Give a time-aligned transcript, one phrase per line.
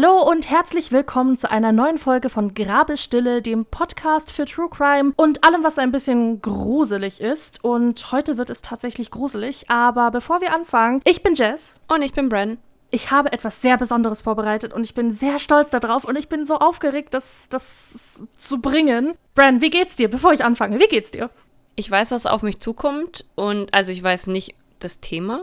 [0.00, 5.12] Hallo und herzlich willkommen zu einer neuen Folge von Grabesstille, dem Podcast für True Crime
[5.16, 7.64] und allem, was ein bisschen gruselig ist.
[7.64, 9.68] Und heute wird es tatsächlich gruselig.
[9.68, 11.80] Aber bevor wir anfangen, ich bin Jess.
[11.88, 12.58] Und ich bin Bren.
[12.92, 16.44] Ich habe etwas sehr Besonderes vorbereitet und ich bin sehr stolz darauf und ich bin
[16.44, 19.16] so aufgeregt, das, das zu bringen.
[19.34, 20.78] Bren, wie geht's dir, bevor ich anfange?
[20.78, 21.28] Wie geht's dir?
[21.74, 25.42] Ich weiß, was auf mich zukommt und also ich weiß nicht das Thema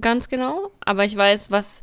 [0.00, 1.82] ganz genau, aber ich weiß, was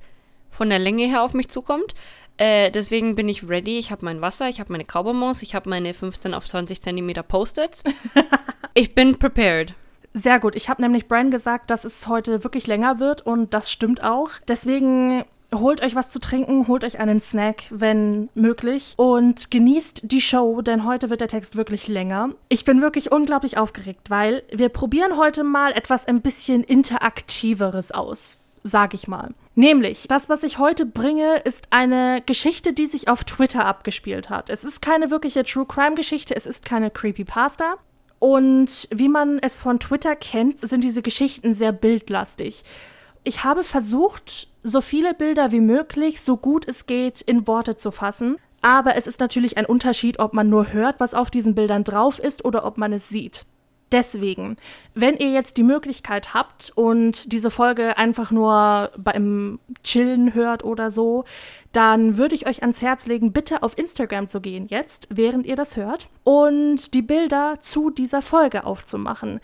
[0.49, 1.93] von der Länge her auf mich zukommt.
[2.37, 3.77] Äh, deswegen bin ich ready.
[3.77, 7.23] Ich habe mein Wasser, ich habe meine Kaubonbons, ich habe meine 15 auf 20 Zentimeter
[7.23, 7.83] Post-its.
[8.73, 9.73] ich bin prepared.
[10.13, 10.55] Sehr gut.
[10.55, 14.29] Ich habe nämlich Brian gesagt, dass es heute wirklich länger wird und das stimmt auch.
[14.47, 20.21] Deswegen holt euch was zu trinken, holt euch einen Snack, wenn möglich und genießt die
[20.21, 22.29] Show, denn heute wird der Text wirklich länger.
[22.49, 28.36] Ich bin wirklich unglaublich aufgeregt, weil wir probieren heute mal etwas ein bisschen interaktiveres aus
[28.67, 29.33] sag ich mal.
[29.55, 34.49] Nämlich, das, was ich heute bringe, ist eine Geschichte, die sich auf Twitter abgespielt hat.
[34.49, 37.75] Es ist keine wirkliche True Crime Geschichte, es ist keine Creepypasta.
[38.19, 42.63] Und wie man es von Twitter kennt, sind diese Geschichten sehr bildlastig.
[43.23, 47.91] Ich habe versucht, so viele Bilder wie möglich, so gut es geht, in Worte zu
[47.91, 48.37] fassen.
[48.61, 52.19] Aber es ist natürlich ein Unterschied, ob man nur hört, was auf diesen Bildern drauf
[52.19, 53.45] ist, oder ob man es sieht.
[53.91, 54.57] Deswegen,
[54.95, 60.91] wenn ihr jetzt die Möglichkeit habt und diese Folge einfach nur beim Chillen hört oder
[60.91, 61.23] so,
[61.71, 65.55] dann würde ich euch ans Herz legen, bitte auf Instagram zu gehen jetzt, während ihr
[65.55, 69.39] das hört, und die Bilder zu dieser Folge aufzumachen.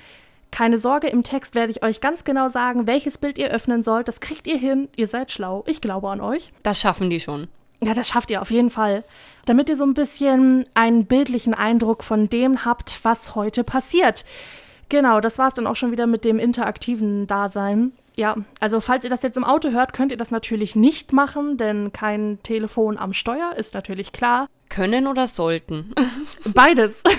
[0.52, 4.08] Keine Sorge, im Text werde ich euch ganz genau sagen, welches Bild ihr öffnen sollt.
[4.08, 4.88] Das kriegt ihr hin.
[4.96, 5.64] Ihr seid schlau.
[5.66, 6.52] Ich glaube an euch.
[6.62, 7.48] Das schaffen die schon.
[7.82, 9.04] Ja, das schafft ihr auf jeden Fall.
[9.46, 14.26] Damit ihr so ein bisschen einen bildlichen Eindruck von dem habt, was heute passiert.
[14.90, 17.92] Genau, das war es dann auch schon wieder mit dem interaktiven Dasein.
[18.16, 21.58] Ja, also falls ihr das jetzt im Auto hört, könnt ihr das natürlich nicht machen,
[21.58, 24.48] denn kein Telefon am Steuer ist natürlich klar.
[24.70, 25.94] Können oder sollten?
[26.54, 27.02] Beides.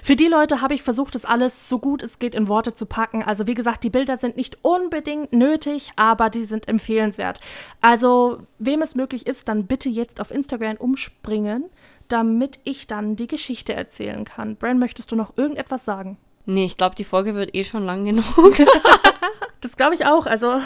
[0.00, 2.86] Für die Leute habe ich versucht, das alles so gut es geht in Worte zu
[2.86, 3.22] packen.
[3.22, 7.40] Also wie gesagt, die Bilder sind nicht unbedingt nötig, aber die sind empfehlenswert.
[7.80, 11.64] Also wem es möglich ist, dann bitte jetzt auf Instagram umspringen,
[12.08, 14.56] damit ich dann die Geschichte erzählen kann.
[14.56, 16.16] Bran, möchtest du noch irgendetwas sagen?
[16.46, 18.24] Nee, ich glaube, die Folge wird eh schon lang genug.
[19.60, 20.26] das glaube ich auch.
[20.26, 20.60] Also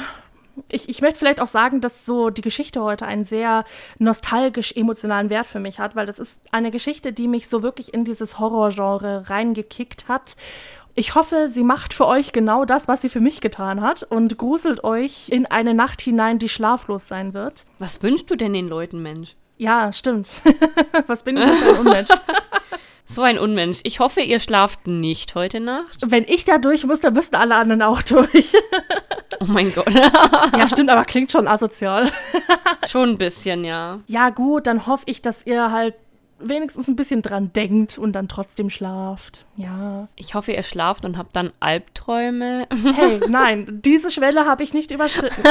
[0.70, 3.64] ich, ich möchte vielleicht auch sagen, dass so die Geschichte heute einen sehr
[3.98, 8.04] nostalgisch-emotionalen Wert für mich hat, weil das ist eine Geschichte, die mich so wirklich in
[8.04, 10.36] dieses Horrorgenre reingekickt hat.
[10.94, 14.36] Ich hoffe, sie macht für euch genau das, was sie für mich getan hat und
[14.36, 17.66] gruselt euch in eine Nacht hinein, die schlaflos sein wird.
[17.78, 19.36] Was wünschst du denn den Leuten, Mensch?
[19.58, 20.28] Ja, stimmt.
[21.06, 22.08] was bin ich für ein Unmensch?
[23.10, 23.80] So ein Unmensch.
[23.84, 26.02] Ich hoffe, ihr schlaft nicht heute Nacht.
[26.04, 28.52] Wenn ich da durch muss, dann müssten alle anderen auch durch.
[29.40, 29.90] oh mein Gott.
[29.94, 32.12] ja, stimmt, aber klingt schon asozial.
[32.86, 34.00] schon ein bisschen, ja.
[34.08, 35.94] Ja, gut, dann hoffe ich, dass ihr halt
[36.38, 39.46] wenigstens ein bisschen dran denkt und dann trotzdem schlaft.
[39.56, 40.06] Ja.
[40.14, 42.68] Ich hoffe, ihr schlaft und habt dann Albträume.
[42.94, 45.42] hey, nein, diese Schwelle habe ich nicht überschritten.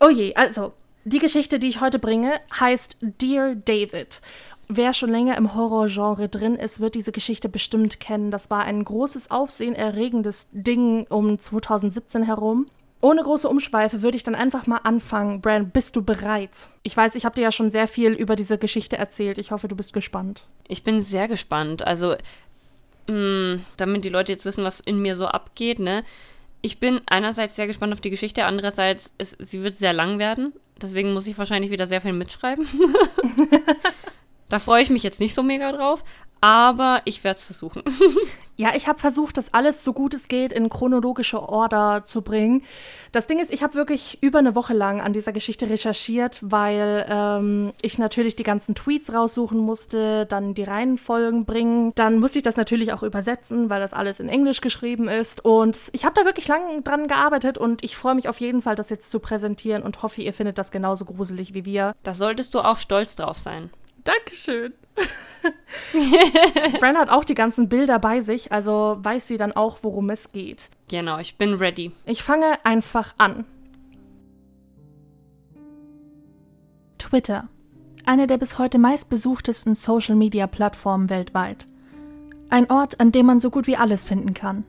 [0.00, 0.74] oh je, also,
[1.04, 4.20] die Geschichte, die ich heute bringe, heißt Dear David.
[4.68, 8.32] Wer schon länger im Horrorgenre drin ist, wird diese Geschichte bestimmt kennen.
[8.32, 12.66] Das war ein großes, aufsehenerregendes Ding um 2017 herum.
[13.00, 15.40] Ohne große Umschweife würde ich dann einfach mal anfangen.
[15.40, 16.70] Bran, bist du bereit?
[16.82, 19.38] Ich weiß, ich habe dir ja schon sehr viel über diese Geschichte erzählt.
[19.38, 20.42] Ich hoffe, du bist gespannt.
[20.66, 21.86] Ich bin sehr gespannt.
[21.86, 22.16] Also,
[23.06, 26.02] mh, mm, damit die Leute jetzt wissen, was in mir so abgeht, ne?
[26.62, 30.52] Ich bin einerseits sehr gespannt auf die Geschichte, andererseits, ist, sie wird sehr lang werden.
[30.82, 32.66] Deswegen muss ich wahrscheinlich wieder sehr viel mitschreiben.
[34.48, 36.04] Da freue ich mich jetzt nicht so mega drauf,
[36.40, 37.82] aber ich werde es versuchen.
[38.56, 42.62] ja, ich habe versucht, das alles so gut es geht in chronologische Order zu bringen.
[43.10, 47.06] Das Ding ist, ich habe wirklich über eine Woche lang an dieser Geschichte recherchiert, weil
[47.08, 51.92] ähm, ich natürlich die ganzen Tweets raussuchen musste, dann die Reihenfolgen bringen.
[51.96, 55.44] Dann musste ich das natürlich auch übersetzen, weil das alles in Englisch geschrieben ist.
[55.44, 58.76] Und ich habe da wirklich lang dran gearbeitet und ich freue mich auf jeden Fall,
[58.76, 61.94] das jetzt zu präsentieren und hoffe, ihr findet das genauso gruselig wie wir.
[62.02, 63.70] Da solltest du auch stolz drauf sein.
[64.06, 64.72] Dankeschön.
[66.80, 70.32] Bran hat auch die ganzen Bilder bei sich, also weiß sie dann auch, worum es
[70.32, 70.70] geht.
[70.88, 71.92] Genau, ich bin ready.
[72.04, 73.44] Ich fange einfach an.
[76.98, 77.48] Twitter.
[78.06, 81.66] Eine der bis heute meistbesuchtesten Social-Media-Plattformen weltweit.
[82.48, 84.64] Ein Ort, an dem man so gut wie alles finden kann.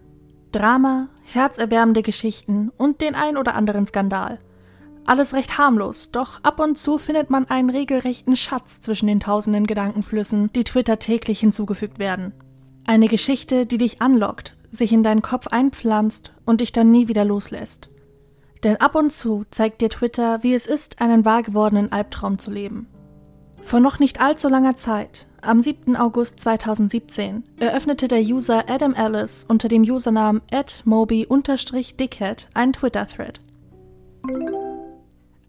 [0.52, 4.40] Drama, herzerwärmende Geschichten und den ein oder anderen Skandal.
[5.08, 9.66] Alles recht harmlos, doch ab und zu findet man einen regelrechten Schatz zwischen den tausenden
[9.66, 12.34] Gedankenflüssen, die Twitter täglich hinzugefügt werden.
[12.86, 17.24] Eine Geschichte, die dich anlockt, sich in deinen Kopf einpflanzt und dich dann nie wieder
[17.24, 17.90] loslässt.
[18.66, 22.52] Denn ab und zu zeigt dir Twitter, wie es ist, einen wahr gewordenen Albtraum zu
[22.52, 22.88] leben.
[23.62, 25.96] Vor noch nicht allzu langer Zeit, am 7.
[25.96, 30.42] August 2017, eröffnete der User Adam Ellis unter dem Usernamen
[30.84, 33.40] @moby-dickhead einen Twitter-Thread.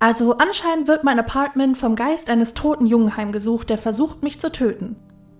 [0.00, 4.52] Also anscheinend wird mein Apartment vom Geist eines toten Jungen heimgesucht, der versucht, mich zu
[4.52, 4.96] töten,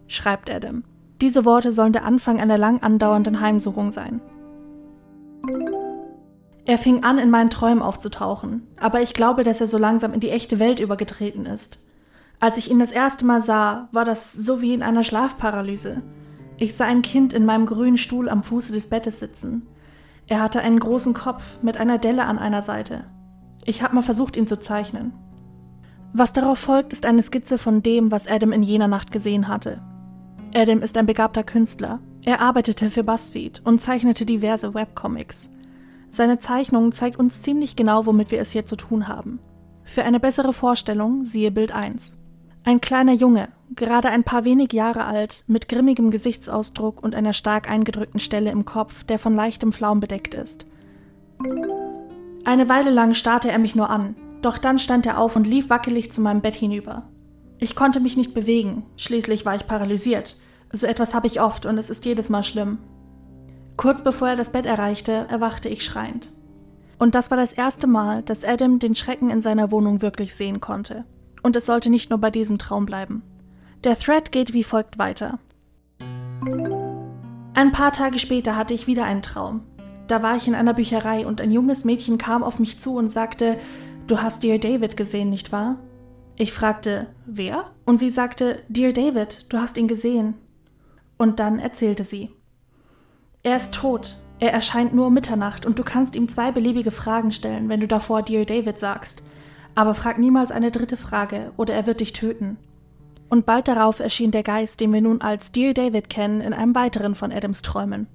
[0.09, 0.83] schreibt Adam.
[1.21, 4.21] Diese Worte sollen der Anfang einer lang andauernden Heimsuchung sein.
[6.65, 10.21] Er fing an, in meinen Träumen aufzutauchen, aber ich glaube, dass er so langsam in
[10.21, 11.79] die echte Welt übergetreten ist.
[12.41, 16.03] Als ich ihn das erste Mal sah, war das so wie in einer Schlafparalyse.
[16.59, 19.67] Ich sah ein Kind in meinem grünen Stuhl am Fuße des Bettes sitzen.
[20.27, 23.05] Er hatte einen großen Kopf mit einer Delle an einer Seite.
[23.65, 25.13] Ich habe mal versucht, ihn zu zeichnen.
[26.13, 29.83] Was darauf folgt, ist eine Skizze von dem, was Adam in jener Nacht gesehen hatte.
[30.55, 32.01] Adam ist ein begabter Künstler.
[32.23, 35.51] Er arbeitete für BuzzFeed und zeichnete diverse Webcomics.
[36.09, 39.41] Seine Zeichnung zeigt uns ziemlich genau, womit wir es hier zu tun haben.
[39.85, 42.15] Für eine bessere Vorstellung siehe Bild 1.
[42.65, 47.71] Ein kleiner Junge, gerade ein paar wenig Jahre alt, mit grimmigem Gesichtsausdruck und einer stark
[47.71, 50.65] eingedrückten Stelle im Kopf, der von leichtem Flaum bedeckt ist.
[52.45, 55.69] Eine Weile lang starrte er mich nur an, doch dann stand er auf und lief
[55.71, 57.09] wackelig zu meinem Bett hinüber.
[57.59, 60.37] Ich konnte mich nicht bewegen, schließlich war ich paralysiert.
[60.73, 62.79] So etwas habe ich oft und es ist jedes Mal schlimm.
[63.77, 66.31] Kurz bevor er das Bett erreichte, erwachte ich schreiend.
[66.99, 70.61] Und das war das erste Mal, dass Adam den Schrecken in seiner Wohnung wirklich sehen
[70.61, 71.05] konnte.
[71.43, 73.23] Und es sollte nicht nur bei diesem Traum bleiben.
[73.85, 75.39] Der Thread geht wie folgt weiter.
[77.55, 79.63] Ein paar Tage später hatte ich wieder einen Traum.
[80.09, 83.11] Da war ich in einer Bücherei und ein junges Mädchen kam auf mich zu und
[83.11, 83.59] sagte,
[84.07, 85.77] Du hast Dear David gesehen, nicht wahr?
[86.37, 87.73] Ich fragte, wer?
[87.85, 90.35] Und sie sagte, Dear David, du hast ihn gesehen.
[91.19, 92.31] Und dann erzählte sie.
[93.43, 94.17] Er ist tot.
[94.41, 97.89] Er erscheint nur um Mitternacht und du kannst ihm zwei beliebige Fragen stellen, wenn du
[97.89, 99.23] davor Dear David sagst.
[99.75, 102.57] Aber frag niemals eine dritte Frage oder er wird dich töten.
[103.29, 106.75] Und bald darauf erschien der Geist, den wir nun als Dear David kennen, in einem
[106.75, 108.07] weiteren von Adams Träumen.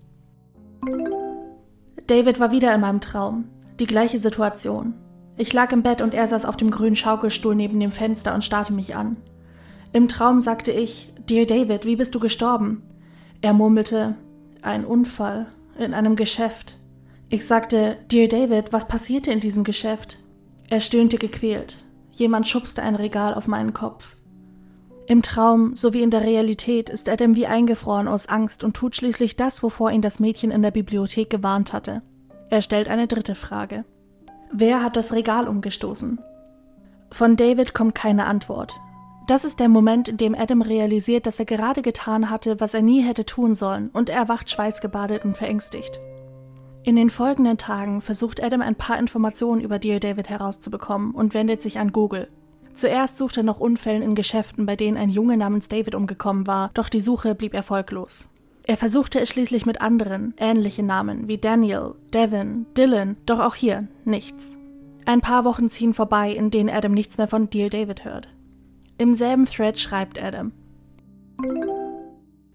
[2.07, 3.45] David war wieder in meinem Traum.
[3.79, 4.93] Die gleiche Situation.
[5.37, 8.43] Ich lag im Bett und er saß auf dem grünen Schaukelstuhl neben dem Fenster und
[8.43, 9.17] starrte mich an.
[9.93, 12.83] Im Traum sagte ich, Dear David, wie bist du gestorben?
[13.41, 14.15] Er murmelte,
[14.61, 15.47] ein Unfall
[15.77, 16.77] in einem Geschäft.
[17.29, 20.19] Ich sagte, Dear David, was passierte in diesem Geschäft?
[20.69, 21.77] Er stöhnte gequält.
[22.11, 24.15] Jemand schubste ein Regal auf meinen Kopf.
[25.05, 29.35] Im Traum sowie in der Realität ist Adam wie eingefroren aus Angst und tut schließlich
[29.35, 32.01] das, wovor ihn das Mädchen in der Bibliothek gewarnt hatte.
[32.49, 33.83] Er stellt eine dritte Frage.
[34.51, 36.21] Wer hat das Regal umgestoßen?
[37.11, 38.79] Von David kommt keine Antwort.
[39.27, 42.81] Das ist der Moment, in dem Adam realisiert, dass er gerade getan hatte, was er
[42.81, 45.99] nie hätte tun sollen, und er erwacht schweißgebadet und verängstigt.
[46.83, 51.61] In den folgenden Tagen versucht Adam ein paar Informationen über Dear David herauszubekommen und wendet
[51.61, 52.27] sich an Google.
[52.73, 56.71] Zuerst sucht er nach Unfällen in Geschäften, bei denen ein Junge namens David umgekommen war,
[56.73, 58.29] doch die Suche blieb erfolglos.
[58.65, 63.87] Er versuchte es schließlich mit anderen, ähnlichen Namen wie Daniel, Devin, Dylan, doch auch hier
[64.05, 64.57] nichts.
[65.05, 68.29] Ein paar Wochen ziehen vorbei, in denen Adam nichts mehr von Dear David hört.
[68.97, 70.53] Im selben Thread schreibt Adam.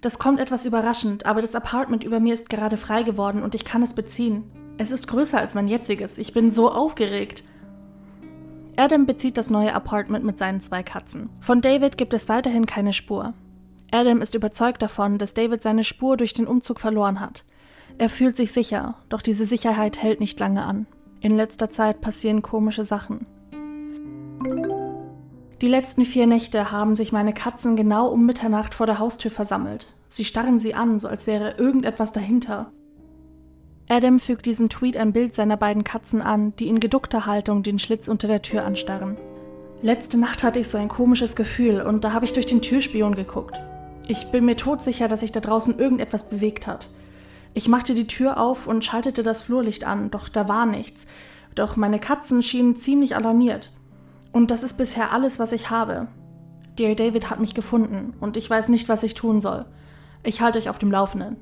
[0.00, 3.64] Das kommt etwas überraschend, aber das Apartment über mir ist gerade frei geworden und ich
[3.64, 4.44] kann es beziehen.
[4.78, 6.16] Es ist größer als mein jetziges.
[6.18, 7.42] Ich bin so aufgeregt.
[8.78, 11.30] Adam bezieht das neue Apartment mit seinen zwei Katzen.
[11.40, 13.34] Von David gibt es weiterhin keine Spur.
[13.90, 17.44] Adam ist überzeugt davon, dass David seine Spur durch den Umzug verloren hat.
[17.98, 20.86] Er fühlt sich sicher, doch diese Sicherheit hält nicht lange an.
[21.20, 23.26] In letzter Zeit passieren komische Sachen.
[25.60, 29.96] Die letzten vier Nächte haben sich meine Katzen genau um Mitternacht vor der Haustür versammelt.
[30.06, 32.70] Sie starren sie an, so als wäre irgendetwas dahinter.
[33.90, 37.78] Adam fügt diesem Tweet ein Bild seiner beiden Katzen an, die in geduckter Haltung den
[37.78, 39.16] Schlitz unter der Tür anstarren.
[39.80, 43.14] Letzte Nacht hatte ich so ein komisches Gefühl und da habe ich durch den Türspion
[43.14, 43.60] geguckt.
[44.06, 46.90] Ich bin mir todsicher, dass sich da draußen irgendetwas bewegt hat.
[47.54, 51.06] Ich machte die Tür auf und schaltete das Flurlicht an, doch da war nichts.
[51.54, 53.72] Doch meine Katzen schienen ziemlich alarmiert.
[54.32, 56.08] Und das ist bisher alles, was ich habe.
[56.78, 59.64] Dear David hat mich gefunden und ich weiß nicht, was ich tun soll.
[60.22, 61.36] Ich halte euch auf dem Laufenden.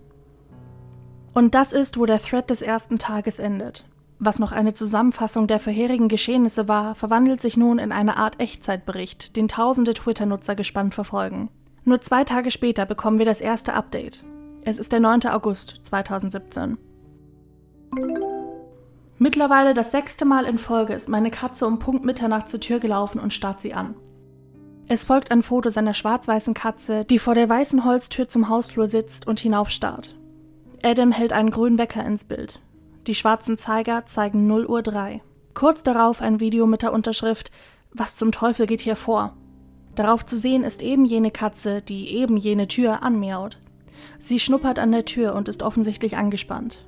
[1.37, 3.85] Und das ist, wo der Thread des ersten Tages endet.
[4.19, 9.37] Was noch eine Zusammenfassung der vorherigen Geschehnisse war, verwandelt sich nun in eine Art Echtzeitbericht,
[9.37, 11.51] den tausende Twitter-Nutzer gespannt verfolgen.
[11.85, 14.25] Nur zwei Tage später bekommen wir das erste Update.
[14.63, 15.27] Es ist der 9.
[15.27, 16.79] August 2017.
[19.19, 23.21] Mittlerweile das sechste Mal in Folge ist meine Katze um Punkt Mitternacht zur Tür gelaufen
[23.21, 23.95] und starrt sie an.
[24.89, 29.27] Es folgt ein Foto seiner schwarz-weißen Katze, die vor der weißen Holztür zum Hausflur sitzt
[29.27, 30.17] und hinaufstarrt.
[30.87, 32.61] Adam hält einen grünen Wecker ins Bild.
[33.09, 35.21] Die schwarzen Zeiger zeigen 0 Uhr 3.
[35.53, 37.51] Kurz darauf ein Video mit der Unterschrift
[37.91, 39.37] Was zum Teufel geht hier vor?
[39.97, 43.59] Darauf zu sehen ist eben jene Katze, die eben jene Tür anmiaut.
[44.21, 46.87] Sie schnuppert an der Tür und ist offensichtlich angespannt.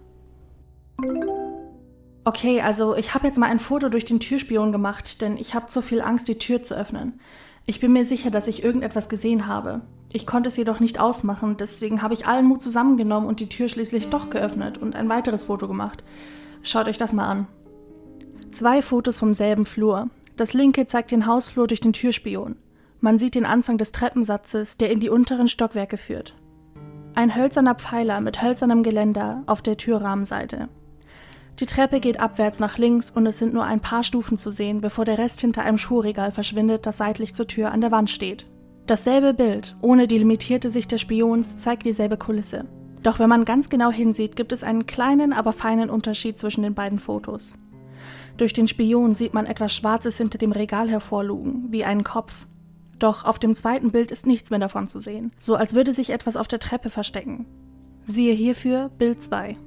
[2.23, 5.67] Okay, also ich habe jetzt mal ein Foto durch den Türspion gemacht, denn ich habe
[5.67, 7.19] zu viel Angst, die Tür zu öffnen.
[7.67, 9.81] Ich bin mir sicher, dass ich irgendetwas gesehen habe.
[10.11, 13.69] Ich konnte es jedoch nicht ausmachen, deswegen habe ich allen Mut zusammengenommen und die Tür
[13.69, 16.03] schließlich doch geöffnet und ein weiteres Foto gemacht.
[16.63, 17.47] Schaut euch das mal an.
[18.51, 20.09] Zwei Fotos vom selben Flur.
[20.37, 22.57] Das linke zeigt den Hausflur durch den Türspion.
[23.01, 26.35] Man sieht den Anfang des Treppensatzes, der in die unteren Stockwerke führt.
[27.15, 30.69] Ein hölzerner Pfeiler mit hölzernem Geländer auf der Türrahmenseite.
[31.61, 34.81] Die Treppe geht abwärts nach links und es sind nur ein paar Stufen zu sehen,
[34.81, 38.47] bevor der Rest hinter einem Schuhregal verschwindet, das seitlich zur Tür an der Wand steht.
[38.89, 42.65] Dasselbe Bild, ohne die limitierte Sicht des Spions, zeigt dieselbe Kulisse.
[43.03, 46.73] Doch wenn man ganz genau hinsieht, gibt es einen kleinen, aber feinen Unterschied zwischen den
[46.73, 47.59] beiden Fotos.
[48.39, 52.47] Durch den Spion sieht man etwas Schwarzes hinter dem Regal hervorlugen, wie einen Kopf.
[52.99, 56.09] Doch auf dem zweiten Bild ist nichts mehr davon zu sehen, so als würde sich
[56.09, 57.45] etwas auf der Treppe verstecken.
[58.07, 59.59] Siehe hierfür Bild 2.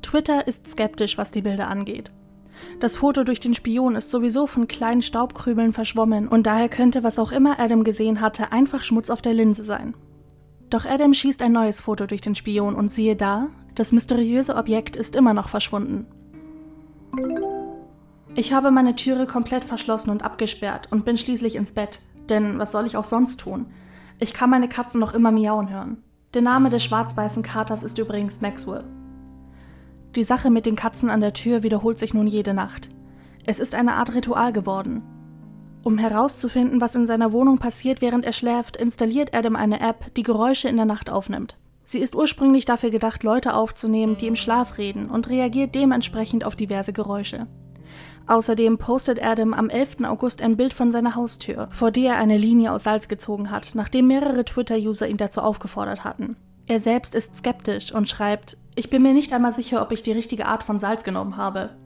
[0.00, 2.10] Twitter ist skeptisch, was die Bilder angeht.
[2.78, 7.18] Das Foto durch den Spion ist sowieso von kleinen Staubkrümeln verschwommen und daher könnte, was
[7.18, 9.94] auch immer Adam gesehen hatte, einfach Schmutz auf der Linse sein.
[10.70, 14.96] Doch Adam schießt ein neues Foto durch den Spion und siehe da, das mysteriöse Objekt
[14.96, 16.06] ist immer noch verschwunden.
[18.34, 22.72] Ich habe meine Türe komplett verschlossen und abgesperrt und bin schließlich ins Bett, denn was
[22.72, 23.66] soll ich auch sonst tun?
[24.20, 26.02] Ich kann meine Katzen noch immer miauen hören.
[26.34, 28.84] Der Name des schwarz-weißen Katers ist übrigens Maxwell.
[30.16, 32.88] Die Sache mit den Katzen an der Tür wiederholt sich nun jede Nacht.
[33.46, 35.02] Es ist eine Art Ritual geworden.
[35.84, 40.24] Um herauszufinden, was in seiner Wohnung passiert, während er schläft, installiert Adam eine App, die
[40.24, 41.56] Geräusche in der Nacht aufnimmt.
[41.84, 46.56] Sie ist ursprünglich dafür gedacht, Leute aufzunehmen, die im Schlaf reden und reagiert dementsprechend auf
[46.56, 47.46] diverse Geräusche.
[48.26, 50.04] Außerdem postet Adam am 11.
[50.04, 53.74] August ein Bild von seiner Haustür, vor der er eine Linie aus Salz gezogen hat,
[53.74, 56.36] nachdem mehrere Twitter-User ihn dazu aufgefordert hatten.
[56.66, 60.12] Er selbst ist skeptisch und schreibt, ich bin mir nicht einmal sicher, ob ich die
[60.12, 61.76] richtige Art von Salz genommen habe.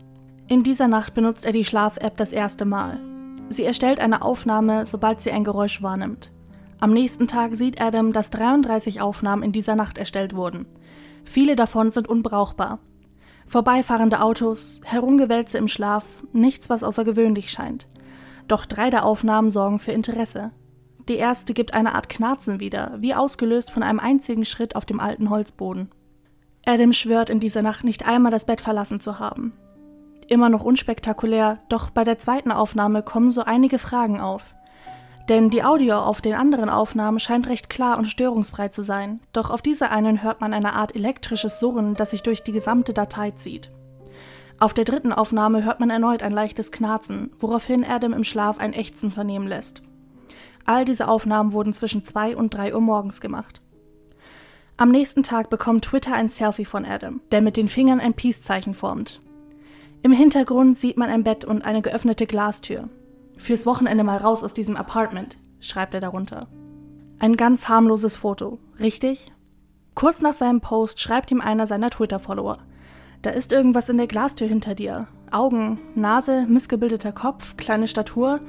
[0.46, 3.00] In dieser Nacht benutzt er die Schlaf-App das erste Mal.
[3.48, 6.30] Sie erstellt eine Aufnahme, sobald sie ein Geräusch wahrnimmt.
[6.78, 10.66] Am nächsten Tag sieht Adam, dass 33 Aufnahmen in dieser Nacht erstellt wurden.
[11.24, 12.78] Viele davon sind unbrauchbar.
[13.48, 17.88] Vorbeifahrende Autos, Herumgewälze im Schlaf, nichts, was außergewöhnlich scheint.
[18.46, 20.52] Doch drei der Aufnahmen sorgen für Interesse.
[21.08, 25.00] Die erste gibt eine Art Knarzen wieder, wie ausgelöst von einem einzigen Schritt auf dem
[25.00, 25.90] alten Holzboden.
[26.66, 29.52] Adam schwört in dieser Nacht nicht einmal das Bett verlassen zu haben.
[30.28, 34.54] Immer noch unspektakulär, doch bei der zweiten Aufnahme kommen so einige Fragen auf.
[35.28, 39.50] Denn die Audio auf den anderen Aufnahmen scheint recht klar und störungsfrei zu sein, doch
[39.50, 43.30] auf dieser einen hört man eine Art elektrisches Surren, das sich durch die gesamte Datei
[43.30, 43.71] zieht.
[44.59, 48.73] Auf der dritten Aufnahme hört man erneut ein leichtes Knarzen, woraufhin Adam im Schlaf ein
[48.73, 49.83] Ächzen vernehmen lässt.
[50.64, 53.61] All diese Aufnahmen wurden zwischen 2 und 3 Uhr morgens gemacht.
[54.76, 58.75] Am nächsten Tag bekommt Twitter ein Selfie von Adam, der mit den Fingern ein Peace-Zeichen
[58.75, 59.21] formt.
[60.02, 62.88] Im Hintergrund sieht man ein Bett und eine geöffnete Glastür.
[63.37, 66.49] Fürs Wochenende mal raus aus diesem Apartment, schreibt er darunter.
[67.21, 69.33] Ein ganz harmloses Foto, richtig?
[69.95, 72.59] Kurz nach seinem Post schreibt ihm einer seiner Twitter-Follower.
[73.23, 75.07] Da ist irgendwas in der Glastür hinter dir.
[75.31, 78.40] Augen, Nase, missgebildeter Kopf, kleine Statur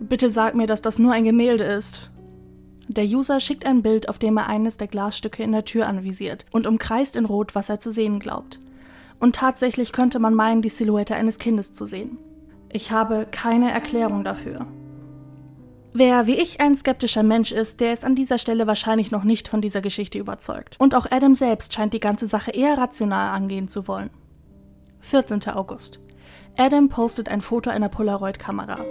[0.00, 2.10] Bitte sag mir, dass das nur ein Gemälde ist.
[2.88, 6.44] Der User schickt ein Bild, auf dem er eines der Glasstücke in der Tür anvisiert
[6.52, 8.60] und umkreist in Rot, was er zu sehen glaubt.
[9.20, 12.18] Und tatsächlich könnte man meinen, die Silhouette eines Kindes zu sehen.
[12.70, 14.66] Ich habe keine Erklärung dafür.
[15.96, 19.46] Wer wie ich ein skeptischer Mensch ist, der ist an dieser Stelle wahrscheinlich noch nicht
[19.46, 20.74] von dieser Geschichte überzeugt.
[20.80, 24.10] Und auch Adam selbst scheint die ganze Sache eher rational angehen zu wollen.
[25.00, 25.46] 14.
[25.50, 26.00] August.
[26.58, 28.84] Adam postet ein Foto einer Polaroid-Kamera.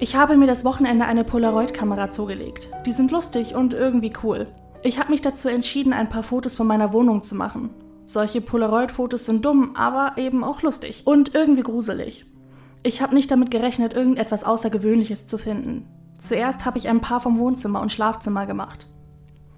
[0.00, 2.68] Ich habe mir das Wochenende eine Polaroid-Kamera zugelegt.
[2.86, 4.46] Die sind lustig und irgendwie cool.
[4.84, 7.70] Ich habe mich dazu entschieden, ein paar Fotos von meiner Wohnung zu machen.
[8.04, 12.26] Solche Polaroid-Fotos sind dumm, aber eben auch lustig und irgendwie gruselig.
[12.84, 15.88] Ich habe nicht damit gerechnet, irgendetwas Außergewöhnliches zu finden.
[16.18, 18.86] Zuerst habe ich ein paar vom Wohnzimmer und Schlafzimmer gemacht.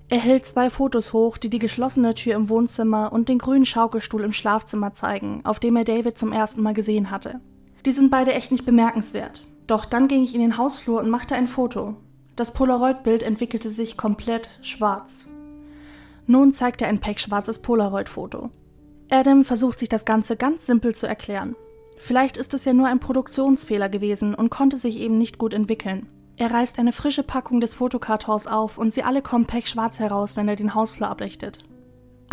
[0.08, 4.24] Er hält zwei Fotos hoch, die die geschlossene Tür im Wohnzimmer und den grünen Schaukelstuhl
[4.24, 7.40] im Schlafzimmer zeigen, auf dem er David zum ersten Mal gesehen hatte.
[7.84, 9.44] Die sind beide echt nicht bemerkenswert.
[9.70, 11.94] Doch dann ging ich in den Hausflur und machte ein Foto.
[12.34, 15.28] Das Polaroid-Bild entwickelte sich komplett schwarz.
[16.26, 18.50] Nun zeigt er ein pechschwarzes Polaroid-Foto.
[19.12, 21.54] Adam versucht sich das Ganze ganz simpel zu erklären.
[21.98, 26.08] Vielleicht ist es ja nur ein Produktionsfehler gewesen und konnte sich eben nicht gut entwickeln.
[26.36, 30.48] Er reißt eine frische Packung des Fotokartons auf und sie alle kommen pechschwarz heraus, wenn
[30.48, 31.58] er den Hausflur ablichtet.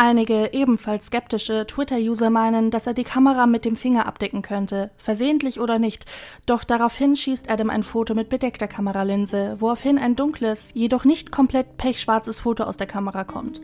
[0.00, 5.58] Einige ebenfalls skeptische Twitter-User meinen, dass er die Kamera mit dem Finger abdecken könnte, versehentlich
[5.58, 6.06] oder nicht,
[6.46, 11.78] doch daraufhin schießt Adam ein Foto mit bedeckter Kameralinse, woraufhin ein dunkles, jedoch nicht komplett
[11.78, 13.60] pechschwarzes Foto aus der Kamera kommt.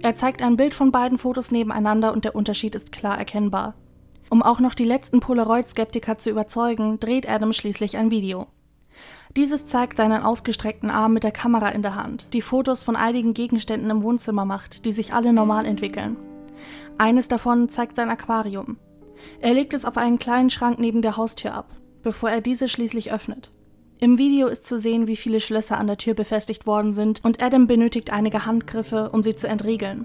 [0.00, 3.74] Er zeigt ein Bild von beiden Fotos nebeneinander und der Unterschied ist klar erkennbar.
[4.30, 8.46] Um auch noch die letzten Polaroid-Skeptiker zu überzeugen, dreht Adam schließlich ein Video.
[9.36, 13.34] Dieses zeigt seinen ausgestreckten Arm mit der Kamera in der Hand, die Fotos von einigen
[13.34, 16.16] Gegenständen im Wohnzimmer macht, die sich alle normal entwickeln.
[16.98, 18.76] Eines davon zeigt sein Aquarium.
[19.40, 21.72] Er legt es auf einen kleinen Schrank neben der Haustür ab,
[22.02, 23.50] bevor er diese schließlich öffnet.
[23.98, 27.42] Im Video ist zu sehen, wie viele Schlösser an der Tür befestigt worden sind und
[27.42, 30.04] Adam benötigt einige Handgriffe, um sie zu entriegeln.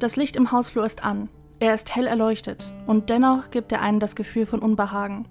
[0.00, 1.28] Das Licht im Hausflur ist an,
[1.60, 5.26] er ist hell erleuchtet und dennoch gibt er einem das Gefühl von Unbehagen.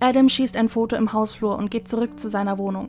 [0.00, 2.88] Adam schießt ein Foto im Hausflur und geht zurück zu seiner Wohnung.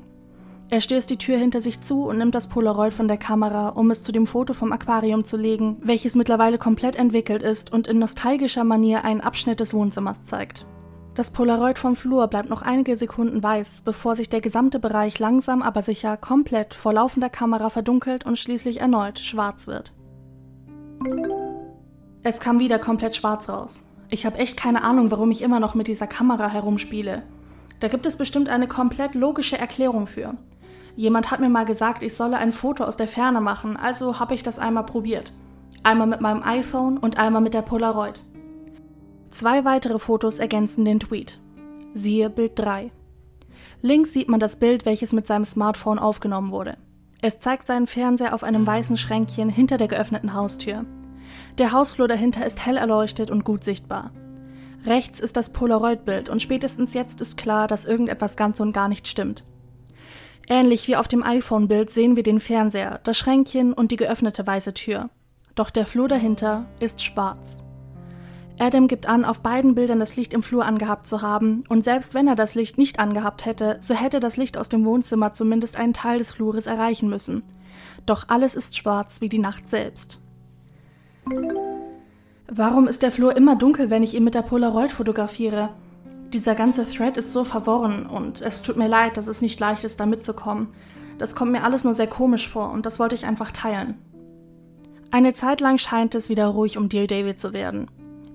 [0.69, 3.91] Er stößt die Tür hinter sich zu und nimmt das Polaroid von der Kamera, um
[3.91, 7.99] es zu dem Foto vom Aquarium zu legen, welches mittlerweile komplett entwickelt ist und in
[7.99, 10.65] nostalgischer Manier einen Abschnitt des Wohnzimmers zeigt.
[11.13, 15.61] Das Polaroid vom Flur bleibt noch einige Sekunden weiß, bevor sich der gesamte Bereich langsam
[15.61, 19.93] aber sicher komplett vor laufender Kamera verdunkelt und schließlich erneut schwarz wird.
[22.23, 23.90] Es kam wieder komplett schwarz raus.
[24.13, 27.23] Ich habe echt keine Ahnung, warum ich immer noch mit dieser Kamera herumspiele.
[27.79, 30.35] Da gibt es bestimmt eine komplett logische Erklärung für.
[30.97, 34.35] Jemand hat mir mal gesagt, ich solle ein Foto aus der Ferne machen, also habe
[34.35, 35.31] ich das einmal probiert.
[35.83, 38.21] Einmal mit meinem iPhone und einmal mit der Polaroid.
[39.31, 41.39] Zwei weitere Fotos ergänzen den Tweet.
[41.93, 42.91] Siehe Bild 3.
[43.81, 46.77] Links sieht man das Bild, welches mit seinem Smartphone aufgenommen wurde.
[47.21, 50.85] Es zeigt seinen Fernseher auf einem weißen Schränkchen hinter der geöffneten Haustür.
[51.57, 54.11] Der Hausflur dahinter ist hell erleuchtet und gut sichtbar.
[54.85, 59.07] Rechts ist das Polaroid-Bild und spätestens jetzt ist klar, dass irgendetwas ganz und gar nicht
[59.07, 59.45] stimmt.
[60.49, 64.73] Ähnlich wie auf dem iPhone-Bild sehen wir den Fernseher, das Schränkchen und die geöffnete weiße
[64.73, 65.09] Tür.
[65.55, 67.63] Doch der Flur dahinter ist schwarz.
[68.59, 72.13] Adam gibt an, auf beiden Bildern das Licht im Flur angehabt zu haben, und selbst
[72.13, 75.77] wenn er das Licht nicht angehabt hätte, so hätte das Licht aus dem Wohnzimmer zumindest
[75.77, 77.43] einen Teil des Flures erreichen müssen.
[78.05, 80.20] Doch alles ist schwarz wie die Nacht selbst.
[82.53, 85.69] Warum ist der Flur immer dunkel, wenn ich ihn mit der Polaroid fotografiere?
[86.33, 89.83] Dieser ganze Thread ist so verworren und es tut mir leid, dass es nicht leicht
[89.83, 90.69] ist, da mitzukommen.
[91.17, 93.97] Das kommt mir alles nur sehr komisch vor und das wollte ich einfach teilen.
[95.11, 97.91] Eine Zeit lang scheint es wieder ruhig um Dear David zu werden.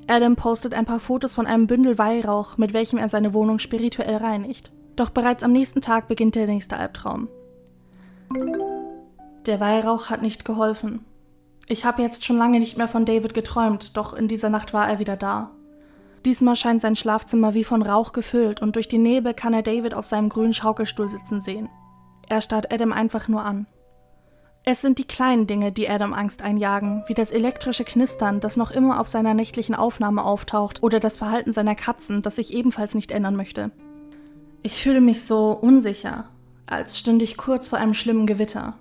[0.08, 4.16] Adam postet ein paar Fotos von einem Bündel Weihrauch, mit welchem er seine Wohnung spirituell
[4.16, 4.70] reinigt.
[4.94, 7.28] Doch bereits am nächsten Tag beginnt der nächste Albtraum.
[9.46, 11.04] Der Weihrauch hat nicht geholfen.
[11.68, 14.88] Ich habe jetzt schon lange nicht mehr von David geträumt, doch in dieser Nacht war
[14.88, 15.50] er wieder da.
[16.24, 19.94] Diesmal scheint sein Schlafzimmer wie von Rauch gefüllt und durch die Nebel kann er David
[19.94, 21.68] auf seinem grünen Schaukelstuhl sitzen sehen.
[22.28, 23.66] Er starrt Adam einfach nur an.
[24.64, 28.72] Es sind die kleinen Dinge, die Adam Angst einjagen, wie das elektrische Knistern, das noch
[28.72, 33.12] immer auf seiner nächtlichen Aufnahme auftaucht, oder das Verhalten seiner Katzen, das sich ebenfalls nicht
[33.12, 33.70] ändern möchte.
[34.62, 36.24] Ich fühle mich so unsicher,
[36.66, 38.74] als stünde ich kurz vor einem schlimmen Gewitter.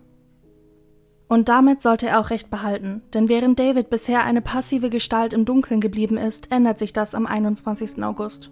[1.27, 5.45] Und damit sollte er auch recht behalten, denn während David bisher eine passive Gestalt im
[5.45, 8.03] Dunkeln geblieben ist, ändert sich das am 21.
[8.03, 8.51] August.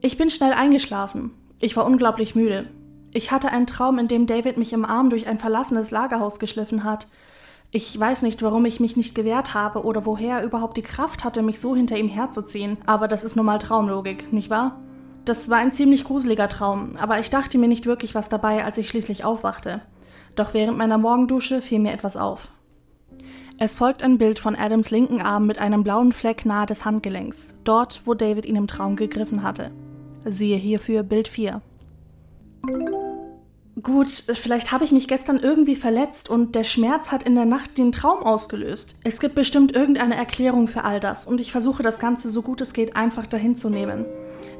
[0.00, 1.32] Ich bin schnell eingeschlafen.
[1.58, 2.70] Ich war unglaublich müde.
[3.12, 6.84] Ich hatte einen Traum, in dem David mich im Arm durch ein verlassenes Lagerhaus geschliffen
[6.84, 7.06] hat.
[7.70, 11.22] Ich weiß nicht, warum ich mich nicht gewehrt habe oder woher er überhaupt die Kraft
[11.22, 14.80] hatte, mich so hinter ihm herzuziehen, aber das ist nun mal Traumlogik, nicht wahr?
[15.26, 18.78] Das war ein ziemlich gruseliger Traum, aber ich dachte mir nicht wirklich was dabei, als
[18.78, 19.82] ich schließlich aufwachte
[20.36, 22.48] doch während meiner Morgendusche fiel mir etwas auf.
[23.58, 27.56] Es folgt ein Bild von Adams linken Arm mit einem blauen Fleck nahe des Handgelenks,
[27.64, 29.70] dort, wo David ihn im Traum gegriffen hatte.
[30.24, 31.60] Siehe hierfür Bild 4.
[33.82, 37.78] Gut, vielleicht habe ich mich gestern irgendwie verletzt und der Schmerz hat in der Nacht
[37.78, 38.96] den Traum ausgelöst.
[39.04, 42.60] Es gibt bestimmt irgendeine Erklärung für all das und ich versuche das Ganze so gut
[42.60, 44.04] es geht einfach dahin zu nehmen.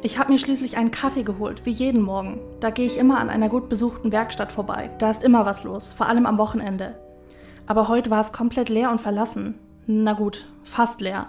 [0.03, 2.40] Ich habe mir schließlich einen Kaffee geholt, wie jeden Morgen.
[2.61, 4.90] Da gehe ich immer an einer gut besuchten Werkstatt vorbei.
[4.99, 6.99] Da ist immer was los, vor allem am Wochenende.
[7.66, 9.59] Aber heute war es komplett leer und verlassen.
[9.87, 11.29] Na gut, fast leer.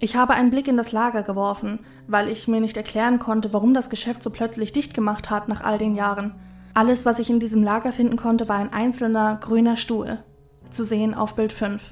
[0.00, 3.74] Ich habe einen Blick in das Lager geworfen, weil ich mir nicht erklären konnte, warum
[3.74, 6.34] das Geschäft so plötzlich dicht gemacht hat nach all den Jahren.
[6.74, 10.22] Alles, was ich in diesem Lager finden konnte, war ein einzelner grüner Stuhl.
[10.70, 11.82] Zu sehen auf Bild 5.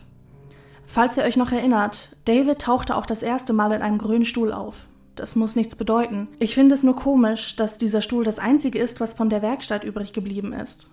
[0.85, 4.53] Falls ihr euch noch erinnert, David tauchte auch das erste Mal in einem grünen Stuhl
[4.53, 4.77] auf.
[5.17, 6.29] Das muss nichts bedeuten.
[6.39, 9.83] Ich finde es nur komisch, dass dieser Stuhl das einzige ist, was von der Werkstatt
[9.83, 10.89] übrig geblieben ist.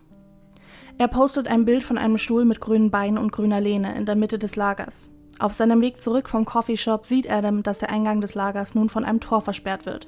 [0.98, 4.16] Er postet ein Bild von einem Stuhl mit grünen Beinen und grüner Lehne in der
[4.16, 5.12] Mitte des Lagers.
[5.40, 9.04] Auf seinem Weg zurück vom Coffeeshop sieht Adam, dass der Eingang des Lagers nun von
[9.04, 10.08] einem Tor versperrt wird.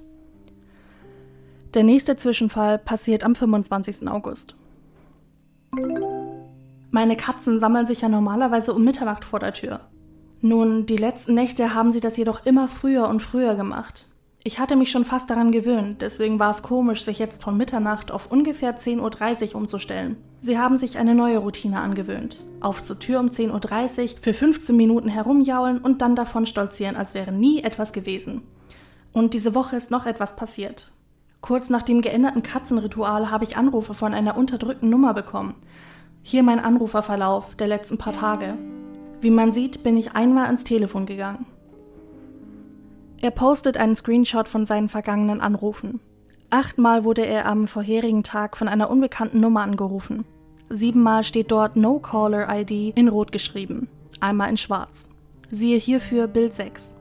[1.74, 4.08] Der nächste Zwischenfall passiert am 25.
[4.08, 4.56] August.
[6.90, 9.82] Meine Katzen sammeln sich ja normalerweise um Mitternacht vor der Tür.
[10.46, 14.10] Nun, die letzten Nächte haben sie das jedoch immer früher und früher gemacht.
[14.44, 18.12] Ich hatte mich schon fast daran gewöhnt, deswegen war es komisch, sich jetzt von Mitternacht
[18.12, 20.18] auf ungefähr 10.30 Uhr umzustellen.
[20.38, 22.46] Sie haben sich eine neue Routine angewöhnt.
[22.62, 27.16] Auf zur Tür um 10.30 Uhr, für 15 Minuten herumjaulen und dann davon stolzieren, als
[27.16, 28.44] wäre nie etwas gewesen.
[29.14, 30.92] Und diese Woche ist noch etwas passiert.
[31.42, 35.56] Kurz nach dem geänderten Katzenritual habe ich Anrufe von einer unterdrückten Nummer bekommen.
[36.22, 38.60] Hier mein Anruferverlauf der letzten paar Tage.
[39.26, 41.48] Wie man sieht, bin ich einmal ans Telefon gegangen.
[43.20, 46.00] Er postet einen Screenshot von seinen vergangenen Anrufen.
[46.52, 50.26] Achtmal wurde er am vorherigen Tag von einer unbekannten Nummer angerufen.
[50.70, 53.88] Siebenmal steht dort No Caller ID in Rot geschrieben,
[54.20, 55.10] einmal in Schwarz.
[55.50, 56.94] Siehe hierfür Bild 6.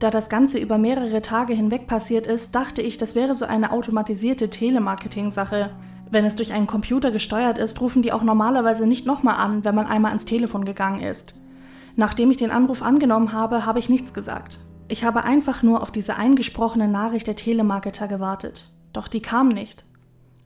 [0.00, 3.70] Da das Ganze über mehrere Tage hinweg passiert ist, dachte ich, das wäre so eine
[3.70, 5.70] automatisierte Telemarketing-Sache.
[6.10, 9.74] Wenn es durch einen Computer gesteuert ist, rufen die auch normalerweise nicht nochmal an, wenn
[9.74, 11.34] man einmal ans Telefon gegangen ist.
[11.94, 14.58] Nachdem ich den Anruf angenommen habe, habe ich nichts gesagt.
[14.88, 18.72] Ich habe einfach nur auf diese eingesprochene Nachricht der Telemarketer gewartet.
[18.92, 19.84] Doch die kam nicht.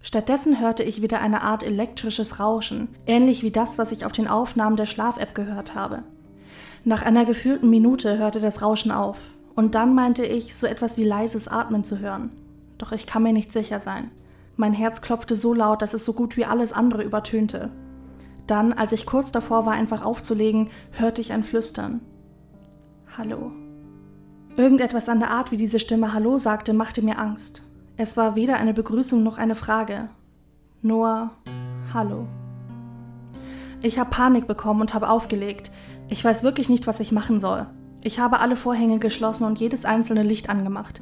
[0.02, 4.28] Stattdessen hörte ich wieder eine Art elektrisches Rauschen, ähnlich wie das, was ich auf den
[4.28, 6.02] Aufnahmen der Schlaf-App gehört habe.
[6.84, 9.16] Nach einer gefühlten Minute hörte das Rauschen auf,
[9.54, 12.32] und dann meinte ich, so etwas wie leises Atmen zu hören.
[12.76, 14.10] Doch ich kann mir nicht sicher sein.
[14.56, 17.70] Mein Herz klopfte so laut, dass es so gut wie alles andere übertönte.
[18.46, 22.00] Dann, als ich kurz davor war, einfach aufzulegen, hörte ich ein Flüstern.
[23.16, 23.52] Hallo.
[24.56, 27.62] Irgendetwas an der Art, wie diese Stimme Hallo sagte, machte mir Angst.
[27.96, 30.08] Es war weder eine Begrüßung noch eine Frage.
[30.82, 31.30] Nur
[31.92, 32.26] Hallo.
[33.82, 35.70] Ich habe Panik bekommen und habe aufgelegt.
[36.08, 37.66] Ich weiß wirklich nicht, was ich machen soll.
[38.02, 41.00] Ich habe alle Vorhänge geschlossen und jedes einzelne Licht angemacht.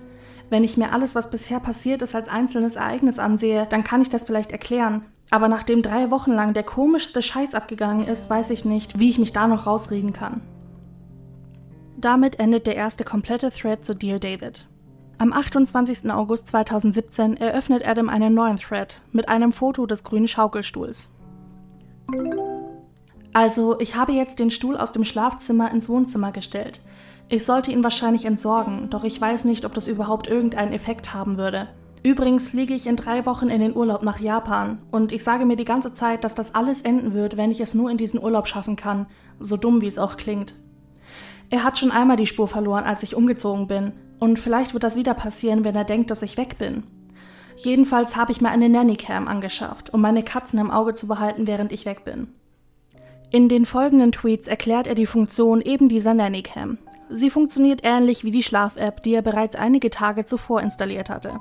[0.51, 4.11] Wenn ich mir alles, was bisher passiert ist, als einzelnes Ereignis ansehe, dann kann ich
[4.11, 8.67] das vielleicht erklären, aber nachdem drei Wochen lang der komischste Scheiß abgegangen ist, weiß ich
[8.67, 10.43] nicht, wie ich mich da noch rausreden kann.
[11.97, 14.67] Damit endet der erste komplette Thread zu Dear David.
[15.17, 16.11] Am 28.
[16.11, 21.09] August 2017 eröffnet Adam einen neuen Thread mit einem Foto des grünen Schaukelstuhls.
[23.33, 26.81] Also, ich habe jetzt den Stuhl aus dem Schlafzimmer ins Wohnzimmer gestellt.
[27.33, 31.39] Ich sollte ihn wahrscheinlich entsorgen, doch ich weiß nicht, ob das überhaupt irgendeinen Effekt haben
[31.39, 31.67] würde.
[32.03, 35.57] Übrigens fliege ich in drei Wochen in den Urlaub nach Japan und ich sage mir
[35.57, 38.49] die ganze Zeit, dass das alles enden wird, wenn ich es nur in diesen Urlaub
[38.49, 39.07] schaffen kann,
[39.41, 40.57] so dumm wie es auch klingt.
[41.49, 44.97] Er hat schon einmal die Spur verloren, als ich umgezogen bin, und vielleicht wird das
[44.97, 46.83] wieder passieren, wenn er denkt, dass ich weg bin.
[47.57, 51.73] Jedenfalls habe ich mir eine Nannycam angeschafft, um meine Katzen im Auge zu behalten, während
[51.73, 52.29] ich weg bin.
[53.31, 56.77] In den folgenden Tweets erklärt er die Funktion eben dieser Nannycam.
[57.15, 61.41] Sie funktioniert ähnlich wie die Schlaf-App, die er bereits einige Tage zuvor installiert hatte.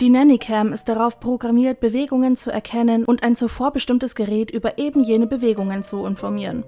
[0.00, 5.02] Die Nannycam ist darauf programmiert, Bewegungen zu erkennen und ein zuvor bestimmtes Gerät über eben
[5.02, 6.64] jene Bewegungen zu informieren.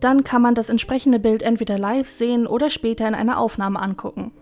[0.00, 4.32] Dann kann man das entsprechende Bild entweder live sehen oder später in einer Aufnahme angucken.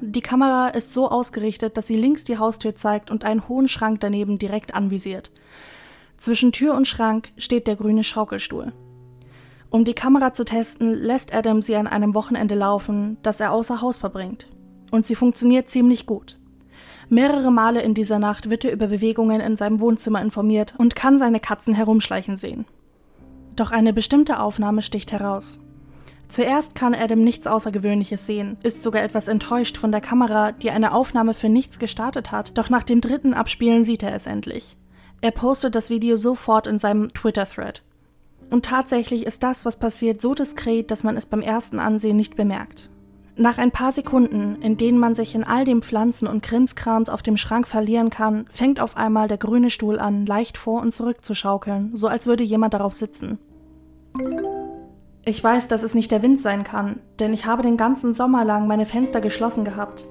[0.00, 4.00] Die Kamera ist so ausgerichtet, dass sie links die Haustür zeigt und einen hohen Schrank
[4.00, 5.30] daneben direkt anvisiert.
[6.16, 8.72] Zwischen Tür und Schrank steht der grüne Schaukelstuhl.
[9.70, 13.80] Um die Kamera zu testen, lässt Adam sie an einem Wochenende laufen, das er außer
[13.80, 14.48] Haus verbringt.
[14.90, 16.38] Und sie funktioniert ziemlich gut.
[17.08, 21.18] Mehrere Male in dieser Nacht wird er über Bewegungen in seinem Wohnzimmer informiert und kann
[21.18, 22.66] seine Katzen herumschleichen sehen.
[23.54, 25.60] Doch eine bestimmte Aufnahme sticht heraus.
[26.26, 30.92] Zuerst kann Adam nichts Außergewöhnliches sehen, ist sogar etwas enttäuscht von der Kamera, die eine
[30.92, 34.76] Aufnahme für nichts gestartet hat, doch nach dem dritten Abspielen sieht er es endlich.
[35.20, 37.82] Er postet das Video sofort in seinem Twitter-Thread.
[38.50, 42.36] Und tatsächlich ist das, was passiert, so diskret, dass man es beim ersten Ansehen nicht
[42.36, 42.90] bemerkt.
[43.36, 47.22] Nach ein paar Sekunden, in denen man sich in all dem Pflanzen und Krimskrams auf
[47.22, 51.24] dem Schrank verlieren kann, fängt auf einmal der grüne Stuhl an, leicht vor und zurück
[51.24, 53.38] zu schaukeln, so als würde jemand darauf sitzen.
[55.24, 58.44] Ich weiß, dass es nicht der Wind sein kann, denn ich habe den ganzen Sommer
[58.44, 60.06] lang meine Fenster geschlossen gehabt.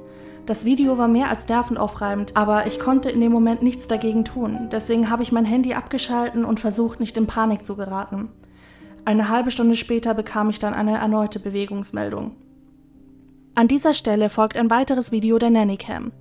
[0.49, 4.67] Das Video war mehr als nervenaufreibend, aber ich konnte in dem Moment nichts dagegen tun.
[4.71, 8.29] Deswegen habe ich mein Handy abgeschalten und versucht, nicht in Panik zu geraten.
[9.05, 12.31] Eine halbe Stunde später bekam ich dann eine erneute Bewegungsmeldung.
[13.53, 16.13] An dieser Stelle folgt ein weiteres Video der Nannycam.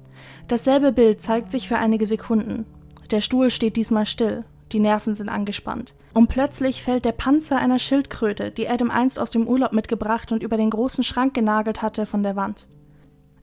[0.47, 2.67] Dasselbe Bild zeigt sich für einige Sekunden.
[3.11, 5.95] Der Stuhl steht diesmal still, die Nerven sind angespannt.
[6.13, 10.43] Und plötzlich fällt der Panzer einer Schildkröte, die Adam einst aus dem Urlaub mitgebracht und
[10.43, 12.67] über den großen Schrank genagelt hatte, von der Wand.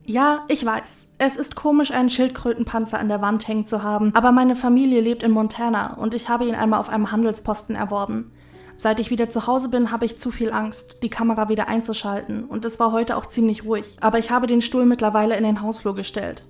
[0.08, 4.30] Ja, ich weiß, es ist komisch, einen Schildkrötenpanzer an der Wand hängen zu haben, aber
[4.30, 8.30] meine Familie lebt in Montana und ich habe ihn einmal auf einem Handelsposten erworben.
[8.76, 12.44] Seit ich wieder zu Hause bin, habe ich zu viel Angst, die Kamera wieder einzuschalten
[12.44, 13.96] und es war heute auch ziemlich ruhig.
[14.00, 16.44] Aber ich habe den Stuhl mittlerweile in den Hausflur gestellt.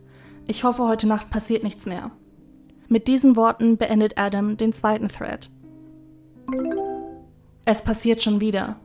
[0.46, 2.10] Ich hoffe, heute Nacht passiert nichts mehr.
[2.88, 5.48] Mit diesen Worten beendet Adam den zweiten Thread.
[7.64, 8.76] Es passiert schon wieder.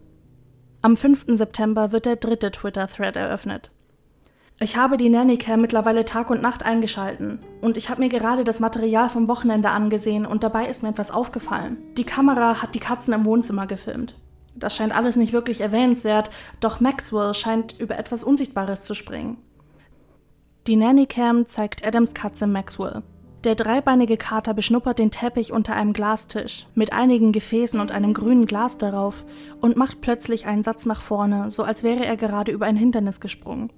[0.81, 1.25] Am 5.
[1.27, 3.69] September wird der dritte Twitter-Thread eröffnet.
[4.63, 8.59] Ich habe die Nannycam mittlerweile Tag und Nacht eingeschalten und ich habe mir gerade das
[8.59, 11.77] Material vom Wochenende angesehen und dabei ist mir etwas aufgefallen.
[11.97, 14.13] Die Kamera hat die Katzen im Wohnzimmer gefilmt.
[14.53, 19.37] Das scheint alles nicht wirklich erwähnenswert, doch Maxwell scheint über etwas Unsichtbares zu springen.
[20.67, 23.01] Die Nannycam zeigt Adams Katze Maxwell.
[23.43, 28.45] Der dreibeinige Kater beschnuppert den Teppich unter einem Glastisch mit einigen Gefäßen und einem grünen
[28.45, 29.25] Glas darauf
[29.59, 33.19] und macht plötzlich einen Satz nach vorne, so als wäre er gerade über ein Hindernis
[33.19, 33.71] gesprungen.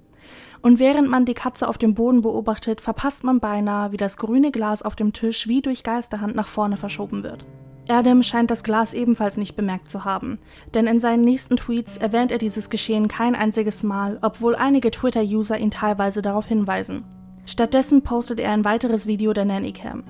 [0.64, 4.50] Und während man die Katze auf dem Boden beobachtet, verpasst man beinahe, wie das grüne
[4.50, 7.44] Glas auf dem Tisch wie durch Geisterhand nach vorne verschoben wird.
[7.86, 10.38] Erdem scheint das Glas ebenfalls nicht bemerkt zu haben,
[10.72, 15.58] denn in seinen nächsten Tweets erwähnt er dieses Geschehen kein einziges Mal, obwohl einige Twitter-User
[15.58, 17.04] ihn teilweise darauf hinweisen.
[17.44, 20.02] Stattdessen postet er ein weiteres Video der Nannycam.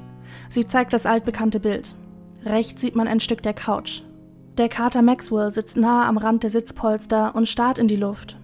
[0.49, 1.97] Sie zeigt das altbekannte Bild.
[2.45, 4.03] Rechts sieht man ein Stück der Couch.
[4.57, 8.37] Der Kater Maxwell sitzt nahe am Rand der Sitzpolster und starrt in die Luft.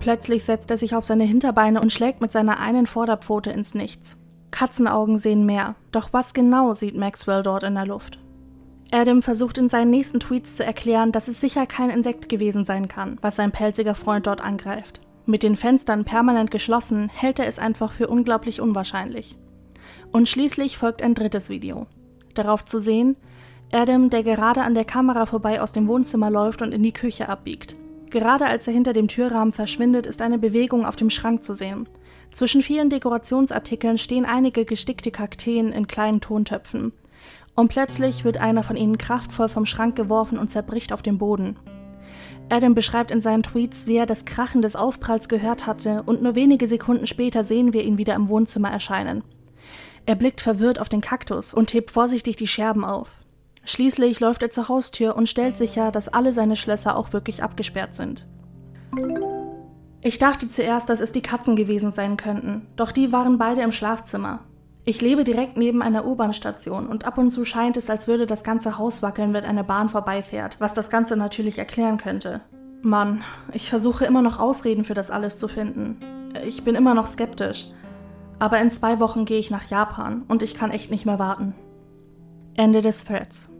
[0.00, 4.16] Plötzlich setzt er sich auf seine Hinterbeine und schlägt mit seiner einen Vorderpfote ins Nichts.
[4.50, 8.18] Katzenaugen sehen mehr, doch was genau sieht Maxwell dort in der Luft?
[8.92, 12.88] Adam versucht in seinen nächsten Tweets zu erklären, dass es sicher kein Insekt gewesen sein
[12.88, 15.00] kann, was sein pelziger Freund dort angreift.
[15.26, 19.36] Mit den Fenstern permanent geschlossen, hält er es einfach für unglaublich unwahrscheinlich.
[20.12, 21.86] Und schließlich folgt ein drittes Video.
[22.34, 23.16] Darauf zu sehen,
[23.72, 27.28] Adam, der gerade an der Kamera vorbei aus dem Wohnzimmer läuft und in die Küche
[27.28, 27.76] abbiegt.
[28.10, 31.88] Gerade als er hinter dem Türrahmen verschwindet, ist eine Bewegung auf dem Schrank zu sehen.
[32.32, 36.92] Zwischen vielen Dekorationsartikeln stehen einige gestickte Kakteen in kleinen Tontöpfen.
[37.54, 41.56] Und plötzlich wird einer von ihnen kraftvoll vom Schrank geworfen und zerbricht auf dem Boden.
[42.48, 46.34] Adam beschreibt in seinen Tweets, wie er das Krachen des Aufpralls gehört hatte und nur
[46.36, 49.24] wenige Sekunden später sehen wir ihn wieder im Wohnzimmer erscheinen.
[50.04, 53.08] Er blickt verwirrt auf den Kaktus und hebt vorsichtig die Scherben auf.
[53.66, 57.94] Schließlich läuft er zur Haustür und stellt sicher, dass alle seine Schlösser auch wirklich abgesperrt
[57.94, 58.26] sind.
[60.00, 63.72] Ich dachte zuerst, dass es die Katzen gewesen sein könnten, doch die waren beide im
[63.72, 64.38] Schlafzimmer.
[64.84, 68.44] Ich lebe direkt neben einer U-Bahn-Station und ab und zu scheint es, als würde das
[68.44, 72.42] ganze Haus wackeln, wenn eine Bahn vorbeifährt, was das Ganze natürlich erklären könnte.
[72.82, 75.98] Mann, ich versuche immer noch Ausreden für das alles zu finden.
[76.46, 77.66] Ich bin immer noch skeptisch.
[78.38, 81.54] Aber in zwei Wochen gehe ich nach Japan und ich kann echt nicht mehr warten.
[82.54, 83.50] Ende des Threads.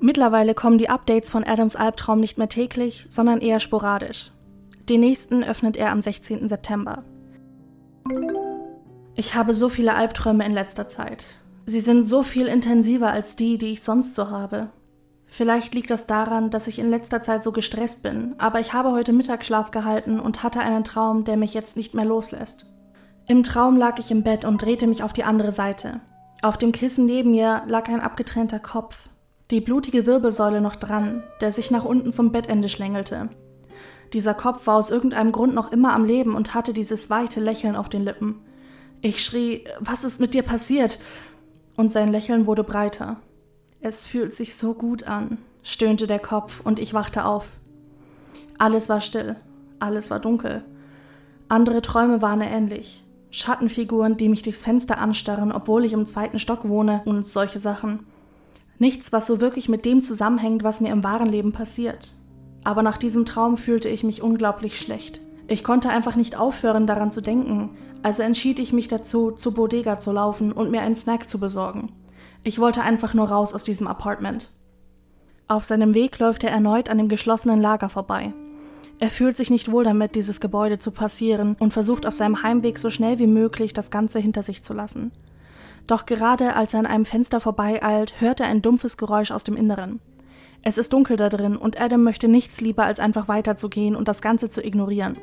[0.00, 4.32] Mittlerweile kommen die Updates von Adams Albtraum nicht mehr täglich, sondern eher sporadisch.
[4.88, 6.48] Den nächsten öffnet er am 16.
[6.48, 7.04] September.
[9.16, 11.24] Ich habe so viele Albträume in letzter Zeit.
[11.66, 14.70] Sie sind so viel intensiver als die, die ich sonst so habe.
[15.26, 18.92] Vielleicht liegt das daran, dass ich in letzter Zeit so gestresst bin, aber ich habe
[18.92, 22.66] heute Mittagsschlaf gehalten und hatte einen Traum, der mich jetzt nicht mehr loslässt.
[23.26, 26.00] Im Traum lag ich im Bett und drehte mich auf die andere Seite.
[26.40, 29.10] Auf dem Kissen neben mir lag ein abgetrennter Kopf,
[29.50, 33.30] die blutige Wirbelsäule noch dran, der sich nach unten zum Bettende schlängelte.
[34.12, 37.76] Dieser Kopf war aus irgendeinem Grund noch immer am Leben und hatte dieses weite Lächeln
[37.76, 38.40] auf den Lippen.
[39.00, 40.98] Ich schrie, was ist mit dir passiert?
[41.76, 43.20] Und sein Lächeln wurde breiter.
[43.80, 47.46] Es fühlt sich so gut an, stöhnte der Kopf, und ich wachte auf.
[48.58, 49.36] Alles war still,
[49.78, 50.64] alles war dunkel.
[51.48, 53.04] Andere Träume waren ähnlich.
[53.30, 58.06] Schattenfiguren, die mich durchs Fenster anstarren, obwohl ich im zweiten Stock wohne und solche Sachen.
[58.78, 62.14] Nichts, was so wirklich mit dem zusammenhängt, was mir im wahren Leben passiert.
[62.64, 65.20] Aber nach diesem Traum fühlte ich mich unglaublich schlecht.
[65.48, 67.70] Ich konnte einfach nicht aufhören, daran zu denken,
[68.02, 71.92] also entschied ich mich dazu, zur Bodega zu laufen und mir einen Snack zu besorgen.
[72.44, 74.50] Ich wollte einfach nur raus aus diesem Apartment.
[75.48, 78.32] Auf seinem Weg läuft er erneut an dem geschlossenen Lager vorbei.
[79.00, 82.78] Er fühlt sich nicht wohl damit, dieses Gebäude zu passieren und versucht auf seinem Heimweg
[82.78, 85.12] so schnell wie möglich das Ganze hinter sich zu lassen.
[85.88, 89.56] Doch gerade als er an einem Fenster vorbeieilt, hört er ein dumpfes Geräusch aus dem
[89.56, 90.00] Inneren.
[90.62, 94.20] Es ist dunkel da drin und Adam möchte nichts lieber, als einfach weiterzugehen und das
[94.20, 95.16] Ganze zu ignorieren.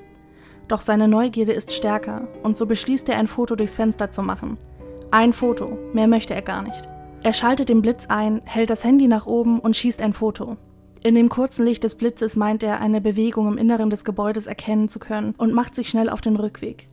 [0.68, 4.58] Doch seine Neugierde ist stärker und so beschließt er, ein Foto durchs Fenster zu machen.
[5.12, 6.90] Ein Foto, mehr möchte er gar nicht.
[7.22, 10.58] Er schaltet den Blitz ein, hält das Handy nach oben und schießt ein Foto.
[11.04, 14.90] In dem kurzen Licht des Blitzes meint er, eine Bewegung im Inneren des Gebäudes erkennen
[14.90, 16.88] zu können und macht sich schnell auf den Rückweg.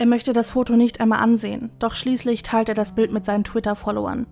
[0.00, 3.44] Er möchte das Foto nicht einmal ansehen, doch schließlich teilt er das Bild mit seinen
[3.44, 4.26] Twitter-Followern.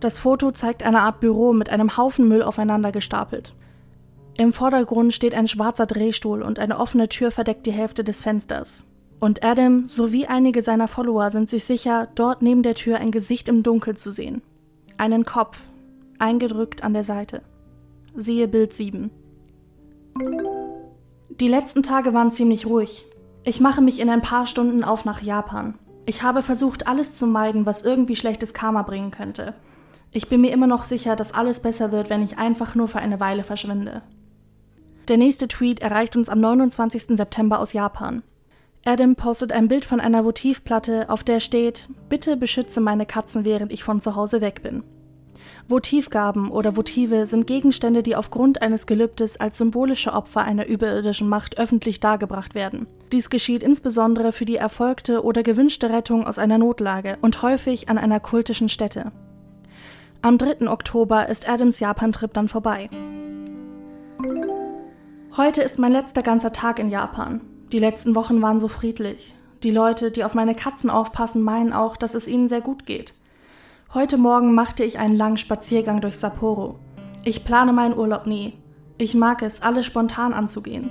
[0.00, 3.54] Das Foto zeigt eine Art Büro mit einem Haufen Müll aufeinander gestapelt.
[4.36, 8.82] Im Vordergrund steht ein schwarzer Drehstuhl und eine offene Tür verdeckt die Hälfte des Fensters.
[9.20, 13.48] Und Adam sowie einige seiner Follower sind sich sicher, dort neben der Tür ein Gesicht
[13.48, 14.42] im Dunkel zu sehen.
[14.98, 15.56] Einen Kopf,
[16.18, 17.42] eingedrückt an der Seite.
[18.12, 19.12] Siehe Bild 7.
[21.38, 23.06] Die letzten Tage waren ziemlich ruhig.
[23.42, 25.78] Ich mache mich in ein paar Stunden auf nach Japan.
[26.04, 29.54] Ich habe versucht, alles zu meiden, was irgendwie schlechtes Karma bringen könnte.
[30.12, 32.98] Ich bin mir immer noch sicher, dass alles besser wird, wenn ich einfach nur für
[32.98, 34.02] eine Weile verschwinde.
[35.08, 37.16] Der nächste Tweet erreicht uns am 29.
[37.16, 38.22] September aus Japan.
[38.84, 43.72] Adam postet ein Bild von einer Votivplatte, auf der steht: Bitte beschütze meine Katzen, während
[43.72, 44.82] ich von zu Hause weg bin.
[45.70, 51.58] Votivgaben oder Votive sind Gegenstände, die aufgrund eines Gelübdes als symbolische Opfer einer überirdischen Macht
[51.58, 52.88] öffentlich dargebracht werden.
[53.12, 57.98] Dies geschieht insbesondere für die erfolgte oder gewünschte Rettung aus einer Notlage und häufig an
[57.98, 59.12] einer kultischen Stätte.
[60.22, 60.68] Am 3.
[60.68, 62.90] Oktober ist Adams Japan-Trip dann vorbei.
[65.36, 67.42] Heute ist mein letzter ganzer Tag in Japan.
[67.70, 69.36] Die letzten Wochen waren so friedlich.
[69.62, 73.14] Die Leute, die auf meine Katzen aufpassen, meinen auch, dass es ihnen sehr gut geht.
[73.92, 76.78] Heute Morgen machte ich einen langen Spaziergang durch Sapporo.
[77.24, 78.56] Ich plane meinen Urlaub nie.
[78.98, 80.90] Ich mag es, alles spontan anzugehen.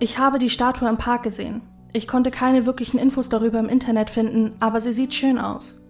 [0.00, 1.62] Ich habe die Statue im Park gesehen.
[1.92, 5.80] Ich konnte keine wirklichen Infos darüber im Internet finden, aber sie sieht schön aus.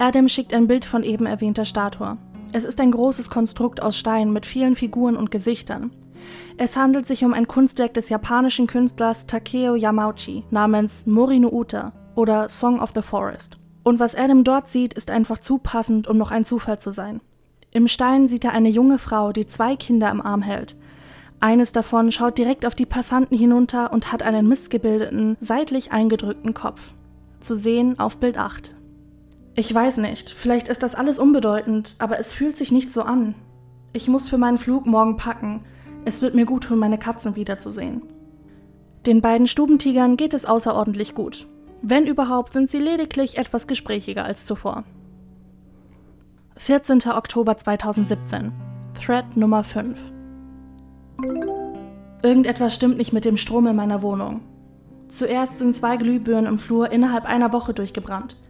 [0.00, 2.18] Adam schickt ein Bild von eben erwähnter Statue.
[2.52, 5.92] Es ist ein großes Konstrukt aus Stein mit vielen Figuren und Gesichtern.
[6.56, 11.92] Es handelt sich um ein Kunstwerk des japanischen Künstlers Takeo Yamauchi namens Mori no Uta
[12.16, 13.60] oder Song of the Forest.
[13.84, 17.20] Und was Adam dort sieht, ist einfach zu passend, um noch ein Zufall zu sein.
[17.70, 20.74] Im Stein sieht er eine junge Frau, die zwei Kinder im Arm hält.
[21.38, 26.92] Eines davon schaut direkt auf die Passanten hinunter und hat einen missgebildeten, seitlich eingedrückten Kopf.
[27.40, 28.74] Zu sehen auf Bild 8.
[29.54, 33.34] Ich weiß nicht, vielleicht ist das alles unbedeutend, aber es fühlt sich nicht so an.
[33.92, 35.64] Ich muss für meinen Flug morgen packen.
[36.06, 38.02] Es wird mir gut tun, meine Katzen wiederzusehen.
[39.06, 41.46] Den beiden Stubentigern geht es außerordentlich gut.
[41.86, 44.84] Wenn überhaupt, sind sie lediglich etwas gesprächiger als zuvor.
[46.56, 47.02] 14.
[47.10, 48.52] Oktober 2017.
[48.98, 49.98] Thread Nummer 5.
[52.22, 54.40] Irgendetwas stimmt nicht mit dem Strom in meiner Wohnung.
[55.08, 58.40] Zuerst sind zwei Glühbirnen im Flur innerhalb einer Woche durchgebrannt.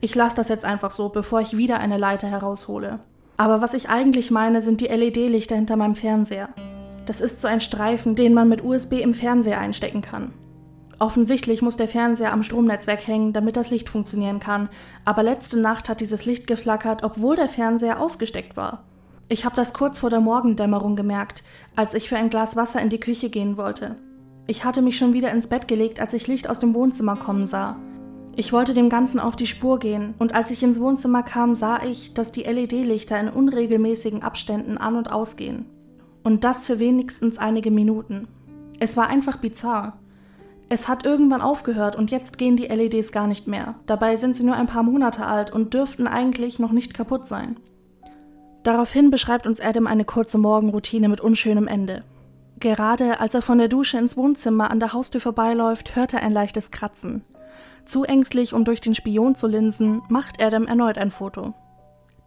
[0.00, 2.98] Ich lasse das jetzt einfach so, bevor ich wieder eine Leiter heraushole.
[3.36, 6.48] Aber was ich eigentlich meine, sind die LED-Lichter hinter meinem Fernseher.
[7.06, 10.32] Das ist so ein Streifen, den man mit USB im Fernseher einstecken kann.
[11.00, 14.68] Offensichtlich muss der Fernseher am Stromnetzwerk hängen, damit das Licht funktionieren kann,
[15.06, 18.84] aber letzte Nacht hat dieses Licht geflackert, obwohl der Fernseher ausgesteckt war.
[19.28, 21.42] Ich habe das kurz vor der Morgendämmerung gemerkt,
[21.74, 23.96] als ich für ein Glas Wasser in die Küche gehen wollte.
[24.46, 27.46] Ich hatte mich schon wieder ins Bett gelegt, als ich Licht aus dem Wohnzimmer kommen
[27.46, 27.76] sah.
[28.36, 31.82] Ich wollte dem Ganzen auf die Spur gehen, und als ich ins Wohnzimmer kam, sah
[31.82, 35.64] ich, dass die LED-Lichter in unregelmäßigen Abständen an und ausgehen.
[36.24, 38.28] Und das für wenigstens einige Minuten.
[38.80, 39.99] Es war einfach bizarr.
[40.72, 43.74] Es hat irgendwann aufgehört und jetzt gehen die LEDs gar nicht mehr.
[43.86, 47.58] Dabei sind sie nur ein paar Monate alt und dürften eigentlich noch nicht kaputt sein.
[48.62, 52.04] Daraufhin beschreibt uns Adam eine kurze Morgenroutine mit unschönem Ende.
[52.60, 56.32] Gerade als er von der Dusche ins Wohnzimmer an der Haustür vorbeiläuft, hört er ein
[56.32, 57.24] leichtes Kratzen.
[57.84, 61.52] Zu ängstlich, um durch den Spion zu linsen, macht Adam erneut ein Foto.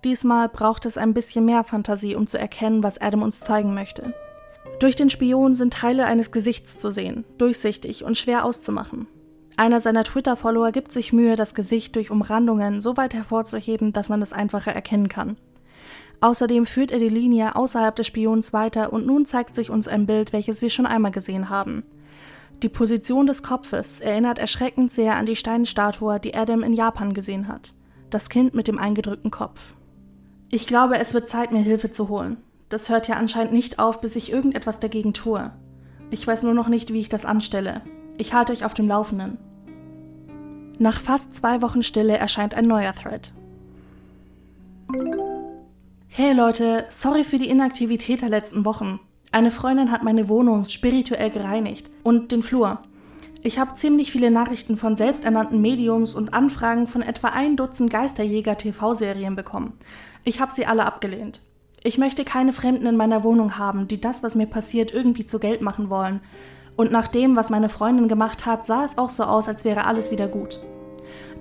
[0.04, 4.14] Diesmal braucht es ein bisschen mehr Fantasie, um zu erkennen, was Adam uns zeigen möchte.
[4.80, 9.08] Durch den Spion sind Teile eines Gesichts zu sehen, durchsichtig und schwer auszumachen.
[9.56, 14.22] Einer seiner Twitter-Follower gibt sich Mühe, das Gesicht durch Umrandungen so weit hervorzuheben, dass man
[14.22, 15.38] es einfacher erkennen kann.
[16.22, 20.06] Außerdem führt er die Linie außerhalb des Spions weiter und nun zeigt sich uns ein
[20.06, 21.84] Bild, welches wir schon einmal gesehen haben.
[22.64, 27.48] Die Position des Kopfes erinnert erschreckend sehr an die Steinstatue, die Adam in Japan gesehen
[27.48, 27.74] hat.
[28.10, 29.74] Das Kind mit dem eingedrückten Kopf.
[30.50, 32.38] Ich glaube, es wird Zeit, mir Hilfe zu holen.
[32.74, 35.52] Das hört ja anscheinend nicht auf, bis ich irgendetwas dagegen tue.
[36.10, 37.82] Ich weiß nur noch nicht, wie ich das anstelle.
[38.18, 39.38] Ich halte euch auf dem Laufenden.
[40.80, 43.32] Nach fast zwei Wochen Stille erscheint ein neuer Thread.
[46.08, 49.00] Hey Leute, sorry für die Inaktivität der letzten Wochen.
[49.32, 52.80] Eine Freundin hat meine Wohnung spirituell gereinigt und den Flur.
[53.44, 59.36] Ich habe ziemlich viele Nachrichten von selbsternannten Mediums und Anfragen von etwa ein Dutzend Geisterjäger-TV-Serien
[59.36, 59.74] bekommen.
[60.24, 61.40] Ich habe sie alle abgelehnt.
[61.86, 65.38] Ich möchte keine Fremden in meiner Wohnung haben, die das, was mir passiert, irgendwie zu
[65.38, 66.22] Geld machen wollen.
[66.78, 69.86] Und nach dem, was meine Freundin gemacht hat, sah es auch so aus, als wäre
[69.86, 70.62] alles wieder gut.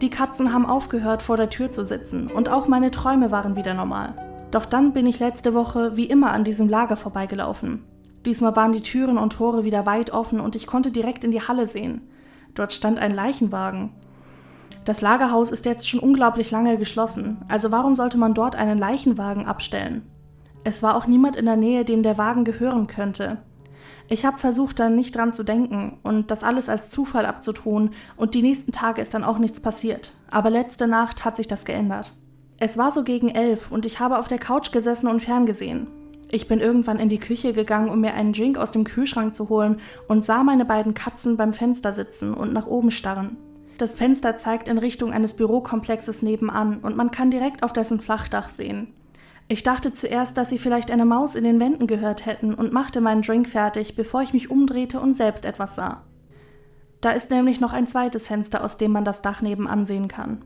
[0.00, 3.72] Die Katzen haben aufgehört, vor der Tür zu sitzen, und auch meine Träume waren wieder
[3.72, 4.16] normal.
[4.50, 7.84] Doch dann bin ich letzte Woche wie immer an diesem Lager vorbeigelaufen.
[8.26, 11.40] Diesmal waren die Türen und Tore wieder weit offen und ich konnte direkt in die
[11.40, 12.02] Halle sehen.
[12.54, 13.92] Dort stand ein Leichenwagen.
[14.84, 19.46] Das Lagerhaus ist jetzt schon unglaublich lange geschlossen, also warum sollte man dort einen Leichenwagen
[19.46, 20.02] abstellen?
[20.64, 23.38] Es war auch niemand in der Nähe, dem der Wagen gehören könnte.
[24.08, 28.34] Ich habe versucht, dann nicht dran zu denken und das alles als Zufall abzutun, und
[28.34, 30.14] die nächsten Tage ist dann auch nichts passiert.
[30.30, 32.16] Aber letzte Nacht hat sich das geändert.
[32.58, 35.88] Es war so gegen elf und ich habe auf der Couch gesessen und ferngesehen.
[36.30, 39.48] Ich bin irgendwann in die Küche gegangen, um mir einen Drink aus dem Kühlschrank zu
[39.48, 43.36] holen und sah meine beiden Katzen beim Fenster sitzen und nach oben starren.
[43.78, 48.48] Das Fenster zeigt in Richtung eines Bürokomplexes nebenan und man kann direkt auf dessen Flachdach
[48.48, 48.94] sehen.
[49.48, 53.00] Ich dachte zuerst, dass sie vielleicht eine Maus in den Wänden gehört hätten und machte
[53.00, 56.04] meinen Drink fertig, bevor ich mich umdrehte und selbst etwas sah.
[57.00, 60.44] Da ist nämlich noch ein zweites Fenster, aus dem man das Dach nebenan sehen kann.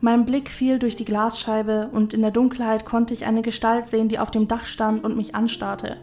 [0.00, 4.08] Mein Blick fiel durch die Glasscheibe und in der Dunkelheit konnte ich eine Gestalt sehen,
[4.08, 5.96] die auf dem Dach stand und mich anstarrte.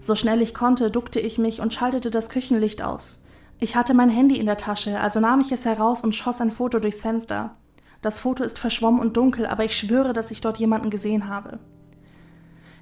[0.00, 3.24] So schnell ich konnte, duckte ich mich und schaltete das Küchenlicht aus.
[3.58, 6.52] Ich hatte mein Handy in der Tasche, also nahm ich es heraus und schoss ein
[6.52, 7.56] Foto durchs Fenster.
[8.02, 11.60] Das Foto ist verschwommen und dunkel, aber ich schwöre, dass ich dort jemanden gesehen habe.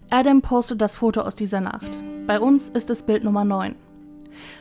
[0.09, 2.03] Adam postet das Foto aus dieser Nacht.
[2.27, 3.77] Bei uns ist es Bild Nummer 9.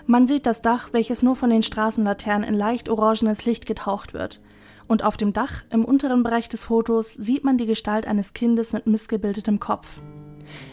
[0.06, 4.42] Man sieht das Dach, welches nur von den Straßenlaternen in leicht orangenes Licht getaucht wird.
[4.88, 8.74] Und auf dem Dach, im unteren Bereich des Fotos, sieht man die Gestalt eines Kindes
[8.74, 10.02] mit missgebildetem Kopf.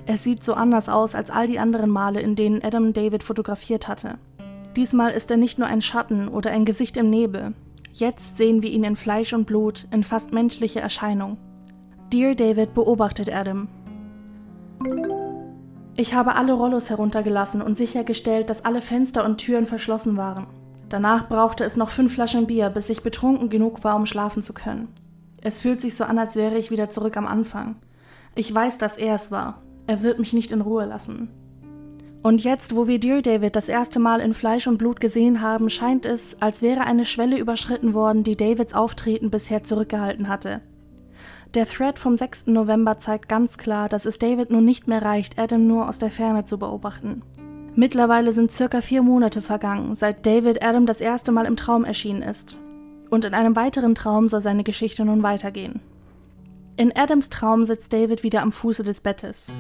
[0.07, 3.87] Es sieht so anders aus als all die anderen Male, in denen Adam David fotografiert
[3.87, 4.18] hatte.
[4.74, 7.55] Diesmal ist er nicht nur ein Schatten oder ein Gesicht im Nebel.
[7.99, 11.38] Jetzt sehen wir ihn in Fleisch und Blut, in fast menschlicher Erscheinung.
[12.12, 13.68] Dear David beobachtet Adam.
[15.97, 20.47] Ich habe alle Rollos heruntergelassen und sichergestellt, dass alle Fenster und Türen verschlossen waren.
[20.90, 24.53] Danach brauchte es noch fünf Flaschen Bier, bis ich betrunken genug war, um schlafen zu
[24.53, 24.88] können.
[25.40, 27.76] Es fühlt sich so an, als wäre ich wieder zurück am Anfang.
[28.34, 29.62] Ich weiß, dass er es war.
[29.86, 31.30] Er wird mich nicht in Ruhe lassen.
[32.27, 35.70] Und jetzt, wo wir Dear David das erste Mal in Fleisch und Blut gesehen haben,
[35.70, 40.61] scheint es, als wäre eine Schwelle überschritten worden, die Davids Auftreten bisher zurückgehalten hatte.
[41.55, 42.49] Der Thread vom 6.
[42.49, 46.11] November zeigt ganz klar, dass es David nun nicht mehr reicht, Adam nur aus der
[46.11, 47.22] Ferne zu beobachten.
[47.77, 52.22] Mittlerweile sind circa vier Monate vergangen, seit David Adam das erste Mal im Traum erschienen
[52.22, 52.59] ist.
[53.09, 55.79] Und in einem weiteren Traum soll seine Geschichte nun weitergehen.
[56.77, 59.53] In Adams Traum sitzt David wieder am Fuße des Bettes.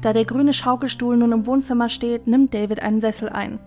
[0.00, 3.58] Da der grüne Schaukelstuhl nun im Wohnzimmer steht, nimmt David einen Sessel ein.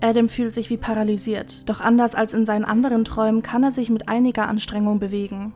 [0.00, 3.90] Adam fühlt sich wie paralysiert, doch anders als in seinen anderen Träumen kann er sich
[3.90, 5.54] mit einiger Anstrengung bewegen.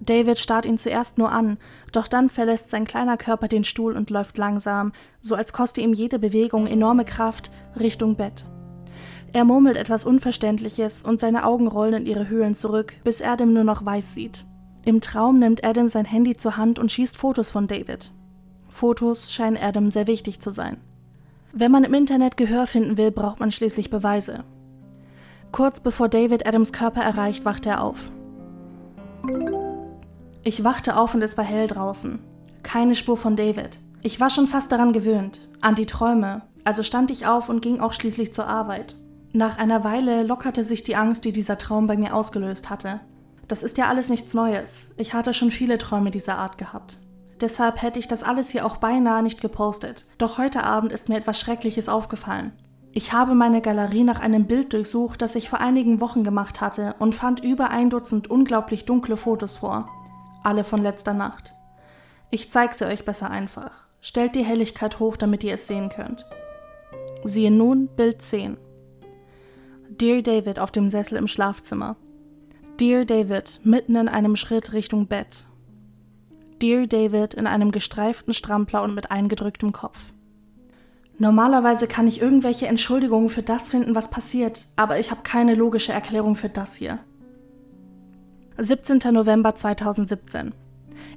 [0.00, 1.58] David starrt ihn zuerst nur an,
[1.92, 5.92] doch dann verlässt sein kleiner Körper den Stuhl und läuft langsam, so als koste ihm
[5.92, 8.46] jede Bewegung enorme Kraft, Richtung Bett.
[9.32, 13.64] Er murmelt etwas Unverständliches und seine Augen rollen in ihre Höhlen zurück, bis Adam nur
[13.64, 14.46] noch weiß sieht.
[14.84, 18.10] Im Traum nimmt Adam sein Handy zur Hand und schießt Fotos von David.
[18.80, 20.78] Fotos scheinen Adam sehr wichtig zu sein.
[21.52, 24.42] Wenn man im Internet Gehör finden will, braucht man schließlich Beweise.
[25.52, 27.98] Kurz bevor David Adams Körper erreicht, wacht er auf.
[30.42, 32.20] Ich wachte auf und es war hell draußen.
[32.62, 33.78] Keine Spur von David.
[34.00, 37.80] Ich war schon fast daran gewöhnt, an die Träume, also stand ich auf und ging
[37.80, 38.96] auch schließlich zur Arbeit.
[39.34, 43.00] Nach einer Weile lockerte sich die Angst, die dieser Traum bei mir ausgelöst hatte.
[43.46, 44.94] Das ist ja alles nichts Neues.
[44.96, 46.96] Ich hatte schon viele Träume dieser Art gehabt.
[47.40, 50.06] Deshalb hätte ich das alles hier auch beinahe nicht gepostet.
[50.18, 52.52] Doch heute Abend ist mir etwas Schreckliches aufgefallen.
[52.92, 56.96] Ich habe meine Galerie nach einem Bild durchsucht, das ich vor einigen Wochen gemacht hatte
[56.98, 59.88] und fand über ein Dutzend unglaublich dunkle Fotos vor
[60.42, 61.54] alle von letzter Nacht.
[62.30, 63.70] Ich zeige sie euch besser einfach.
[64.00, 66.24] Stellt die Helligkeit hoch, damit ihr es sehen könnt.
[67.24, 68.56] Siehe nun Bild 10.
[69.88, 71.96] Dear David auf dem Sessel im Schlafzimmer.
[72.78, 75.46] Dear David mitten in einem Schritt Richtung Bett.
[76.60, 79.98] Dear David in einem gestreiften Strampler und mit eingedrücktem Kopf.
[81.18, 85.92] Normalerweise kann ich irgendwelche Entschuldigungen für das finden, was passiert, aber ich habe keine logische
[85.92, 86.98] Erklärung für das hier.
[88.58, 89.00] 17.
[89.12, 90.52] November 2017.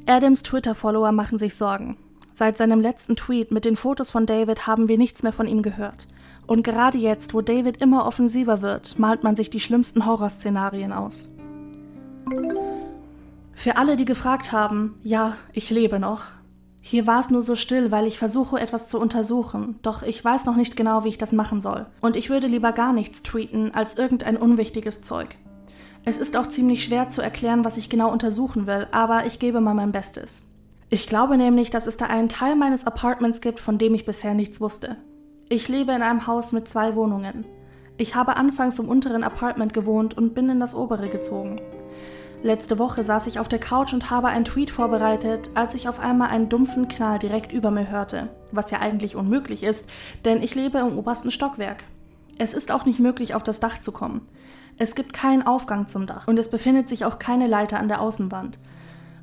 [0.05, 1.97] Adams Twitter-Follower machen sich Sorgen.
[2.31, 5.61] Seit seinem letzten Tweet mit den Fotos von David haben wir nichts mehr von ihm
[5.61, 6.07] gehört.
[6.47, 11.29] Und gerade jetzt, wo David immer offensiver wird, malt man sich die schlimmsten Horrorszenarien aus.
[13.53, 16.23] Für alle, die gefragt haben, ja, ich lebe noch.
[16.81, 20.43] Hier war es nur so still, weil ich versuche, etwas zu untersuchen, doch ich weiß
[20.45, 21.85] noch nicht genau, wie ich das machen soll.
[22.01, 25.37] Und ich würde lieber gar nichts tweeten als irgendein unwichtiges Zeug.
[26.03, 29.61] Es ist auch ziemlich schwer zu erklären, was ich genau untersuchen will, aber ich gebe
[29.61, 30.45] mal mein Bestes.
[30.89, 34.33] Ich glaube nämlich, dass es da einen Teil meines Apartments gibt, von dem ich bisher
[34.33, 34.97] nichts wusste.
[35.47, 37.45] Ich lebe in einem Haus mit zwei Wohnungen.
[37.95, 41.61] Ich habe anfangs im unteren Apartment gewohnt und bin in das obere gezogen.
[42.43, 46.01] Letzte Woche saß ich auf der Couch und habe einen Tweet vorbereitet, als ich auf
[46.01, 49.89] einmal einen dumpfen Knall direkt über mir hörte, was ja eigentlich unmöglich ist,
[50.25, 51.85] denn ich lebe im obersten Stockwerk.
[52.37, 54.27] Es ist auch nicht möglich, auf das Dach zu kommen.
[54.77, 58.01] Es gibt keinen Aufgang zum Dach und es befindet sich auch keine Leiter an der
[58.01, 58.59] Außenwand.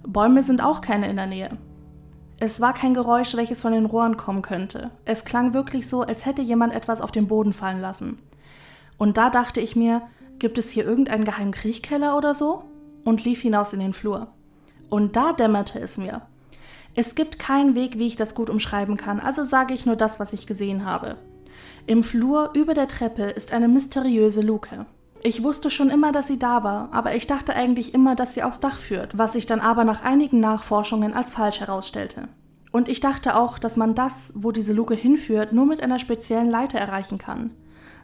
[0.03, 1.59] Bäume sind auch keine in der Nähe.
[2.39, 4.93] Es war kein Geräusch, welches von den Rohren kommen könnte.
[5.05, 8.19] Es klang wirklich so, als hätte jemand etwas auf den Boden fallen lassen.
[8.97, 10.01] Und da dachte ich mir,
[10.39, 12.65] gibt es hier irgendeinen geheimen Kriechkeller oder so?
[13.05, 14.29] Und lief hinaus in den Flur.
[14.89, 16.23] Und da dämmerte es mir.
[16.95, 20.19] Es gibt keinen Weg, wie ich das gut umschreiben kann, also sage ich nur das,
[20.19, 21.17] was ich gesehen habe.
[21.87, 24.87] Im Flur über der Treppe ist eine mysteriöse Luke.
[25.23, 28.43] Ich wusste schon immer, dass sie da war, aber ich dachte eigentlich immer, dass sie
[28.43, 32.29] aufs Dach führt, was sich dann aber nach einigen Nachforschungen als falsch herausstellte.
[32.73, 36.49] Und ich dachte auch, dass man das, wo diese Luke hinführt, nur mit einer speziellen
[36.49, 37.51] Leiter erreichen kann.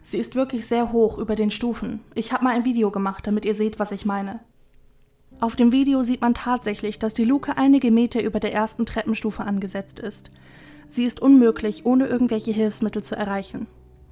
[0.03, 2.01] Sie ist wirklich sehr hoch über den Stufen.
[2.15, 4.41] Ich habe mal ein Video gemacht, damit ihr seht, was ich meine.
[5.39, 9.43] Auf dem Video sieht man tatsächlich, dass die Luke einige Meter über der ersten Treppenstufe
[9.43, 10.31] angesetzt ist.
[10.89, 13.67] Sie ist unmöglich, ohne irgendwelche Hilfsmittel zu erreichen.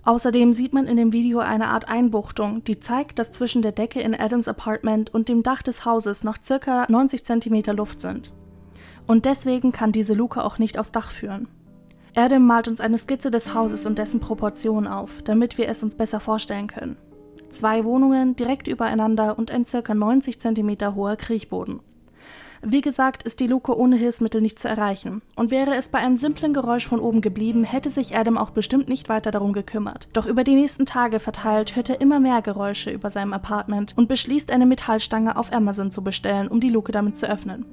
[0.04, 4.00] Außerdem sieht man in dem Video eine Art Einbuchtung, die zeigt, dass zwischen der Decke
[4.00, 8.30] in Adams Apartment und dem Dach des Hauses noch circa 90 cm Luft sind.
[9.06, 11.48] Und deswegen kann diese Luke auch nicht aufs Dach führen.
[12.14, 15.94] Adam malt uns eine Skizze des Hauses und dessen Proportionen auf, damit wir es uns
[15.94, 16.96] besser vorstellen können.
[17.54, 21.78] Zwei Wohnungen direkt übereinander und ein circa 90 cm hoher Kriechboden.
[22.62, 25.22] Wie gesagt, ist die Luke ohne Hilfsmittel nicht zu erreichen.
[25.36, 28.88] Und wäre es bei einem simplen Geräusch von oben geblieben, hätte sich Adam auch bestimmt
[28.88, 30.08] nicht weiter darum gekümmert.
[30.14, 34.08] Doch über die nächsten Tage verteilt hört er immer mehr Geräusche über seinem Apartment und
[34.08, 37.66] beschließt, eine Metallstange auf Amazon zu bestellen, um die Luke damit zu öffnen.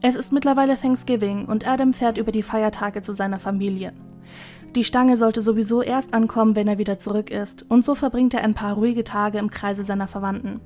[0.00, 3.92] Es ist mittlerweile Thanksgiving und Adam fährt über die Feiertage zu seiner Familie.
[4.76, 8.44] Die Stange sollte sowieso erst ankommen, wenn er wieder zurück ist, und so verbringt er
[8.44, 10.60] ein paar ruhige Tage im Kreise seiner Verwandten.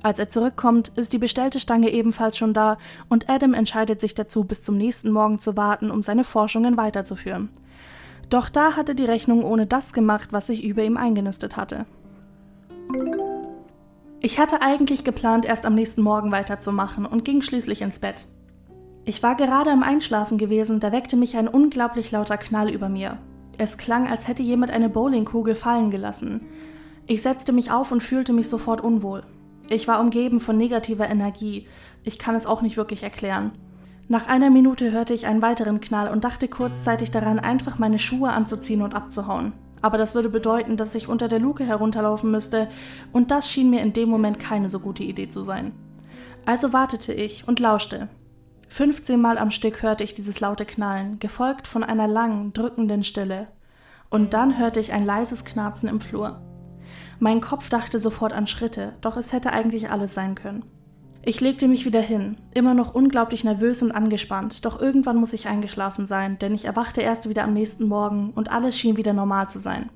[0.00, 2.78] Als er zurückkommt, ist die bestellte Stange ebenfalls schon da
[3.08, 7.48] und Adam entscheidet sich dazu, bis zum nächsten Morgen zu warten, um seine Forschungen weiterzuführen.
[8.30, 11.86] Doch da hatte die Rechnung ohne das gemacht, was sich über ihm eingenistet hatte.
[14.20, 18.26] Ich hatte eigentlich geplant, erst am nächsten Morgen weiterzumachen und ging schließlich ins Bett.
[19.04, 23.18] Ich war gerade am Einschlafen gewesen, da weckte mich ein unglaublich lauter Knall über mir.
[23.58, 26.42] Es klang, als hätte jemand eine Bowlingkugel fallen gelassen.
[27.06, 29.24] Ich setzte mich auf und fühlte mich sofort unwohl.
[29.68, 31.66] Ich war umgeben von negativer Energie.
[32.04, 33.50] Ich kann es auch nicht wirklich erklären.
[34.06, 38.30] Nach einer Minute hörte ich einen weiteren Knall und dachte kurzzeitig daran, einfach meine Schuhe
[38.30, 39.52] anzuziehen und abzuhauen.
[39.82, 42.68] Aber das würde bedeuten, dass ich unter der Luke herunterlaufen müsste,
[43.12, 45.72] und das schien mir in dem Moment keine so gute Idee zu sein.
[46.46, 48.08] Also wartete ich und lauschte.
[48.68, 53.48] 15 Mal am Stück hörte ich dieses laute Knallen, gefolgt von einer langen, drückenden Stille.
[54.10, 56.40] Und dann hörte ich ein leises Knarzen im Flur.
[57.18, 60.64] Mein Kopf dachte sofort an Schritte, doch es hätte eigentlich alles sein können.
[61.22, 65.48] Ich legte mich wieder hin, immer noch unglaublich nervös und angespannt, doch irgendwann muss ich
[65.48, 69.48] eingeschlafen sein, denn ich erwachte erst wieder am nächsten Morgen und alles schien wieder normal
[69.48, 69.90] zu sein.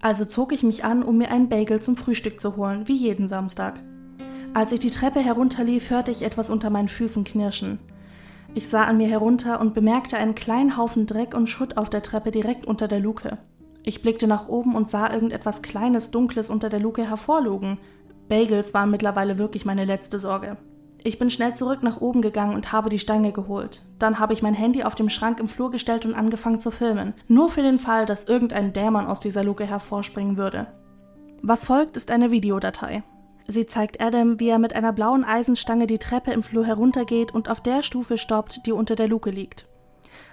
[0.00, 3.28] Also zog ich mich an, um mir einen Bagel zum Frühstück zu holen, wie jeden
[3.28, 3.80] Samstag.
[4.54, 7.78] Als ich die Treppe herunterlief, hörte ich etwas unter meinen Füßen knirschen.
[8.56, 12.02] Ich sah an mir herunter und bemerkte einen kleinen Haufen Dreck und Schutt auf der
[12.02, 13.38] Treppe direkt unter der Luke.
[13.82, 17.78] Ich blickte nach oben und sah irgendetwas Kleines, Dunkles unter der Luke hervorlugen.
[18.28, 20.56] Bagels waren mittlerweile wirklich meine letzte Sorge.
[21.02, 23.84] Ich bin schnell zurück nach oben gegangen und habe die Stange geholt.
[23.98, 27.12] Dann habe ich mein Handy auf dem Schrank im Flur gestellt und angefangen zu filmen.
[27.26, 30.68] Nur für den Fall, dass irgendein Dämon aus dieser Luke hervorspringen würde.
[31.42, 33.02] Was folgt, ist eine Videodatei.
[33.46, 37.50] Sie zeigt Adam, wie er mit einer blauen Eisenstange die Treppe im Flur heruntergeht und
[37.50, 39.66] auf der Stufe stoppt, die unter der Luke liegt.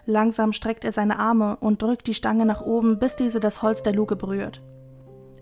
[0.06, 3.84] Langsam streckt er seine Arme und drückt die Stange nach oben, bis diese das Holz
[3.84, 4.62] der Luke berührt.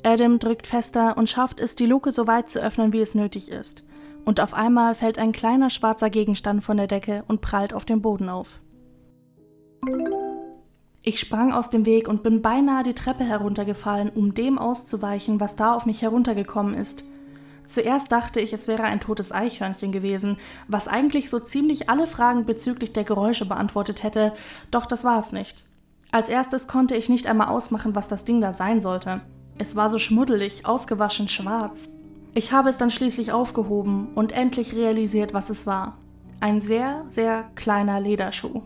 [0.04, 3.52] Adam drückt fester und schafft es, die Luke so weit zu öffnen, wie es nötig
[3.52, 3.84] ist.
[4.26, 8.02] Und auf einmal fällt ein kleiner schwarzer Gegenstand von der Decke und prallt auf den
[8.02, 8.60] Boden auf.
[11.02, 15.56] Ich sprang aus dem Weg und bin beinahe die Treppe heruntergefallen, um dem auszuweichen, was
[15.56, 17.04] da auf mich heruntergekommen ist–
[17.70, 22.48] Zuerst dachte ich, es wäre ein totes Eichhörnchen gewesen, was eigentlich so ziemlich alle Fragen
[22.48, 24.34] bezüglich der Geräusche beantwortet hätte,
[24.72, 25.66] doch das war es nicht.
[26.12, 29.22] Als erstes konnte ich nicht einmal ausmachen, was das Ding da sein sollte.
[29.60, 31.90] Es war so schmuddelig, ausgewaschen schwarz.
[32.34, 35.96] Ich habe es dann schließlich aufgehoben und endlich realisiert, was es war.
[36.40, 38.64] Ein sehr, sehr kleiner Lederschuh.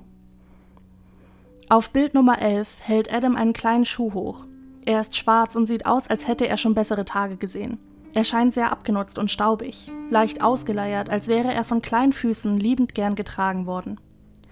[1.68, 4.46] Auf Bild Nummer 11 hält Adam einen kleinen Schuh hoch.
[4.86, 7.80] Er ist schwarz und sieht aus, als hätte er schon bessere Tage gesehen.
[8.14, 12.94] Er scheint sehr abgenutzt und staubig, leicht ausgeleiert, als wäre er von kleinen Füßen liebend
[12.94, 14.00] gern getragen worden.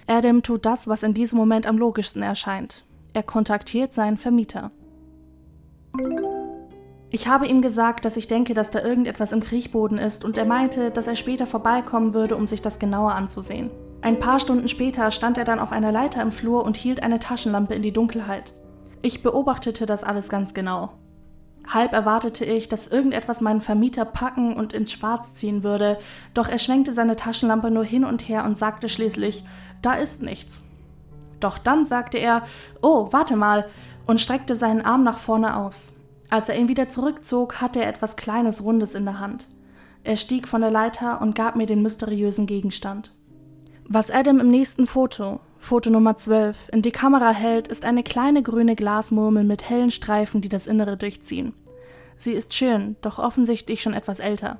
[0.07, 2.83] Adam tut das, was in diesem Moment am logischsten erscheint.
[3.13, 4.71] Er kontaktiert seinen Vermieter.
[7.11, 10.45] Ich habe ihm gesagt, dass ich denke, dass da irgendetwas im Kriechboden ist und er
[10.45, 13.69] meinte, dass er später vorbeikommen würde, um sich das genauer anzusehen.
[14.01, 17.19] Ein paar Stunden später stand er dann auf einer Leiter im Flur und hielt eine
[17.19, 18.53] Taschenlampe in die Dunkelheit.
[19.01, 20.93] Ich beobachtete das alles ganz genau.
[21.67, 25.99] Halb erwartete ich, dass irgendetwas meinen Vermieter packen und ins Schwarz ziehen würde,
[26.33, 29.43] doch er schwenkte seine Taschenlampe nur hin und her und sagte schließlich,
[29.81, 30.63] da ist nichts.
[31.39, 32.43] Doch dann sagte er,
[32.81, 33.65] oh, warte mal,
[34.05, 35.93] und streckte seinen Arm nach vorne aus.
[36.29, 39.47] Als er ihn wieder zurückzog, hatte er etwas Kleines Rundes in der Hand.
[40.03, 43.13] Er stieg von der Leiter und gab mir den mysteriösen Gegenstand.
[43.85, 48.43] Was Adam im nächsten Foto, Foto Nummer 12, in die Kamera hält, ist eine kleine
[48.43, 51.53] grüne Glasmurmel mit hellen Streifen, die das Innere durchziehen.
[52.17, 54.57] Sie ist schön, doch offensichtlich schon etwas älter.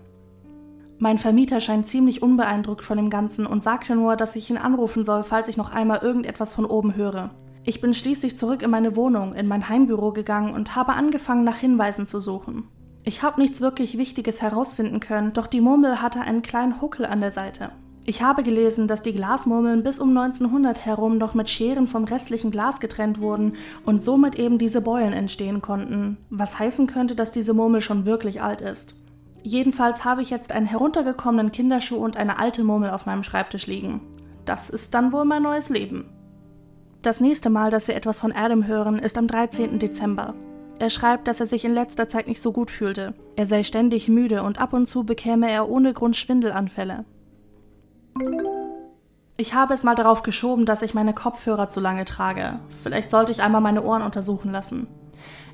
[1.00, 5.04] Mein Vermieter scheint ziemlich unbeeindruckt von dem Ganzen und sagte nur, dass ich ihn anrufen
[5.04, 7.32] soll, falls ich noch einmal irgendetwas von oben höre.
[7.64, 11.58] Ich bin schließlich zurück in meine Wohnung, in mein Heimbüro gegangen und habe angefangen, nach
[11.58, 12.68] Hinweisen zu suchen.
[13.04, 17.20] Ich habe nichts wirklich Wichtiges herausfinden können, doch die Murmel hatte einen kleinen Huckel an
[17.20, 17.72] der Seite.
[18.04, 22.50] Ich habe gelesen, dass die Glasmurmeln bis um 1900 herum noch mit Scheren vom restlichen
[22.50, 27.54] Glas getrennt wurden und somit eben diese Beulen entstehen konnten, was heißen könnte, dass diese
[27.54, 28.96] Murmel schon wirklich alt ist.
[29.44, 34.02] Jedenfalls habe ich jetzt einen heruntergekommenen Kinderschuh und eine alte Murmel auf meinem Schreibtisch liegen.
[34.46, 36.06] Das ist dann wohl mein neues Leben.
[37.04, 39.78] Das nächste Mal, dass wir etwas von Adam hören, ist am 13.
[39.80, 40.34] Dezember.
[40.80, 43.14] Er schreibt, dass er sich in letzter Zeit nicht so gut fühlte.
[43.36, 47.06] Er sei ständig müde und ab und zu bekäme er ohne Grund Schwindelanfälle.
[49.38, 52.60] Ich habe es mal darauf geschoben, dass ich meine Kopfhörer zu lange trage.
[52.84, 54.88] Vielleicht sollte ich einmal meine Ohren untersuchen lassen.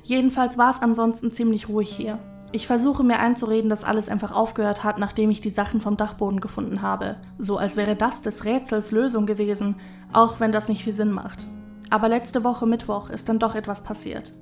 [0.02, 2.18] Jedenfalls war es ansonsten ziemlich ruhig hier.
[2.52, 6.40] Ich versuche mir einzureden, dass alles einfach aufgehört hat, nachdem ich die Sachen vom Dachboden
[6.40, 7.16] gefunden habe.
[7.38, 9.76] So als wäre das des Rätsels Lösung gewesen,
[10.12, 11.46] auch wenn das nicht viel Sinn macht.
[11.90, 14.32] Aber letzte Woche Mittwoch ist dann doch etwas passiert.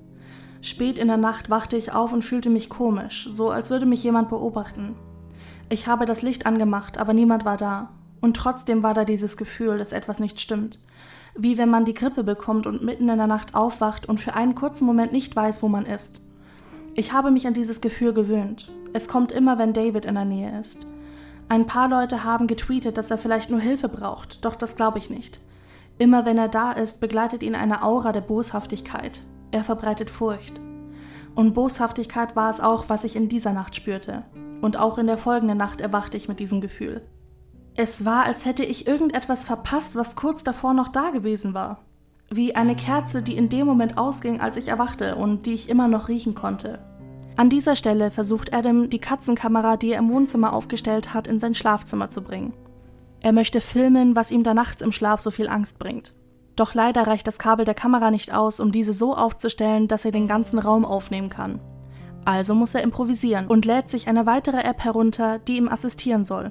[0.61, 4.03] Spät in der Nacht wachte ich auf und fühlte mich komisch, so als würde mich
[4.03, 4.97] jemand beobachten.
[5.69, 7.91] Ich habe das Licht angemacht, aber niemand war da.
[8.27, 10.81] Und trotzdem war da dieses Gefühl, dass etwas nicht stimmt.
[11.37, 14.57] Wie wenn man die Grippe bekommt und mitten in der Nacht aufwacht und für einen
[14.57, 16.23] kurzen Moment nicht weiß, wo man ist.
[16.95, 18.73] Ich habe mich an dieses Gefühl gewöhnt.
[18.93, 20.89] Es kommt immer, wenn David in der Nähe ist.
[21.49, 25.09] Ein paar Leute haben getweetet, dass er vielleicht nur Hilfe braucht, doch das glaube ich
[25.09, 25.39] nicht.
[25.97, 29.21] Immer wenn er da ist, begleitet ihn eine Aura der Boshaftigkeit.
[29.53, 30.61] Er verbreitet Furcht.
[31.37, 34.25] Und Boshaftigkeit war es auch, was ich in dieser Nacht spürte.
[34.63, 37.03] Und auch in der folgenden Nacht erwachte ich mit diesem Gefühl.
[37.77, 41.79] Es war, als hätte ich irgendetwas verpasst, was kurz davor noch da gewesen war
[42.31, 45.89] wie eine Kerze, die in dem Moment ausging, als ich erwachte und die ich immer
[45.89, 46.81] noch riechen konnte.
[47.37, 51.55] An dieser Stelle versucht Adam, die Katzenkamera, die er im Wohnzimmer aufgestellt hat, in sein
[51.55, 52.55] Schlafzimmer zu bringen.
[53.21, 56.15] Er möchte filmen, was ihm da nachts im Schlaf so viel Angst bringt.
[56.57, 60.13] Doch leider reicht das Kabel der Kamera nicht aus, um diese so aufzustellen, dass er
[60.13, 61.61] den ganzen Raum aufnehmen kann.
[62.25, 66.51] Also muss er improvisieren und lädt sich eine weitere App herunter, die ihm assistieren soll.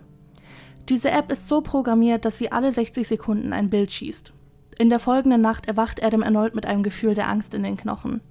[0.90, 4.34] Diese App ist so programmiert, dass sie alle 60 Sekunden ein Bild schießt.
[4.78, 8.22] In der folgenden Nacht erwacht Adam erneut mit einem Gefühl der Angst in den Knochen.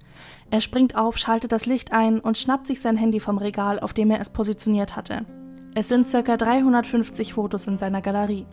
[0.51, 3.93] Er springt auf, schaltet das Licht ein und schnappt sich sein Handy vom Regal, auf
[3.93, 5.25] dem er es positioniert hatte.
[5.75, 6.37] Es sind ca.
[6.37, 8.47] 350 Fotos in seiner Galerie.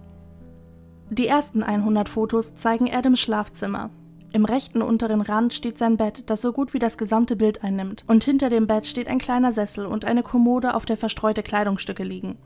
[1.12, 3.92] Die ersten 100 Fotos zeigen Adams Schlafzimmer.
[4.34, 8.06] Im rechten unteren Rand steht sein Bett, das so gut wie das gesamte Bild einnimmt,
[8.08, 12.04] und hinter dem Bett steht ein kleiner Sessel und eine Kommode, auf der verstreute Kleidungsstücke
[12.04, 12.38] liegen.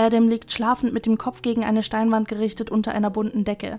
[0.00, 3.78] Adam liegt schlafend mit dem Kopf gegen eine Steinwand gerichtet unter einer bunten Decke.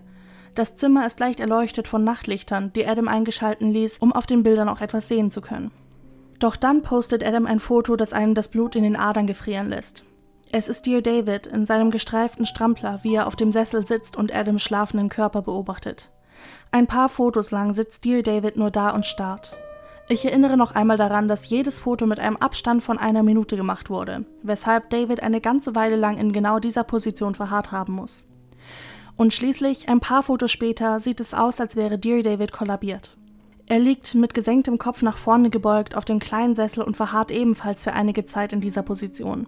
[0.54, 4.70] Das Zimmer ist leicht erleuchtet von Nachtlichtern, die Adam eingeschalten ließ, um auf den Bildern
[4.70, 5.72] auch etwas sehen zu können.
[6.38, 10.04] Doch dann postet Adam ein Foto, das einem das Blut in den Adern gefrieren lässt.
[10.52, 14.36] Es ist Dear David in seinem gestreiften Strampler, wie er auf dem Sessel sitzt und
[14.36, 16.12] Adams schlafenden Körper beobachtet.
[16.70, 19.58] Ein paar Fotos lang sitzt Dear David nur da und starrt.
[20.12, 23.90] Ich erinnere noch einmal daran, dass jedes Foto mit einem Abstand von einer Minute gemacht
[23.90, 28.26] wurde, weshalb David eine ganze Weile lang in genau dieser Position verharrt haben muss.
[29.16, 33.16] Und schließlich, ein paar Fotos später, sieht es aus, als wäre Dear David kollabiert.
[33.70, 37.86] Er liegt mit gesenktem Kopf nach vorne gebeugt auf dem kleinen Sessel und verharrt ebenfalls
[37.86, 39.48] für einige Zeit in dieser Position.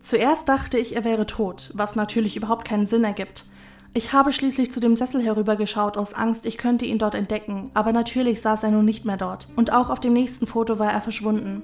[0.00, 3.46] Zuerst dachte ich, er wäre tot, was natürlich überhaupt keinen Sinn ergibt.
[3.94, 7.92] Ich habe schließlich zu dem Sessel herübergeschaut aus Angst, ich könnte ihn dort entdecken, aber
[7.92, 9.48] natürlich saß er nun nicht mehr dort.
[9.54, 11.62] Und auch auf dem nächsten Foto war er verschwunden.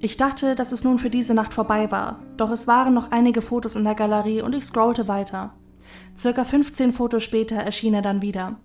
[0.00, 3.42] Ich dachte, dass es nun für diese Nacht vorbei war, doch es waren noch einige
[3.42, 5.54] Fotos in der Galerie und ich scrollte weiter.
[6.16, 8.56] Circa 15 Fotos später erschien er dann wieder.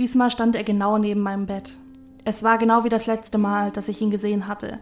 [0.00, 1.78] Diesmal stand er genau neben meinem Bett.
[2.24, 4.80] Es war genau wie das letzte Mal, dass ich ihn gesehen hatte.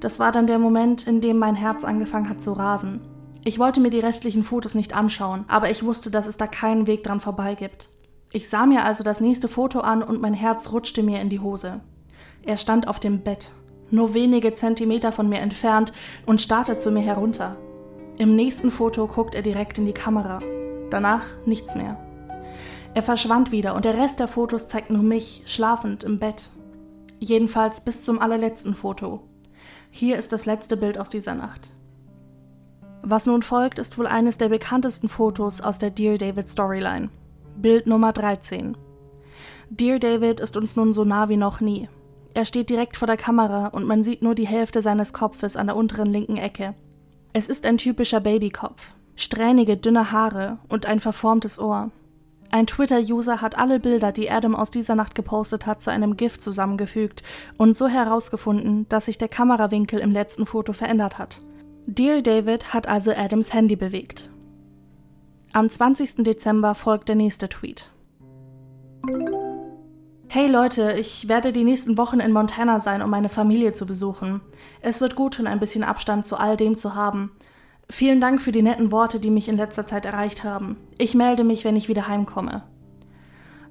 [0.00, 3.00] Das war dann der Moment, in dem mein Herz angefangen hat zu rasen.
[3.46, 6.86] Ich wollte mir die restlichen Fotos nicht anschauen, aber ich wusste, dass es da keinen
[6.86, 7.90] Weg dran vorbei gibt.
[8.32, 11.40] Ich sah mir also das nächste Foto an und mein Herz rutschte mir in die
[11.40, 11.80] Hose.
[12.42, 13.52] Er stand auf dem Bett,
[13.90, 15.92] nur wenige Zentimeter von mir entfernt
[16.24, 17.56] und starrte zu mir herunter.
[18.16, 20.40] Im nächsten Foto guckt er direkt in die Kamera.
[20.88, 21.98] Danach nichts mehr.
[22.94, 26.48] Er verschwand wieder und der Rest der Fotos zeigt nur mich, schlafend im Bett.
[27.18, 29.20] Jedenfalls bis zum allerletzten Foto.
[29.90, 31.73] Hier ist das letzte Bild aus dieser Nacht.
[33.06, 37.10] Was nun folgt, ist wohl eines der bekanntesten Fotos aus der Dear David Storyline.
[37.54, 38.78] Bild Nummer 13.
[39.68, 41.90] Dear David ist uns nun so nah wie noch nie.
[42.32, 45.66] Er steht direkt vor der Kamera und man sieht nur die Hälfte seines Kopfes an
[45.66, 46.74] der unteren linken Ecke.
[47.34, 48.92] Es ist ein typischer Babykopf.
[49.16, 51.90] Strähnige, dünne Haare und ein verformtes Ohr.
[52.52, 56.38] Ein Twitter-User hat alle Bilder, die Adam aus dieser Nacht gepostet hat, zu einem GIF
[56.38, 57.22] zusammengefügt
[57.58, 61.42] und so herausgefunden, dass sich der Kamerawinkel im letzten Foto verändert hat.
[61.86, 64.30] Dear David hat also Adams Handy bewegt.
[65.52, 66.24] Am 20.
[66.24, 67.90] Dezember folgt der nächste Tweet.
[70.28, 74.40] Hey Leute, ich werde die nächsten Wochen in Montana sein, um meine Familie zu besuchen.
[74.80, 77.32] Es wird gut tun, ein bisschen Abstand zu all dem zu haben.
[77.90, 80.78] Vielen Dank für die netten Worte, die mich in letzter Zeit erreicht haben.
[80.96, 82.62] Ich melde mich, wenn ich wieder heimkomme.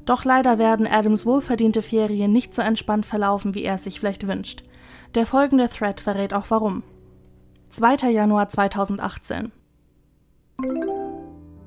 [0.05, 4.28] Doch leider werden Adams wohlverdiente Ferien nicht so entspannt verlaufen, wie er es sich vielleicht
[4.28, 4.64] wünscht.
[5.16, 6.84] Der folgende Thread verrät auch warum.
[7.74, 8.11] 2.
[8.11, 9.51] Januar 2018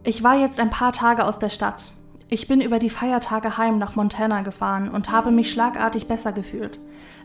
[0.05, 1.95] Ich war jetzt ein paar Tage aus der Stadt.
[2.29, 6.79] Ich bin über die Feiertage heim nach Montana gefahren und habe mich schlagartig besser gefühlt,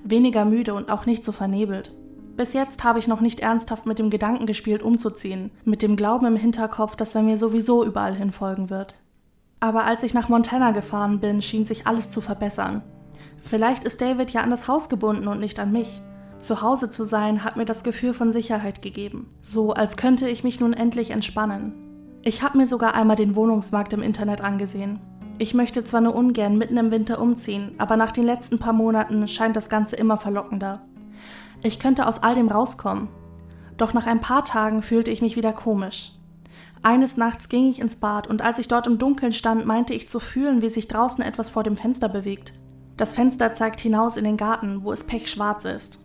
[0.04, 1.96] weniger müde und auch nicht so vernebelt.
[2.36, 6.26] Bis jetzt habe ich noch nicht ernsthaft mit dem Gedanken gespielt, umzuziehen, mit dem Glauben
[6.26, 8.96] im Hinterkopf, dass er mir sowieso überall hin folgen wird.
[9.60, 12.82] Aber als ich nach Montana gefahren bin, schien sich alles zu verbessern.
[13.38, 16.02] Vielleicht ist David ja an das Haus gebunden und nicht an mich.
[16.42, 20.44] Zu Hause zu sein hat mir das Gefühl von Sicherheit gegeben, so als könnte ich
[20.44, 21.74] mich nun endlich entspannen.
[22.24, 25.00] Ich habe mir sogar einmal den Wohnungsmarkt im Internet angesehen.
[25.38, 29.28] Ich möchte zwar nur ungern mitten im Winter umziehen, aber nach den letzten paar Monaten
[29.28, 30.82] scheint das Ganze immer verlockender.
[31.62, 33.10] Ich könnte aus all dem rauskommen.
[33.78, 36.14] Doch nach ein paar Tagen fühlte ich mich wieder komisch.
[36.82, 40.10] Eines Nachts ging ich ins Bad und als ich dort im Dunkeln stand, meinte ich
[40.10, 42.54] zu fühlen, wie sich draußen etwas vor dem Fenster bewegt.
[42.98, 46.00] Das Fenster zeigt hinaus in den Garten, wo es pechschwarz ist.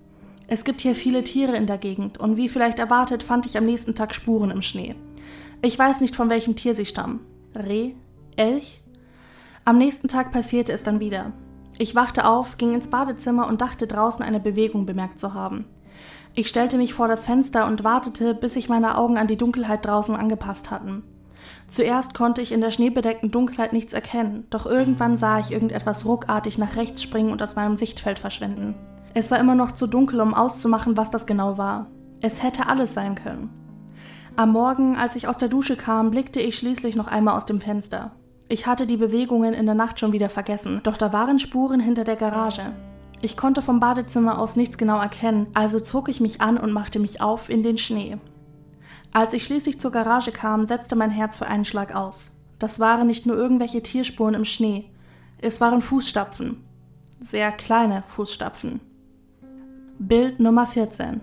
[0.48, 3.64] Es gibt hier viele Tiere in der Gegend und wie vielleicht erwartet, fand ich am
[3.64, 4.94] nächsten Tag Spuren im Schnee.
[5.60, 7.20] Ich weiß nicht, von welchem Tier sie stammen.
[7.56, 7.94] Reh?
[8.36, 8.82] Elch?
[9.64, 11.32] Am nächsten Tag passierte es dann wieder.
[11.78, 15.64] Ich wachte auf, ging ins Badezimmer und dachte draußen eine Bewegung bemerkt zu haben.
[16.34, 19.84] Ich stellte mich vor das Fenster und wartete, bis sich meine Augen an die Dunkelheit
[19.84, 21.02] draußen angepasst hatten.
[21.66, 26.58] Zuerst konnte ich in der schneebedeckten Dunkelheit nichts erkennen, doch irgendwann sah ich irgendetwas ruckartig
[26.58, 28.76] nach rechts springen und aus meinem Sichtfeld verschwinden.
[29.18, 31.86] Es war immer noch zu dunkel, um auszumachen, was das genau war.
[32.20, 33.48] Es hätte alles sein können.
[34.36, 37.58] Am Morgen, als ich aus der Dusche kam, blickte ich schließlich noch einmal aus dem
[37.58, 38.12] Fenster.
[38.50, 42.04] Ich hatte die Bewegungen in der Nacht schon wieder vergessen, doch da waren Spuren hinter
[42.04, 42.74] der Garage.
[43.22, 46.98] Ich konnte vom Badezimmer aus nichts genau erkennen, also zog ich mich an und machte
[46.98, 48.18] mich auf in den Schnee.
[49.14, 52.36] Als ich schließlich zur Garage kam, setzte mein Herz für einen Schlag aus.
[52.58, 54.90] Das waren nicht nur irgendwelche Tierspuren im Schnee,
[55.38, 56.62] es waren Fußstapfen.
[57.18, 58.80] Sehr kleine Fußstapfen.
[59.98, 61.20] Bild Nummer 14.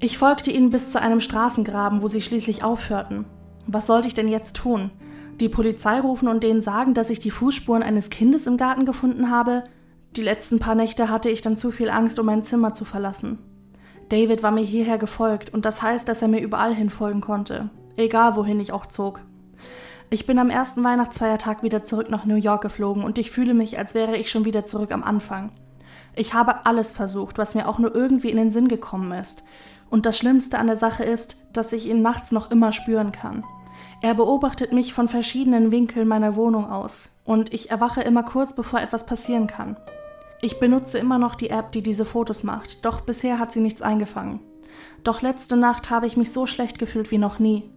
[0.00, 3.26] Ich folgte ihnen bis zu einem Straßengraben, wo sie schließlich aufhörten.
[3.66, 4.90] Was sollte ich denn jetzt tun?
[5.40, 9.30] die Polizei rufen und denen sagen, dass ich die Fußspuren eines Kindes im Garten gefunden
[9.30, 9.64] habe.
[10.16, 13.38] Die letzten paar Nächte hatte ich dann zu viel Angst, um mein Zimmer zu verlassen.
[14.08, 17.70] David war mir hierher gefolgt und das heißt, dass er mir überall hin folgen konnte,
[17.96, 19.20] egal wohin ich auch zog.
[20.08, 23.78] Ich bin am ersten Weihnachtsfeiertag wieder zurück nach New York geflogen und ich fühle mich,
[23.78, 25.50] als wäre ich schon wieder zurück am Anfang.
[26.16, 29.44] Ich habe alles versucht, was mir auch nur irgendwie in den Sinn gekommen ist.
[29.90, 33.44] Und das Schlimmste an der Sache ist, dass ich ihn nachts noch immer spüren kann.
[34.02, 38.80] Er beobachtet mich von verschiedenen Winkeln meiner Wohnung aus und ich erwache immer kurz bevor
[38.80, 39.76] etwas passieren kann.
[40.42, 43.82] Ich benutze immer noch die App, die diese Fotos macht, doch bisher hat sie nichts
[43.82, 44.40] eingefangen.
[45.04, 47.70] Doch letzte Nacht habe ich mich so schlecht gefühlt wie noch nie.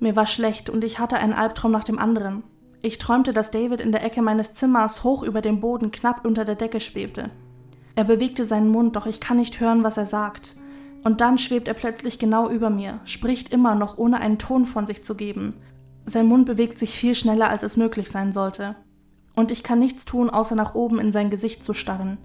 [0.00, 2.44] Mir war schlecht und ich hatte einen Albtraum nach dem anderen.
[2.82, 6.44] Ich träumte, dass David in der Ecke meines Zimmers hoch über dem Boden knapp unter
[6.44, 7.30] der Decke schwebte.
[7.98, 10.54] Er bewegte seinen Mund, doch ich kann nicht hören, was er sagt.
[11.02, 14.86] Und dann schwebt er plötzlich genau über mir, spricht immer noch, ohne einen Ton von
[14.86, 15.54] sich zu geben.
[16.04, 18.76] Sein Mund bewegt sich viel schneller, als es möglich sein sollte.
[19.34, 22.18] Und ich kann nichts tun, außer nach oben in sein Gesicht zu starren.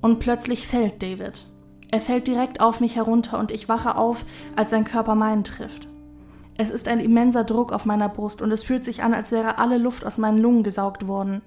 [0.00, 1.44] Und plötzlich fällt David.
[1.90, 4.24] Er fällt direkt auf mich herunter und ich wache auf,
[4.56, 5.88] als sein Körper meinen trifft.
[6.56, 9.58] Es ist ein immenser Druck auf meiner Brust und es fühlt sich an, als wäre
[9.58, 11.42] alle Luft aus meinen Lungen gesaugt worden.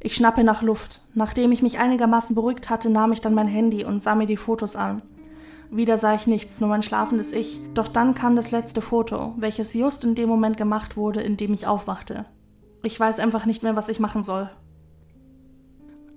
[0.00, 1.02] Ich schnappe nach Luft.
[1.14, 4.36] Nachdem ich mich einigermaßen beruhigt hatte, nahm ich dann mein Handy und sah mir die
[4.36, 5.02] Fotos an.
[5.70, 7.60] Wieder sah ich nichts, nur mein schlafendes Ich.
[7.74, 11.52] Doch dann kam das letzte Foto, welches just in dem Moment gemacht wurde, in dem
[11.52, 12.26] ich aufwachte.
[12.82, 14.48] Ich weiß einfach nicht mehr, was ich machen soll.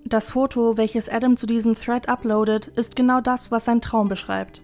[0.06, 4.62] Das Foto, welches Adam zu diesem Thread uploadet, ist genau das, was sein Traum beschreibt.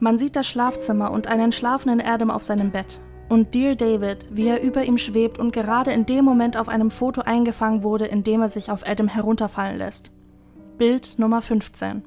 [0.00, 3.00] Man sieht das Schlafzimmer und einen schlafenden Adam auf seinem Bett.
[3.34, 6.92] Und Dear David, wie er über ihm schwebt und gerade in dem Moment auf einem
[6.92, 10.12] Foto eingefangen wurde, in dem er sich auf Adam herunterfallen lässt.
[10.78, 12.04] Bild Nummer 15.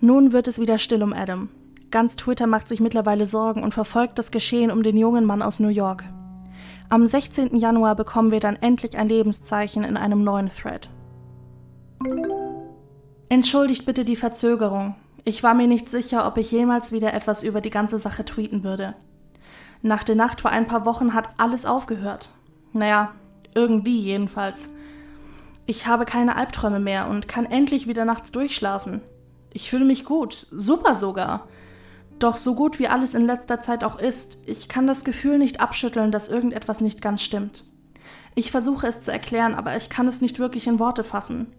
[0.00, 1.50] Nun wird es wieder still um Adam.
[1.90, 5.60] Ganz Twitter macht sich mittlerweile Sorgen und verfolgt das Geschehen um den jungen Mann aus
[5.60, 6.04] New York.
[6.88, 7.54] Am 16.
[7.54, 10.88] Januar bekommen wir dann endlich ein Lebenszeichen in einem neuen Thread.
[13.28, 14.94] Entschuldigt bitte die Verzögerung.
[15.24, 18.64] Ich war mir nicht sicher, ob ich jemals wieder etwas über die ganze Sache tweeten
[18.64, 18.94] würde.
[19.82, 22.30] Nach der Nacht vor ein paar Wochen hat alles aufgehört.
[22.72, 23.14] Naja,
[23.54, 24.70] irgendwie jedenfalls.
[25.66, 29.02] Ich habe keine Albträume mehr und kann endlich wieder nachts durchschlafen.
[29.52, 31.46] Ich fühle mich gut, super sogar.
[32.18, 35.60] Doch so gut wie alles in letzter Zeit auch ist, ich kann das Gefühl nicht
[35.60, 37.64] abschütteln, dass irgendetwas nicht ganz stimmt.
[38.34, 41.52] Ich versuche es zu erklären, aber ich kann es nicht wirklich in Worte fassen.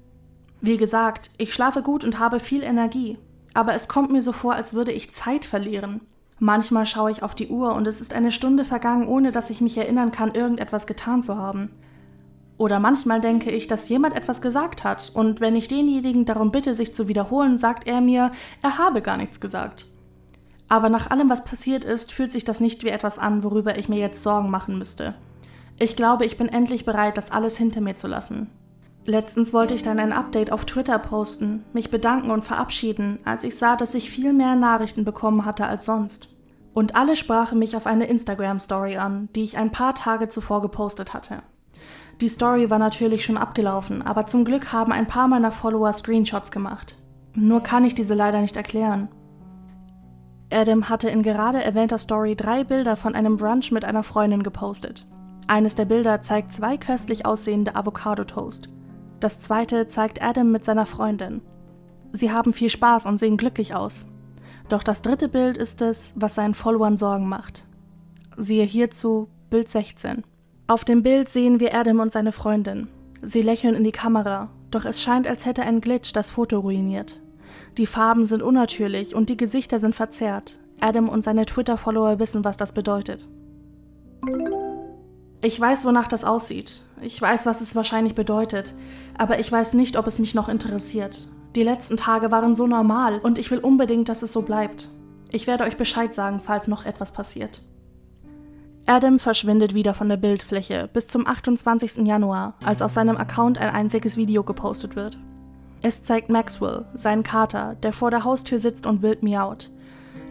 [0.61, 3.17] Wie gesagt, ich schlafe gut und habe viel Energie,
[3.53, 6.01] aber es kommt mir so vor, als würde ich Zeit verlieren.
[6.39, 9.59] Manchmal schaue ich auf die Uhr und es ist eine Stunde vergangen, ohne dass ich
[9.59, 11.69] mich erinnern kann, irgendetwas getan zu haben.
[12.57, 16.75] Oder manchmal denke ich, dass jemand etwas gesagt hat, und wenn ich denjenigen darum bitte,
[16.75, 18.31] sich zu wiederholen, sagt er mir,
[18.61, 19.85] er habe gar nichts gesagt.
[20.69, 23.89] Aber nach allem, was passiert ist, fühlt sich das nicht wie etwas an, worüber ich
[23.89, 25.15] mir jetzt Sorgen machen müsste.
[25.79, 28.49] Ich glaube, ich bin endlich bereit, das alles hinter mir zu lassen.
[29.09, 33.57] Letztens wollte ich dann ein Update auf Twitter posten, mich bedanken und verabschieden, als ich
[33.57, 36.29] sah, dass ich viel mehr Nachrichten bekommen hatte als sonst.
[36.73, 41.15] Und alle sprachen mich auf eine Instagram-Story an, die ich ein paar Tage zuvor gepostet
[41.15, 41.41] hatte.
[42.21, 46.51] Die Story war natürlich schon abgelaufen, aber zum Glück haben ein paar meiner Follower Screenshots
[46.51, 46.95] gemacht.
[47.33, 49.07] Nur kann ich diese leider nicht erklären.
[50.51, 55.07] Adam hatte in gerade erwähnter Story drei Bilder von einem Brunch mit einer Freundin gepostet.
[55.47, 58.69] Eines der Bilder zeigt zwei köstlich aussehende Avocado-Toast.
[59.19, 61.41] Das zweite zeigt Adam mit seiner Freundin.
[62.11, 64.05] Sie haben viel Spaß und sehen glücklich aus.
[64.69, 67.65] Doch das dritte Bild ist es, was seinen Followern Sorgen macht.
[68.37, 70.23] Siehe hierzu Bild 16.
[70.67, 72.87] Auf dem Bild sehen wir Adam und seine Freundin.
[73.21, 77.19] Sie lächeln in die Kamera, doch es scheint, als hätte ein Glitch das Foto ruiniert.
[77.77, 80.59] Die Farben sind unnatürlich und die Gesichter sind verzerrt.
[80.79, 83.27] Adam und seine Twitter-Follower wissen, was das bedeutet.
[85.41, 86.83] Ich weiß, wonach das aussieht.
[87.01, 88.73] Ich weiß, was es wahrscheinlich bedeutet.
[89.19, 91.27] Aber ich weiß nicht, ob es mich noch interessiert.
[91.53, 94.87] Die letzten Tage waren so normal und ich will unbedingt, dass es so bleibt.
[95.29, 97.61] Ich werde euch Bescheid sagen, falls noch etwas passiert.
[98.85, 102.07] Adam verschwindet wieder von der Bildfläche bis zum 28.
[102.07, 105.19] Januar, als auf seinem Account ein einziges Video gepostet wird.
[105.81, 109.69] Es zeigt Maxwell, seinen Kater, der vor der Haustür sitzt und wild miaut.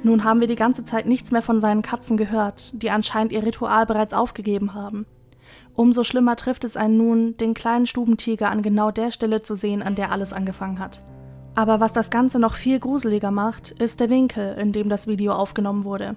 [0.03, 3.45] Nun haben wir die ganze Zeit nichts mehr von seinen Katzen gehört, die anscheinend ihr
[3.45, 5.05] Ritual bereits aufgegeben haben.
[5.79, 9.81] Umso schlimmer trifft es einen nun, den kleinen Stubentiger an genau der Stelle zu sehen,
[9.81, 11.05] an der alles angefangen hat.
[11.55, 15.35] Aber was das Ganze noch viel gruseliger macht, ist der Winkel, in dem das Video
[15.35, 16.17] aufgenommen wurde.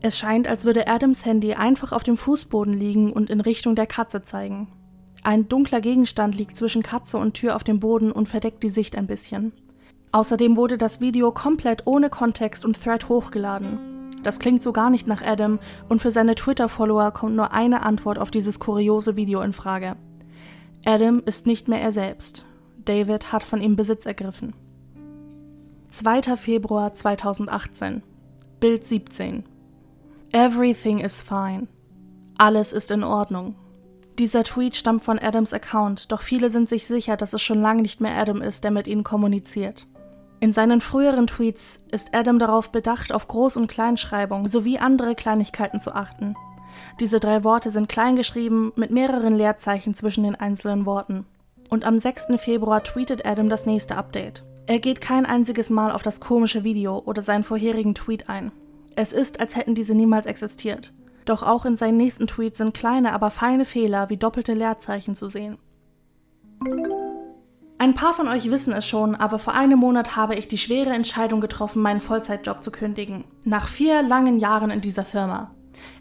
[0.00, 3.86] Es scheint, als würde Adams Handy einfach auf dem Fußboden liegen und in Richtung der
[3.86, 4.66] Katze zeigen.
[5.22, 8.96] Ein dunkler Gegenstand liegt zwischen Katze und Tür auf dem Boden und verdeckt die Sicht
[8.96, 9.52] ein bisschen.
[10.10, 13.97] Außerdem wurde das Video komplett ohne Kontext und Thread hochgeladen.
[14.28, 15.58] Das klingt so gar nicht nach Adam
[15.88, 19.96] und für seine Twitter-Follower kommt nur eine Antwort auf dieses kuriose Video in Frage.
[20.84, 22.44] Adam ist nicht mehr er selbst.
[22.84, 24.52] David hat von ihm Besitz ergriffen.
[25.88, 26.36] 2.
[26.36, 28.02] Februar 2018
[28.60, 29.44] Bild 17
[30.32, 31.66] Everything is fine.
[32.36, 33.54] Alles ist in Ordnung.
[34.18, 37.80] Dieser Tweet stammt von Adams Account, doch viele sind sich sicher, dass es schon lange
[37.80, 39.86] nicht mehr Adam ist, der mit ihnen kommuniziert.
[40.40, 45.80] In seinen früheren Tweets ist Adam darauf bedacht, auf Groß- und Kleinschreibung sowie andere Kleinigkeiten
[45.80, 46.36] zu achten.
[47.00, 51.26] Diese drei Worte sind kleingeschrieben mit mehreren Leerzeichen zwischen den einzelnen Worten.
[51.68, 52.28] Und am 6.
[52.36, 54.44] Februar tweetet Adam das nächste Update.
[54.66, 58.52] Er geht kein einziges Mal auf das komische Video oder seinen vorherigen Tweet ein.
[58.94, 60.92] Es ist, als hätten diese niemals existiert.
[61.24, 65.28] Doch auch in seinen nächsten Tweets sind kleine, aber feine Fehler wie doppelte Leerzeichen zu
[65.28, 65.58] sehen.
[67.80, 70.90] Ein paar von euch wissen es schon, aber vor einem Monat habe ich die schwere
[70.90, 73.22] Entscheidung getroffen, meinen Vollzeitjob zu kündigen.
[73.44, 75.54] Nach vier langen Jahren in dieser Firma.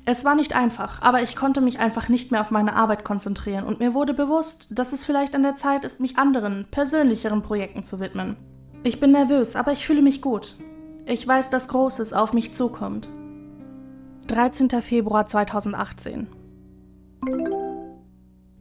[0.04, 3.64] Es war nicht einfach, aber ich konnte mich einfach nicht mehr auf meine Arbeit konzentrieren
[3.64, 7.84] und mir wurde bewusst, dass es vielleicht an der Zeit ist, mich anderen, persönlicheren Projekten
[7.84, 8.38] zu widmen.
[8.84, 10.56] Ich bin nervös, aber ich fühle mich gut.
[11.06, 13.08] Ich weiß, dass Großes auf mich zukommt.
[14.28, 14.70] 13.
[14.82, 16.28] Februar 2018.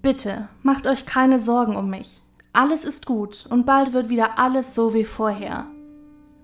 [0.02, 2.22] Bitte, macht euch keine Sorgen um mich.
[2.58, 5.66] Alles ist gut und bald wird wieder alles so wie vorher.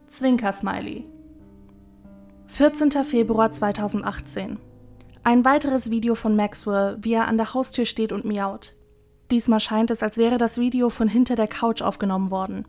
[0.08, 1.06] Zwinker-Smiley.
[2.48, 2.90] 14.
[3.02, 4.58] Februar 2018.
[5.24, 8.74] Ein weiteres Video von Maxwell, wie er an der Haustür steht und miaut.
[9.30, 12.66] Diesmal scheint es, als wäre das Video von hinter der Couch aufgenommen worden.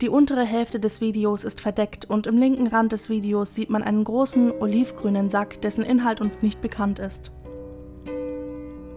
[0.00, 3.82] Die untere Hälfte des Videos ist verdeckt und im linken Rand des Videos sieht man
[3.82, 7.30] einen großen olivgrünen Sack, dessen Inhalt uns nicht bekannt ist.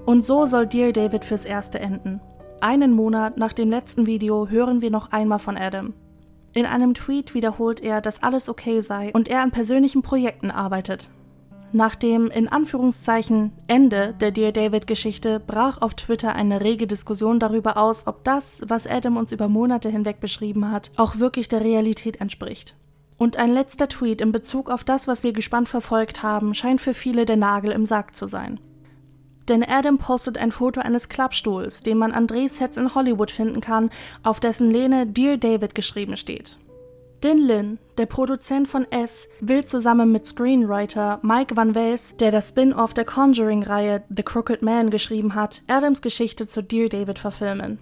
[0.05, 2.21] Und so soll Dear David fürs Erste enden.
[2.64, 5.93] Einen Monat nach dem letzten Video hören wir noch einmal von Adam.
[6.53, 11.09] In einem Tweet wiederholt er, dass alles okay sei und er an persönlichen Projekten arbeitet.
[11.74, 17.76] Nach dem in Anführungszeichen Ende der Dear David-Geschichte brach auf Twitter eine rege Diskussion darüber
[17.76, 22.22] aus, ob das, was Adam uns über Monate hinweg beschrieben hat, auch wirklich der Realität
[22.22, 22.78] entspricht.
[23.18, 26.93] Und ein letzter Tweet in Bezug auf das, was wir gespannt verfolgt haben, scheint für
[26.93, 28.57] viele der Nagel im Sarg zu sein.
[29.50, 33.89] Denn Adam postet ein Foto eines Klappstuhls, den man an Drehsets in Hollywood finden kann,
[34.24, 36.58] auf dessen Lehne Dear David geschrieben steht.
[37.24, 42.50] Din Lin, der Produzent von S, will zusammen mit Screenwriter Mike Van Wels, der das
[42.50, 47.80] Spin-off der Conjuring-Reihe The Crooked Man geschrieben hat, Adams Geschichte zu Dear David verfilmen.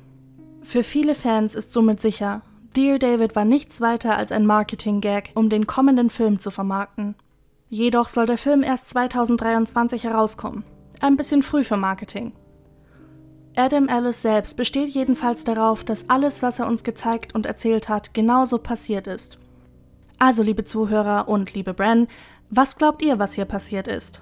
[0.61, 2.43] Für viele Fans ist somit sicher,
[2.75, 7.15] Dear David war nichts weiter als ein Marketing-Gag, um den kommenden Film zu vermarkten.
[7.67, 10.63] Jedoch soll der Film erst 2023 herauskommen.
[11.01, 12.31] Ein bisschen früh für Marketing.
[13.55, 18.13] Adam Ellis selbst besteht jedenfalls darauf, dass alles, was er uns gezeigt und erzählt hat,
[18.13, 19.39] genauso passiert ist.
[20.19, 22.07] Also, liebe Zuhörer und liebe Bran,
[22.51, 24.21] was glaubt ihr, was hier passiert ist?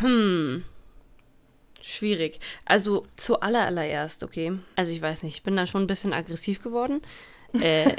[0.00, 0.64] Hm.
[1.80, 2.40] Schwierig.
[2.64, 4.58] Also zuallererst, okay.
[4.74, 7.00] Also ich weiß nicht, ich bin da schon ein bisschen aggressiv geworden.
[7.52, 7.94] Äh,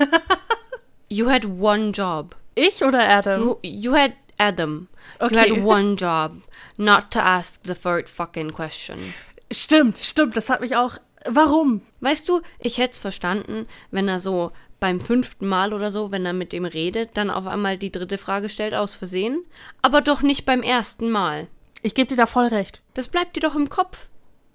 [1.07, 2.35] you had one job.
[2.55, 3.41] Ich oder Adam?
[3.41, 4.87] You, you had Adam.
[5.19, 5.49] Okay.
[5.49, 6.41] You had one job,
[6.77, 9.13] not to ask the third fucking question.
[9.51, 10.97] Stimmt, stimmt, das hat mich auch.
[11.27, 11.81] Warum?
[12.01, 16.25] Weißt du, ich hätte es verstanden, wenn er so beim fünften Mal oder so, wenn
[16.25, 19.43] er mit dem redet, dann auf einmal die dritte Frage stellt aus Versehen.
[19.81, 21.47] Aber doch nicht beim ersten Mal.
[21.81, 22.81] Ich gebe dir da voll recht.
[22.93, 24.09] Das bleibt dir doch im Kopf.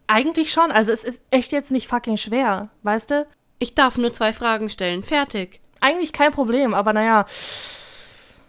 [0.06, 3.26] Eigentlich schon, also es ist echt jetzt nicht fucking schwer, weißt du?
[3.58, 5.02] Ich darf nur zwei Fragen stellen.
[5.02, 5.60] Fertig.
[5.80, 7.26] Eigentlich kein Problem, aber naja,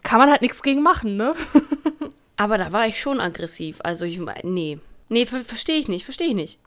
[0.04, 1.34] kann man halt nichts gegen machen, ne?
[2.38, 3.80] Aber da war ich schon aggressiv.
[3.84, 4.80] Also ich nee.
[5.10, 6.60] Nee, ver verstehe ich nicht, verstehe ich nicht.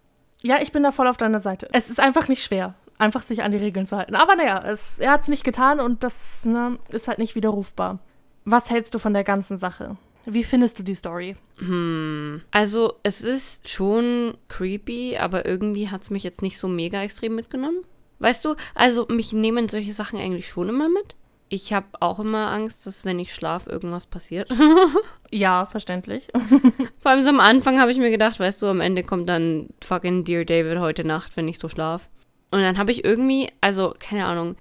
[0.42, 1.68] Ja, ich bin da voll auf deiner Seite.
[1.72, 4.14] Es ist einfach nicht schwer, einfach sich an die Regeln zu halten.
[4.14, 7.98] Aber naja, es, er hat es nicht getan und das ne, ist halt nicht widerrufbar.
[8.44, 9.96] Was hältst du von der ganzen Sache?
[10.26, 11.36] Wie findest du die Story?
[11.58, 12.42] Hm.
[12.50, 17.34] Also, es ist schon creepy, aber irgendwie hat es mich jetzt nicht so mega extrem
[17.34, 17.82] mitgenommen.
[18.18, 21.16] Weißt du, also mich nehmen solche Sachen eigentlich schon immer mit.
[21.54, 24.52] Ich habe auch immer Angst, dass wenn ich schlafe, irgendwas passiert.
[25.30, 26.26] ja, verständlich.
[26.98, 29.68] Vor allem so am Anfang habe ich mir gedacht, weißt du, am Ende kommt dann
[29.80, 32.08] fucking Dear David heute Nacht, wenn ich so schlafe.
[32.50, 34.56] Und dann habe ich irgendwie, also keine Ahnung,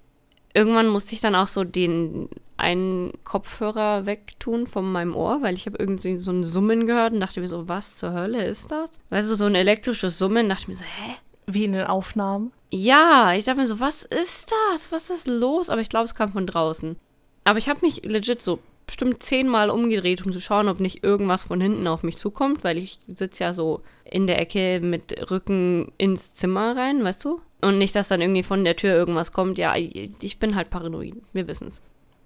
[0.53, 5.65] irgendwann musste ich dann auch so den einen Kopfhörer wegtun von meinem Ohr, weil ich
[5.65, 8.99] habe irgendwie so ein Summen gehört und dachte mir so, was zur Hölle ist das?
[9.09, 11.15] Weißt du, so ein elektrisches Summen, dachte ich mir so, hä?
[11.45, 12.51] Wie in den Aufnahmen?
[12.71, 14.91] Ja, ich dachte mir so, was ist das?
[14.91, 15.69] Was ist los?
[15.69, 16.95] Aber ich glaube, es kam von draußen.
[17.43, 21.45] Aber ich habe mich legit so bestimmt zehnmal umgedreht, um zu schauen, ob nicht irgendwas
[21.45, 25.91] von hinten auf mich zukommt, weil ich sitze ja so in der Ecke mit Rücken
[25.97, 27.41] ins Zimmer rein, weißt du?
[27.61, 29.57] Und nicht, dass dann irgendwie von der Tür irgendwas kommt.
[29.57, 31.15] Ja, ich bin halt paranoid.
[31.31, 31.81] Wir wissen es.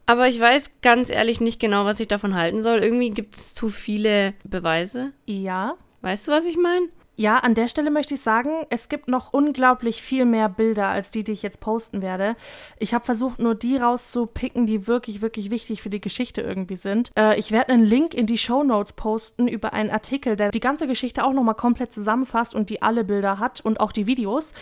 [0.08, 2.80] Aber ich weiß ganz ehrlich nicht genau, was ich davon halten soll.
[2.80, 5.12] Irgendwie gibt es zu viele Beweise.
[5.26, 5.76] Ja.
[6.02, 6.88] Weißt du, was ich meine?
[7.20, 11.10] Ja, an der Stelle möchte ich sagen, es gibt noch unglaublich viel mehr Bilder als
[11.10, 12.36] die, die ich jetzt posten werde.
[12.78, 17.10] Ich habe versucht, nur die rauszupicken, die wirklich, wirklich wichtig für die Geschichte irgendwie sind.
[17.18, 20.60] Äh, ich werde einen Link in die Show Notes posten über einen Artikel, der die
[20.60, 24.54] ganze Geschichte auch nochmal komplett zusammenfasst und die alle Bilder hat und auch die Videos,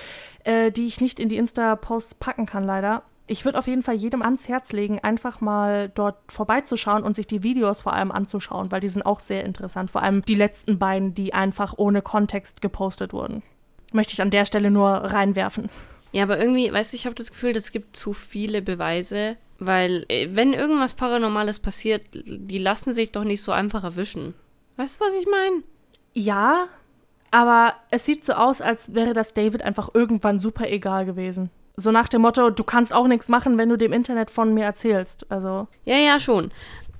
[0.45, 3.95] äh, die ich nicht in die Insta-Posts packen kann, leider ich würde auf jeden Fall
[3.95, 8.71] jedem ans Herz legen, einfach mal dort vorbeizuschauen und sich die Videos vor allem anzuschauen,
[8.71, 9.89] weil die sind auch sehr interessant.
[9.89, 13.41] Vor allem die letzten beiden, die einfach ohne Kontext gepostet wurden.
[13.93, 15.69] Möchte ich an der Stelle nur reinwerfen.
[16.11, 20.05] Ja, aber irgendwie, weißt du, ich habe das Gefühl, es gibt zu viele Beweise, weil
[20.07, 24.33] äh, wenn irgendwas Paranormales passiert, die lassen sich doch nicht so einfach erwischen.
[24.77, 25.63] Weißt du, was ich meine?
[26.13, 26.67] Ja,
[27.31, 31.49] aber es sieht so aus, als wäre das David einfach irgendwann super egal gewesen.
[31.77, 34.65] So nach dem Motto, du kannst auch nichts machen, wenn du dem Internet von mir
[34.65, 35.29] erzählst.
[35.29, 35.67] Also.
[35.85, 36.51] Ja, ja, schon.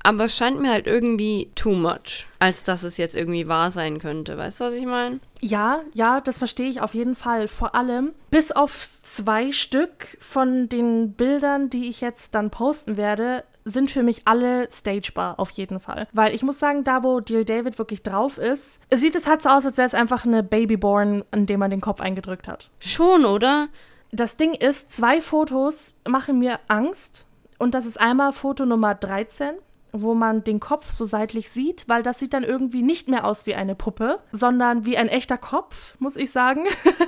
[0.05, 3.97] Aber es scheint mir halt irgendwie too much, als dass es jetzt irgendwie wahr sein
[3.97, 4.37] könnte.
[4.37, 5.19] Weißt du, was ich meine?
[5.41, 7.47] Ja, ja, das verstehe ich auf jeden Fall.
[7.47, 13.43] Vor allem, bis auf zwei Stück von den Bildern, die ich jetzt dann posten werde,
[13.63, 16.07] sind für mich alle stagebar auf jeden Fall.
[16.13, 19.49] Weil ich muss sagen, da wo Dear David wirklich drauf ist, sieht es halt so
[19.49, 22.69] aus, als wäre es einfach eine Babyborn, an dem man den Kopf eingedrückt hat.
[22.79, 23.69] Schon, oder?
[24.15, 27.25] Das Ding ist, zwei Fotos machen mir Angst.
[27.57, 29.55] Und das ist einmal Foto Nummer 13,
[29.91, 33.45] wo man den Kopf so seitlich sieht, weil das sieht dann irgendwie nicht mehr aus
[33.45, 36.65] wie eine Puppe, sondern wie ein echter Kopf, muss ich sagen.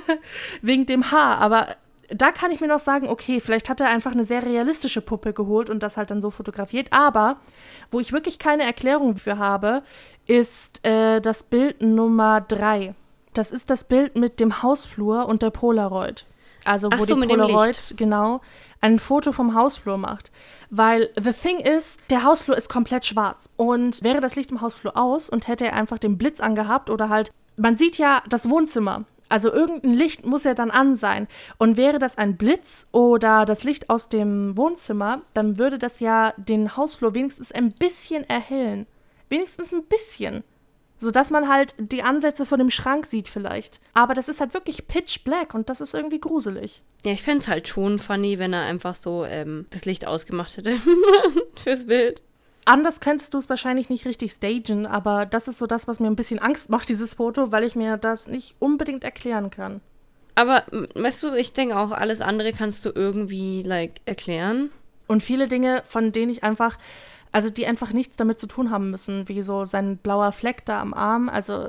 [0.62, 1.38] Wegen dem Haar.
[1.38, 1.68] Aber
[2.10, 5.32] da kann ich mir noch sagen, okay, vielleicht hat er einfach eine sehr realistische Puppe
[5.32, 6.92] geholt und das halt dann so fotografiert.
[6.92, 7.36] Aber
[7.90, 9.82] wo ich wirklich keine Erklärung für habe,
[10.26, 12.94] ist äh, das Bild Nummer 3.
[13.34, 16.26] Das ist das Bild mit dem Hausflur und der Polaroid.
[16.68, 18.40] Also wo so, die Polaroid genau
[18.80, 20.30] ein Foto vom Hausflur macht.
[20.70, 23.50] Weil the thing ist, der Hausflur ist komplett schwarz.
[23.56, 27.08] Und wäre das Licht im Hausflur aus und hätte er einfach den Blitz angehabt oder
[27.08, 29.04] halt, man sieht ja das Wohnzimmer.
[29.30, 31.26] Also irgendein Licht muss ja dann an sein.
[31.56, 36.32] Und wäre das ein Blitz oder das Licht aus dem Wohnzimmer, dann würde das ja
[36.36, 38.86] den Hausflur wenigstens ein bisschen erhellen.
[39.30, 40.44] Wenigstens ein bisschen.
[41.00, 43.80] Sodass man halt die Ansätze von dem Schrank sieht vielleicht.
[43.94, 46.82] Aber das ist halt wirklich pitch black und das ist irgendwie gruselig.
[47.04, 50.56] Ja, ich fände es halt schon funny, wenn er einfach so ähm, das Licht ausgemacht
[50.56, 50.76] hätte
[51.56, 52.22] fürs Bild.
[52.64, 56.08] Anders könntest du es wahrscheinlich nicht richtig stagen, aber das ist so das, was mir
[56.08, 59.80] ein bisschen Angst macht, dieses Foto, weil ich mir das nicht unbedingt erklären kann.
[60.34, 64.70] Aber weißt du, ich denke auch, alles andere kannst du irgendwie, like, erklären.
[65.06, 66.76] Und viele Dinge, von denen ich einfach,
[67.32, 70.80] also die einfach nichts damit zu tun haben müssen, wie so sein blauer Fleck da
[70.80, 71.68] am Arm, also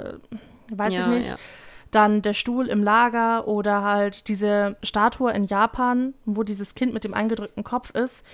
[0.72, 1.30] weiß ja, ich nicht.
[1.30, 1.38] Ja.
[1.92, 7.04] Dann der Stuhl im Lager oder halt diese Statue in Japan, wo dieses Kind mit
[7.04, 8.26] dem eingedrückten Kopf ist.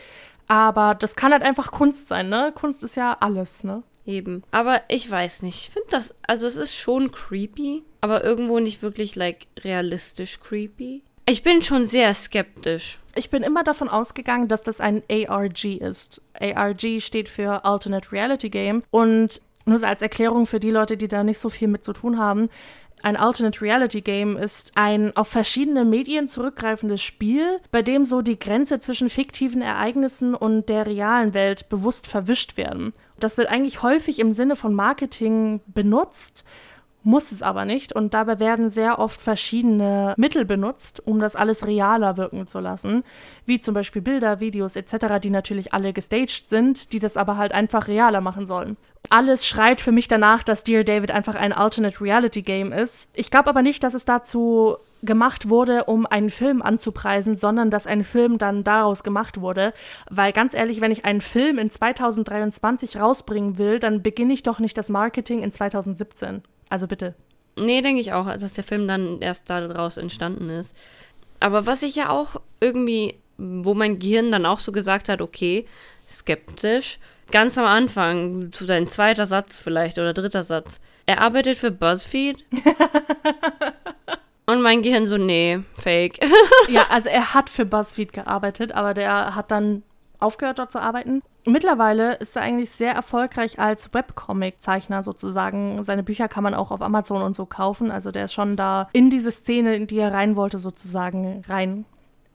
[0.47, 2.51] Aber das kann halt einfach Kunst sein, ne?
[2.53, 3.83] Kunst ist ja alles, ne?
[4.05, 4.43] Eben.
[4.51, 5.61] Aber ich weiß nicht.
[5.61, 11.01] Ich finde das, also es ist schon creepy, aber irgendwo nicht wirklich, like, realistisch creepy.
[11.27, 12.99] Ich bin schon sehr skeptisch.
[13.15, 16.21] Ich bin immer davon ausgegangen, dass das ein ARG ist.
[16.39, 18.83] ARG steht für Alternate Reality Game.
[18.91, 22.19] Und nur als Erklärung für die Leute, die da nicht so viel mit zu tun
[22.19, 22.49] haben,
[23.01, 28.39] ein Alternate Reality Game ist ein auf verschiedene Medien zurückgreifendes Spiel, bei dem so die
[28.39, 32.93] Grenze zwischen fiktiven Ereignissen und der realen Welt bewusst verwischt werden.
[33.19, 36.45] Das wird eigentlich häufig im Sinne von Marketing benutzt,
[37.05, 37.93] muss es aber nicht.
[37.93, 43.03] Und dabei werden sehr oft verschiedene Mittel benutzt, um das alles realer wirken zu lassen.
[43.45, 47.53] Wie zum Beispiel Bilder, Videos etc., die natürlich alle gestaged sind, die das aber halt
[47.53, 48.75] einfach realer machen sollen
[49.09, 53.07] alles schreit für mich danach, dass Dear David einfach ein Alternate Reality Game ist.
[53.13, 57.85] Ich glaube aber nicht, dass es dazu gemacht wurde, um einen Film anzupreisen, sondern dass
[57.85, 59.73] ein Film dann daraus gemacht wurde.
[60.09, 64.59] Weil ganz ehrlich, wenn ich einen Film in 2023 rausbringen will, dann beginne ich doch
[64.59, 66.41] nicht das Marketing in 2017.
[66.69, 67.15] Also bitte.
[67.55, 70.75] Nee, denke ich auch, dass der Film dann erst daraus entstanden ist.
[71.39, 75.65] Aber was ich ja auch irgendwie, wo mein Gehirn dann auch so gesagt hat, okay,
[76.07, 76.99] skeptisch,
[77.31, 80.79] ganz am Anfang, zu deinem zweiter Satz vielleicht oder dritter Satz.
[81.05, 82.43] Er arbeitet für BuzzFeed.
[84.47, 86.19] Und mein Gehirn so, nee, fake.
[86.69, 89.81] ja, also er hat für BuzzFeed gearbeitet, aber der hat dann
[90.25, 91.21] aufgehört dort zu arbeiten.
[91.45, 95.83] Mittlerweile ist er eigentlich sehr erfolgreich als Webcomic-Zeichner sozusagen.
[95.83, 97.91] Seine Bücher kann man auch auf Amazon und so kaufen.
[97.91, 101.85] Also der ist schon da in diese Szene, in die er rein wollte, sozusagen rein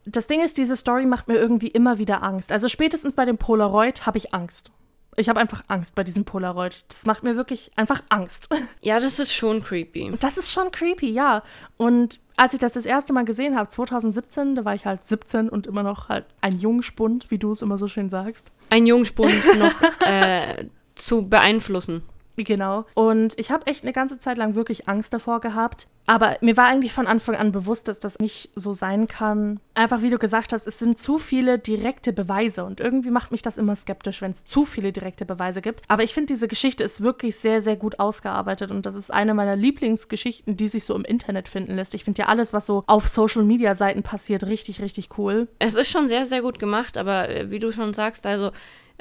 [0.07, 2.53] das Ding ist, diese Story macht mir irgendwie immer wieder Angst.
[2.53, 4.71] Also spätestens bei dem Polaroid habe ich Angst.
[5.17, 6.85] Ich habe einfach Angst bei diesem Polaroid.
[6.89, 8.49] Das macht mir wirklich einfach Angst.
[8.83, 10.13] Ja, das ist schon creepy.
[10.21, 11.43] Das ist schon creepy, ja.
[11.77, 15.51] Und als ich das das erste Mal gesehen habe, 2017, da war ich halt 17
[15.51, 18.51] und immer noch halt ein Jungspund, wie du es immer so schön sagst.
[18.71, 22.03] Ein Jungspund noch äh, zu beeinflussen.
[22.45, 22.85] Genau.
[22.95, 25.89] Und ich habe echt eine ganze Zeit lang wirklich Angst davor gehabt.
[26.07, 29.61] Aber mir war eigentlich von Anfang an bewusst, dass das nicht so sein kann.
[29.75, 32.65] Einfach wie du gesagt hast, es sind zu viele direkte Beweise.
[32.65, 35.83] Und irgendwie macht mich das immer skeptisch, wenn es zu viele direkte Beweise gibt.
[35.87, 38.73] Aber ich finde, diese Geschichte ist wirklich sehr, sehr gut ausgearbeitet.
[38.73, 41.95] Und das ist eine meiner Lieblingsgeschichten, die sich so im Internet finden lässt.
[41.95, 45.47] Ich finde ja alles, was so auf Social-Media-Seiten passiert, richtig, richtig cool.
[45.61, 46.97] Es ist schon sehr, sehr gut gemacht.
[46.97, 48.51] Aber äh, wie du schon sagst, also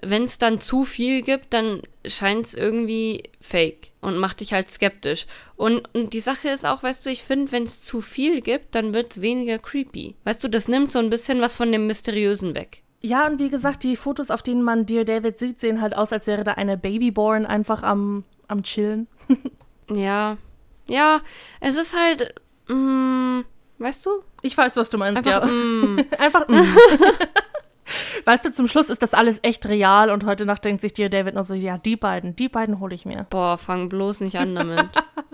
[0.01, 4.71] wenn es dann zu viel gibt, dann scheint es irgendwie fake und macht dich halt
[4.71, 5.27] skeptisch.
[5.55, 8.75] Und, und die Sache ist auch, weißt du, ich finde, wenn es zu viel gibt,
[8.75, 10.15] dann wird es weniger creepy.
[10.23, 12.83] Weißt du, das nimmt so ein bisschen was von dem Mysteriösen weg.
[13.01, 16.11] Ja, und wie gesagt, die Fotos, auf denen man Dear David sieht, sehen halt aus,
[16.11, 19.07] als wäre da eine Babyborn einfach am, am Chillen.
[19.89, 20.37] ja.
[20.87, 21.21] Ja,
[21.61, 22.33] es ist halt.
[22.67, 23.41] Mm,
[23.77, 24.23] weißt du?
[24.41, 25.53] Ich weiß, was du meinst, einfach, ja.
[25.53, 26.05] Mm.
[26.19, 26.47] einfach.
[26.47, 26.63] Mm.
[28.25, 31.09] Weißt du, zum Schluss ist das alles echt real und heute Nacht denkt sich dir
[31.09, 33.25] David noch so, ja, die beiden, die beiden hole ich mir.
[33.29, 34.87] Boah, fang bloß nicht an damit.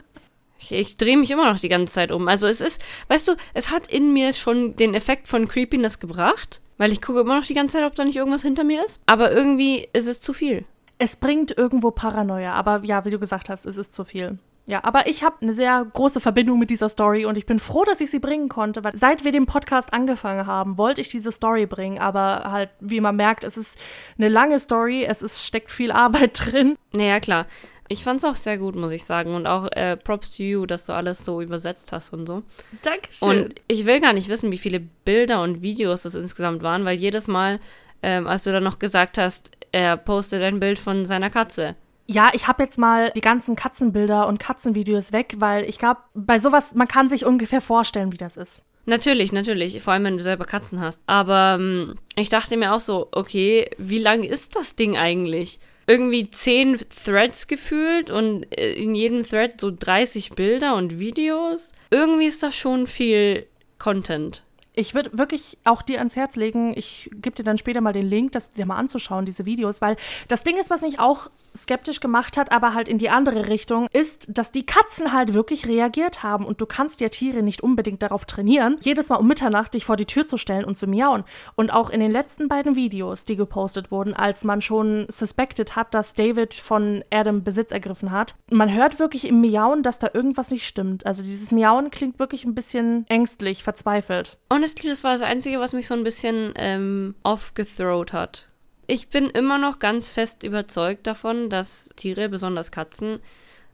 [0.60, 2.27] ich, ich drehe mich immer noch die ganze Zeit um.
[2.27, 6.61] Also es ist, weißt du, es hat in mir schon den Effekt von Creepiness gebracht,
[6.77, 8.99] weil ich gucke immer noch die ganze Zeit, ob da nicht irgendwas hinter mir ist.
[9.06, 10.65] Aber irgendwie ist es zu viel.
[10.98, 14.40] Es bringt irgendwo Paranoia, aber ja, wie du gesagt hast, es ist zu viel.
[14.68, 17.84] Ja, aber ich habe eine sehr große Verbindung mit dieser Story und ich bin froh,
[17.84, 21.32] dass ich sie bringen konnte, weil seit wir den Podcast angefangen haben, wollte ich diese
[21.32, 23.80] Story bringen, aber halt, wie man merkt, es ist
[24.18, 26.78] eine lange Story, es ist, steckt viel Arbeit drin.
[26.94, 27.46] Naja, klar.
[27.88, 29.36] Ich fand es auch sehr gut, muss ich sagen.
[29.36, 32.42] Und auch äh, Props to you, dass du alles so übersetzt hast und so.
[32.82, 33.30] Dankeschön.
[33.30, 36.98] Und ich will gar nicht wissen, wie viele Bilder und Videos das insgesamt waren, weil
[36.98, 37.60] jedes Mal,
[38.02, 41.76] ähm, als du dann noch gesagt hast, er postet ein Bild von seiner Katze
[42.07, 46.40] ja, ich habe jetzt mal die ganzen Katzenbilder und Katzenvideos weg, weil ich glaube, bei
[46.40, 48.64] sowas, man kann sich ungefähr vorstellen, wie das ist.
[48.86, 51.02] Natürlich, natürlich, vor allem wenn du selber Katzen hast.
[51.07, 55.60] Aber ähm, ich dachte mir auch so, okay, wie lang ist das Ding eigentlich?
[55.88, 61.72] Irgendwie zehn Threads gefühlt und äh, in jedem Thread so 30 Bilder und Videos.
[61.90, 63.48] Irgendwie ist das schon viel
[63.80, 64.44] Content.
[64.76, 68.06] Ich würde wirklich auch dir ans Herz legen, ich gebe dir dann später mal den
[68.06, 69.95] Link, das dir mal anzuschauen, diese Videos, weil
[70.27, 73.88] das Ding ist, was mich auch skeptisch gemacht hat, aber halt in die andere Richtung,
[73.94, 78.02] ist, dass die Katzen halt wirklich reagiert haben und du kannst ja Tiere nicht unbedingt
[78.02, 81.23] darauf trainieren, jedes Mal um Mitternacht dich vor die Tür zu stellen und zu miauen.
[81.56, 85.94] Und auch in den letzten beiden Videos, die gepostet wurden, als man schon suspected hat,
[85.94, 90.52] dass David von Adam Besitz ergriffen hat, man hört wirklich im Miauen, dass da irgendwas
[90.52, 91.06] nicht stimmt.
[91.06, 94.38] Also dieses Miauen klingt wirklich ein bisschen ängstlich, verzweifelt.
[94.52, 98.48] Honestly, das war das Einzige, was mich so ein bisschen ähm, aufgethrowt hat.
[98.88, 103.20] Ich bin immer noch ganz fest überzeugt davon, dass Tiere, besonders Katzen,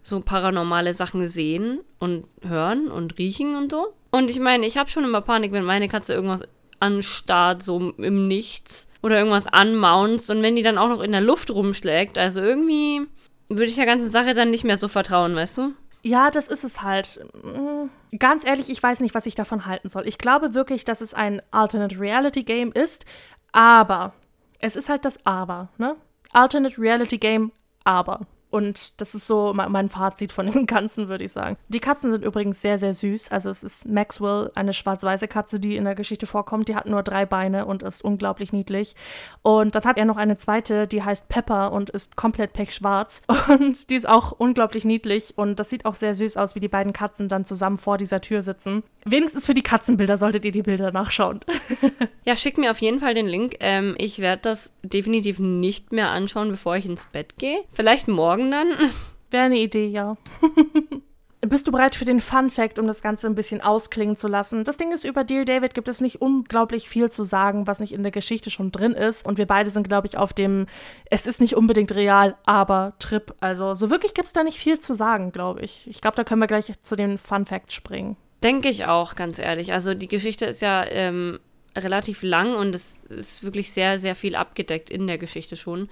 [0.04, 3.94] so paranormale Sachen sehen und hören und riechen und so.
[4.10, 6.44] Und ich meine, ich habe schon immer Panik, wenn meine Katze irgendwas
[6.80, 11.22] anstarrt, so im Nichts oder irgendwas anmaunzt und wenn die dann auch noch in der
[11.22, 12.18] Luft rumschlägt.
[12.18, 13.02] Also irgendwie
[13.50, 15.74] würde ich der ganzen Sache dann nicht mehr so vertrauen, weißt du?
[16.04, 17.24] Ja, das ist es halt.
[17.44, 20.08] Mm, ganz ehrlich, ich weiß nicht, was ich davon halten soll.
[20.08, 23.06] Ich glaube wirklich, dass es ein Alternate Reality Game ist,
[23.52, 24.14] aber
[24.62, 25.96] es ist halt das Aber, ne?
[26.32, 27.52] Alternate Reality Game,
[27.84, 28.22] aber.
[28.52, 31.58] Und das ist so mein Fazit von dem Ganzen, würde ich sagen.
[31.70, 33.32] Die Katzen sind übrigens sehr, sehr süß.
[33.32, 36.68] Also es ist Maxwell, eine schwarz-weiße Katze, die in der Geschichte vorkommt.
[36.68, 38.96] Die hat nur drei Beine und ist unglaublich niedlich.
[39.42, 43.22] Und dann hat er noch eine zweite, die heißt Pepper und ist komplett pechschwarz.
[43.48, 45.34] Und die ist auch unglaublich niedlich.
[45.38, 48.22] Und das sieht auch sehr süß aus, wie die beiden Katzen dann zusammen vor dieser
[48.22, 48.84] Tür sitzen.
[49.06, 51.40] Wenigstens für die Katzenbilder solltet ihr die Bilder nachschauen.
[52.24, 53.56] ja, schickt mir auf jeden Fall den Link.
[53.60, 57.64] Ähm, ich werde das definitiv nicht mehr anschauen, bevor ich ins Bett gehe.
[57.74, 58.92] Vielleicht morgen morgen dann?
[59.32, 60.18] Wäre eine Idee, ja.
[61.44, 64.64] Bist du bereit für den Fun Fact, um das Ganze ein bisschen ausklingen zu lassen?
[64.64, 67.94] Das Ding ist, über Dear David gibt es nicht unglaublich viel zu sagen, was nicht
[67.94, 69.26] in der Geschichte schon drin ist.
[69.26, 70.68] Und wir beide sind, glaube ich, auf dem,
[71.10, 73.34] es ist nicht unbedingt real, aber Trip.
[73.40, 75.88] Also so wirklich gibt es da nicht viel zu sagen, glaube ich.
[75.88, 78.18] Ich glaube, da können wir gleich zu den Fun Facts springen.
[78.44, 79.74] Denke ich auch, ganz ehrlich.
[79.74, 81.40] Also die Geschichte ist ja ähm,
[81.76, 85.90] relativ lang und es ist wirklich sehr, sehr viel abgedeckt in der Geschichte schon.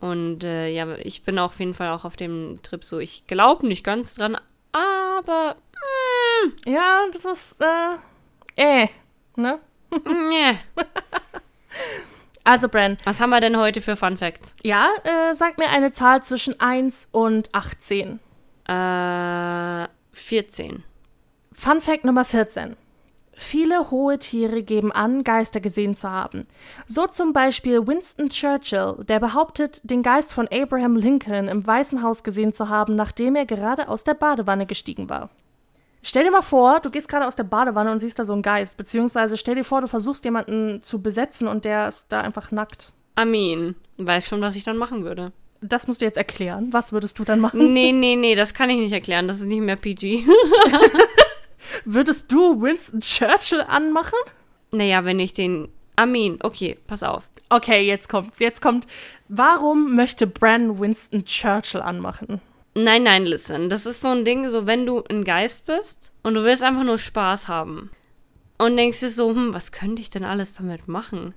[0.00, 3.66] Und äh, ja, ich bin auf jeden Fall auch auf dem Trip so, ich glaube
[3.66, 4.38] nicht ganz dran,
[4.72, 5.56] aber.
[6.44, 8.88] Mm, ja, das ist, äh, äh,
[9.36, 9.58] ne?
[10.28, 10.58] Nee.
[12.44, 12.96] also, Bran.
[13.04, 14.54] Was haben wir denn heute für Fun Facts?
[14.62, 18.20] Ja, äh, sag mir eine Zahl zwischen 1 und 18.
[18.68, 20.84] Äh, 14.
[21.52, 22.76] Fun Fact Nummer 14.
[23.42, 26.46] Viele hohe Tiere geben an, Geister gesehen zu haben.
[26.86, 32.22] So zum Beispiel Winston Churchill, der behauptet, den Geist von Abraham Lincoln im Weißen Haus
[32.22, 35.30] gesehen zu haben, nachdem er gerade aus der Badewanne gestiegen war.
[36.02, 38.42] Stell dir mal vor, du gehst gerade aus der Badewanne und siehst da so einen
[38.42, 42.52] Geist, beziehungsweise stell dir vor, du versuchst jemanden zu besetzen und der ist da einfach
[42.52, 42.92] nackt.
[43.16, 45.32] Amin, weiß schon, was ich dann machen würde.
[45.62, 46.74] Das musst du jetzt erklären.
[46.74, 47.72] Was würdest du dann machen?
[47.72, 49.28] Nee, nee, nee, das kann ich nicht erklären.
[49.28, 50.24] Das ist nicht mehr PG.
[51.84, 54.18] Würdest du Winston Churchill anmachen?
[54.72, 55.68] Naja, wenn ich den.
[55.96, 57.28] Amin, okay, pass auf.
[57.48, 58.38] Okay, jetzt kommt's.
[58.38, 58.86] Jetzt kommt.
[59.28, 62.40] Warum möchte Bran Winston Churchill anmachen?
[62.74, 63.68] Nein, nein, listen.
[63.68, 66.84] Das ist so ein Ding, so wenn du ein Geist bist und du willst einfach
[66.84, 67.90] nur Spaß haben.
[68.58, 71.34] Und denkst dir so, hm, was könnte ich denn alles damit machen?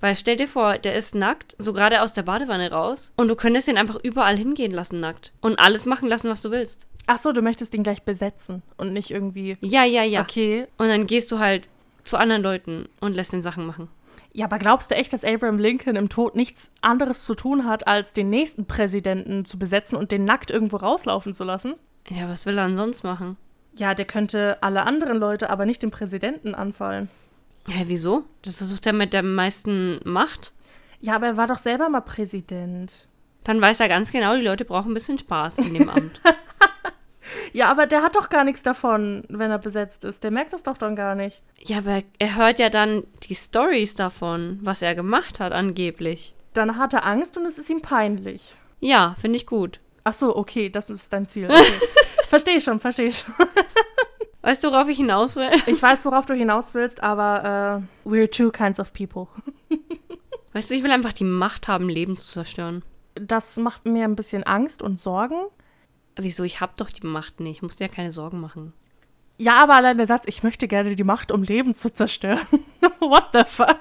[0.00, 3.36] Weil stell dir vor, der ist nackt, so gerade aus der Badewanne raus, und du
[3.36, 5.32] könntest ihn einfach überall hingehen lassen, nackt.
[5.40, 6.86] Und alles machen lassen, was du willst.
[7.06, 9.56] Ach so, du möchtest ihn gleich besetzen und nicht irgendwie.
[9.60, 10.22] Ja, ja, ja.
[10.22, 10.66] Okay.
[10.76, 11.68] Und dann gehst du halt
[12.04, 13.88] zu anderen Leuten und lässt den Sachen machen.
[14.32, 17.86] Ja, aber glaubst du echt, dass Abraham Lincoln im Tod nichts anderes zu tun hat,
[17.86, 21.74] als den nächsten Präsidenten zu besetzen und den nackt irgendwo rauslaufen zu lassen?
[22.08, 23.36] Ja, was will er denn sonst machen?
[23.74, 27.08] Ja, der könnte alle anderen Leute, aber nicht den Präsidenten anfallen.
[27.68, 28.24] Hä, wieso?
[28.42, 30.52] Das ist doch der mit der meisten Macht.
[31.00, 33.08] Ja, aber er war doch selber mal Präsident.
[33.44, 36.20] Dann weiß er ganz genau, die Leute brauchen ein bisschen Spaß in dem Amt.
[37.52, 40.24] Ja, aber der hat doch gar nichts davon, wenn er besetzt ist.
[40.24, 41.42] Der merkt das doch dann gar nicht.
[41.58, 46.34] Ja, aber er hört ja dann die Stories davon, was er gemacht hat, angeblich.
[46.52, 48.54] Dann hat er Angst und es ist ihm peinlich.
[48.80, 49.80] Ja, finde ich gut.
[50.04, 51.46] Ach so, okay, das ist dein Ziel.
[51.50, 51.62] Okay.
[52.28, 53.34] verstehe schon, verstehe schon.
[54.42, 55.50] Weißt du, worauf ich hinaus will?
[55.66, 59.26] Ich weiß, worauf du hinaus willst, aber uh, we're two kinds of people.
[60.52, 62.84] weißt du, ich will einfach die Macht haben, Leben zu zerstören.
[63.16, 65.46] Das macht mir ein bisschen Angst und Sorgen.
[66.16, 66.44] Wieso?
[66.44, 67.56] Ich hab doch die Macht nicht.
[67.56, 68.72] Ich muss dir ja keine Sorgen machen.
[69.38, 72.46] Ja, aber allein der Satz, ich möchte gerne die Macht, um Leben zu zerstören.
[73.00, 73.80] What the fuck?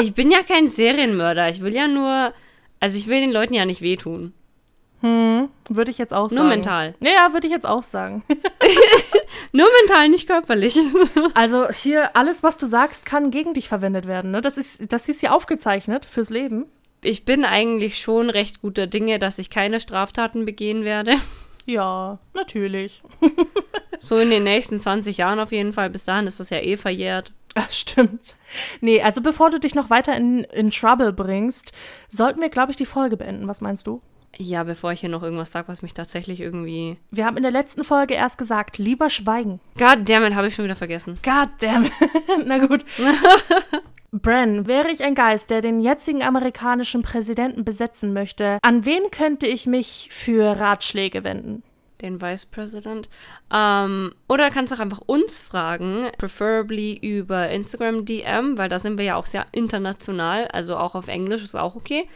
[0.00, 1.48] ich bin ja kein Serienmörder.
[1.50, 2.32] Ich will ja nur.
[2.78, 4.32] Also, ich will den Leuten ja nicht wehtun.
[5.00, 6.40] Hm, würde ich jetzt auch sagen.
[6.40, 6.94] Nur mental.
[7.00, 8.22] Ja, würde ich jetzt auch sagen.
[9.52, 10.78] nur mental, nicht körperlich.
[11.34, 14.30] also, hier, alles, was du sagst, kann gegen dich verwendet werden.
[14.30, 14.40] Ne?
[14.40, 16.66] Das, ist, das ist hier aufgezeichnet fürs Leben.
[17.02, 21.16] Ich bin eigentlich schon recht guter Dinge, dass ich keine Straftaten begehen werde.
[21.66, 23.02] Ja, natürlich.
[23.98, 25.90] so in den nächsten 20 Jahren auf jeden Fall.
[25.90, 27.32] Bis dahin ist das ja eh verjährt.
[27.70, 28.36] Stimmt.
[28.80, 31.72] Nee, also bevor du dich noch weiter in, in Trouble bringst,
[32.08, 33.48] sollten wir, glaube ich, die Folge beenden.
[33.48, 34.00] Was meinst du?
[34.38, 36.98] Ja, bevor ich hier noch irgendwas sage, was mich tatsächlich irgendwie.
[37.10, 39.60] Wir haben in der letzten Folge erst gesagt, lieber schweigen.
[39.78, 41.18] God damn it, habe ich schon wieder vergessen.
[41.22, 41.92] God damn it.
[42.44, 42.84] Na gut.
[44.12, 49.46] Bren, wäre ich ein Geist, der den jetzigen amerikanischen Präsidenten besetzen möchte, an wen könnte
[49.46, 51.62] ich mich für Ratschläge wenden?
[52.00, 53.08] Den Vice President.
[53.52, 59.06] Ähm, oder kannst auch einfach uns fragen, preferably über Instagram DM, weil da sind wir
[59.06, 62.06] ja auch sehr international, also auch auf Englisch ist auch okay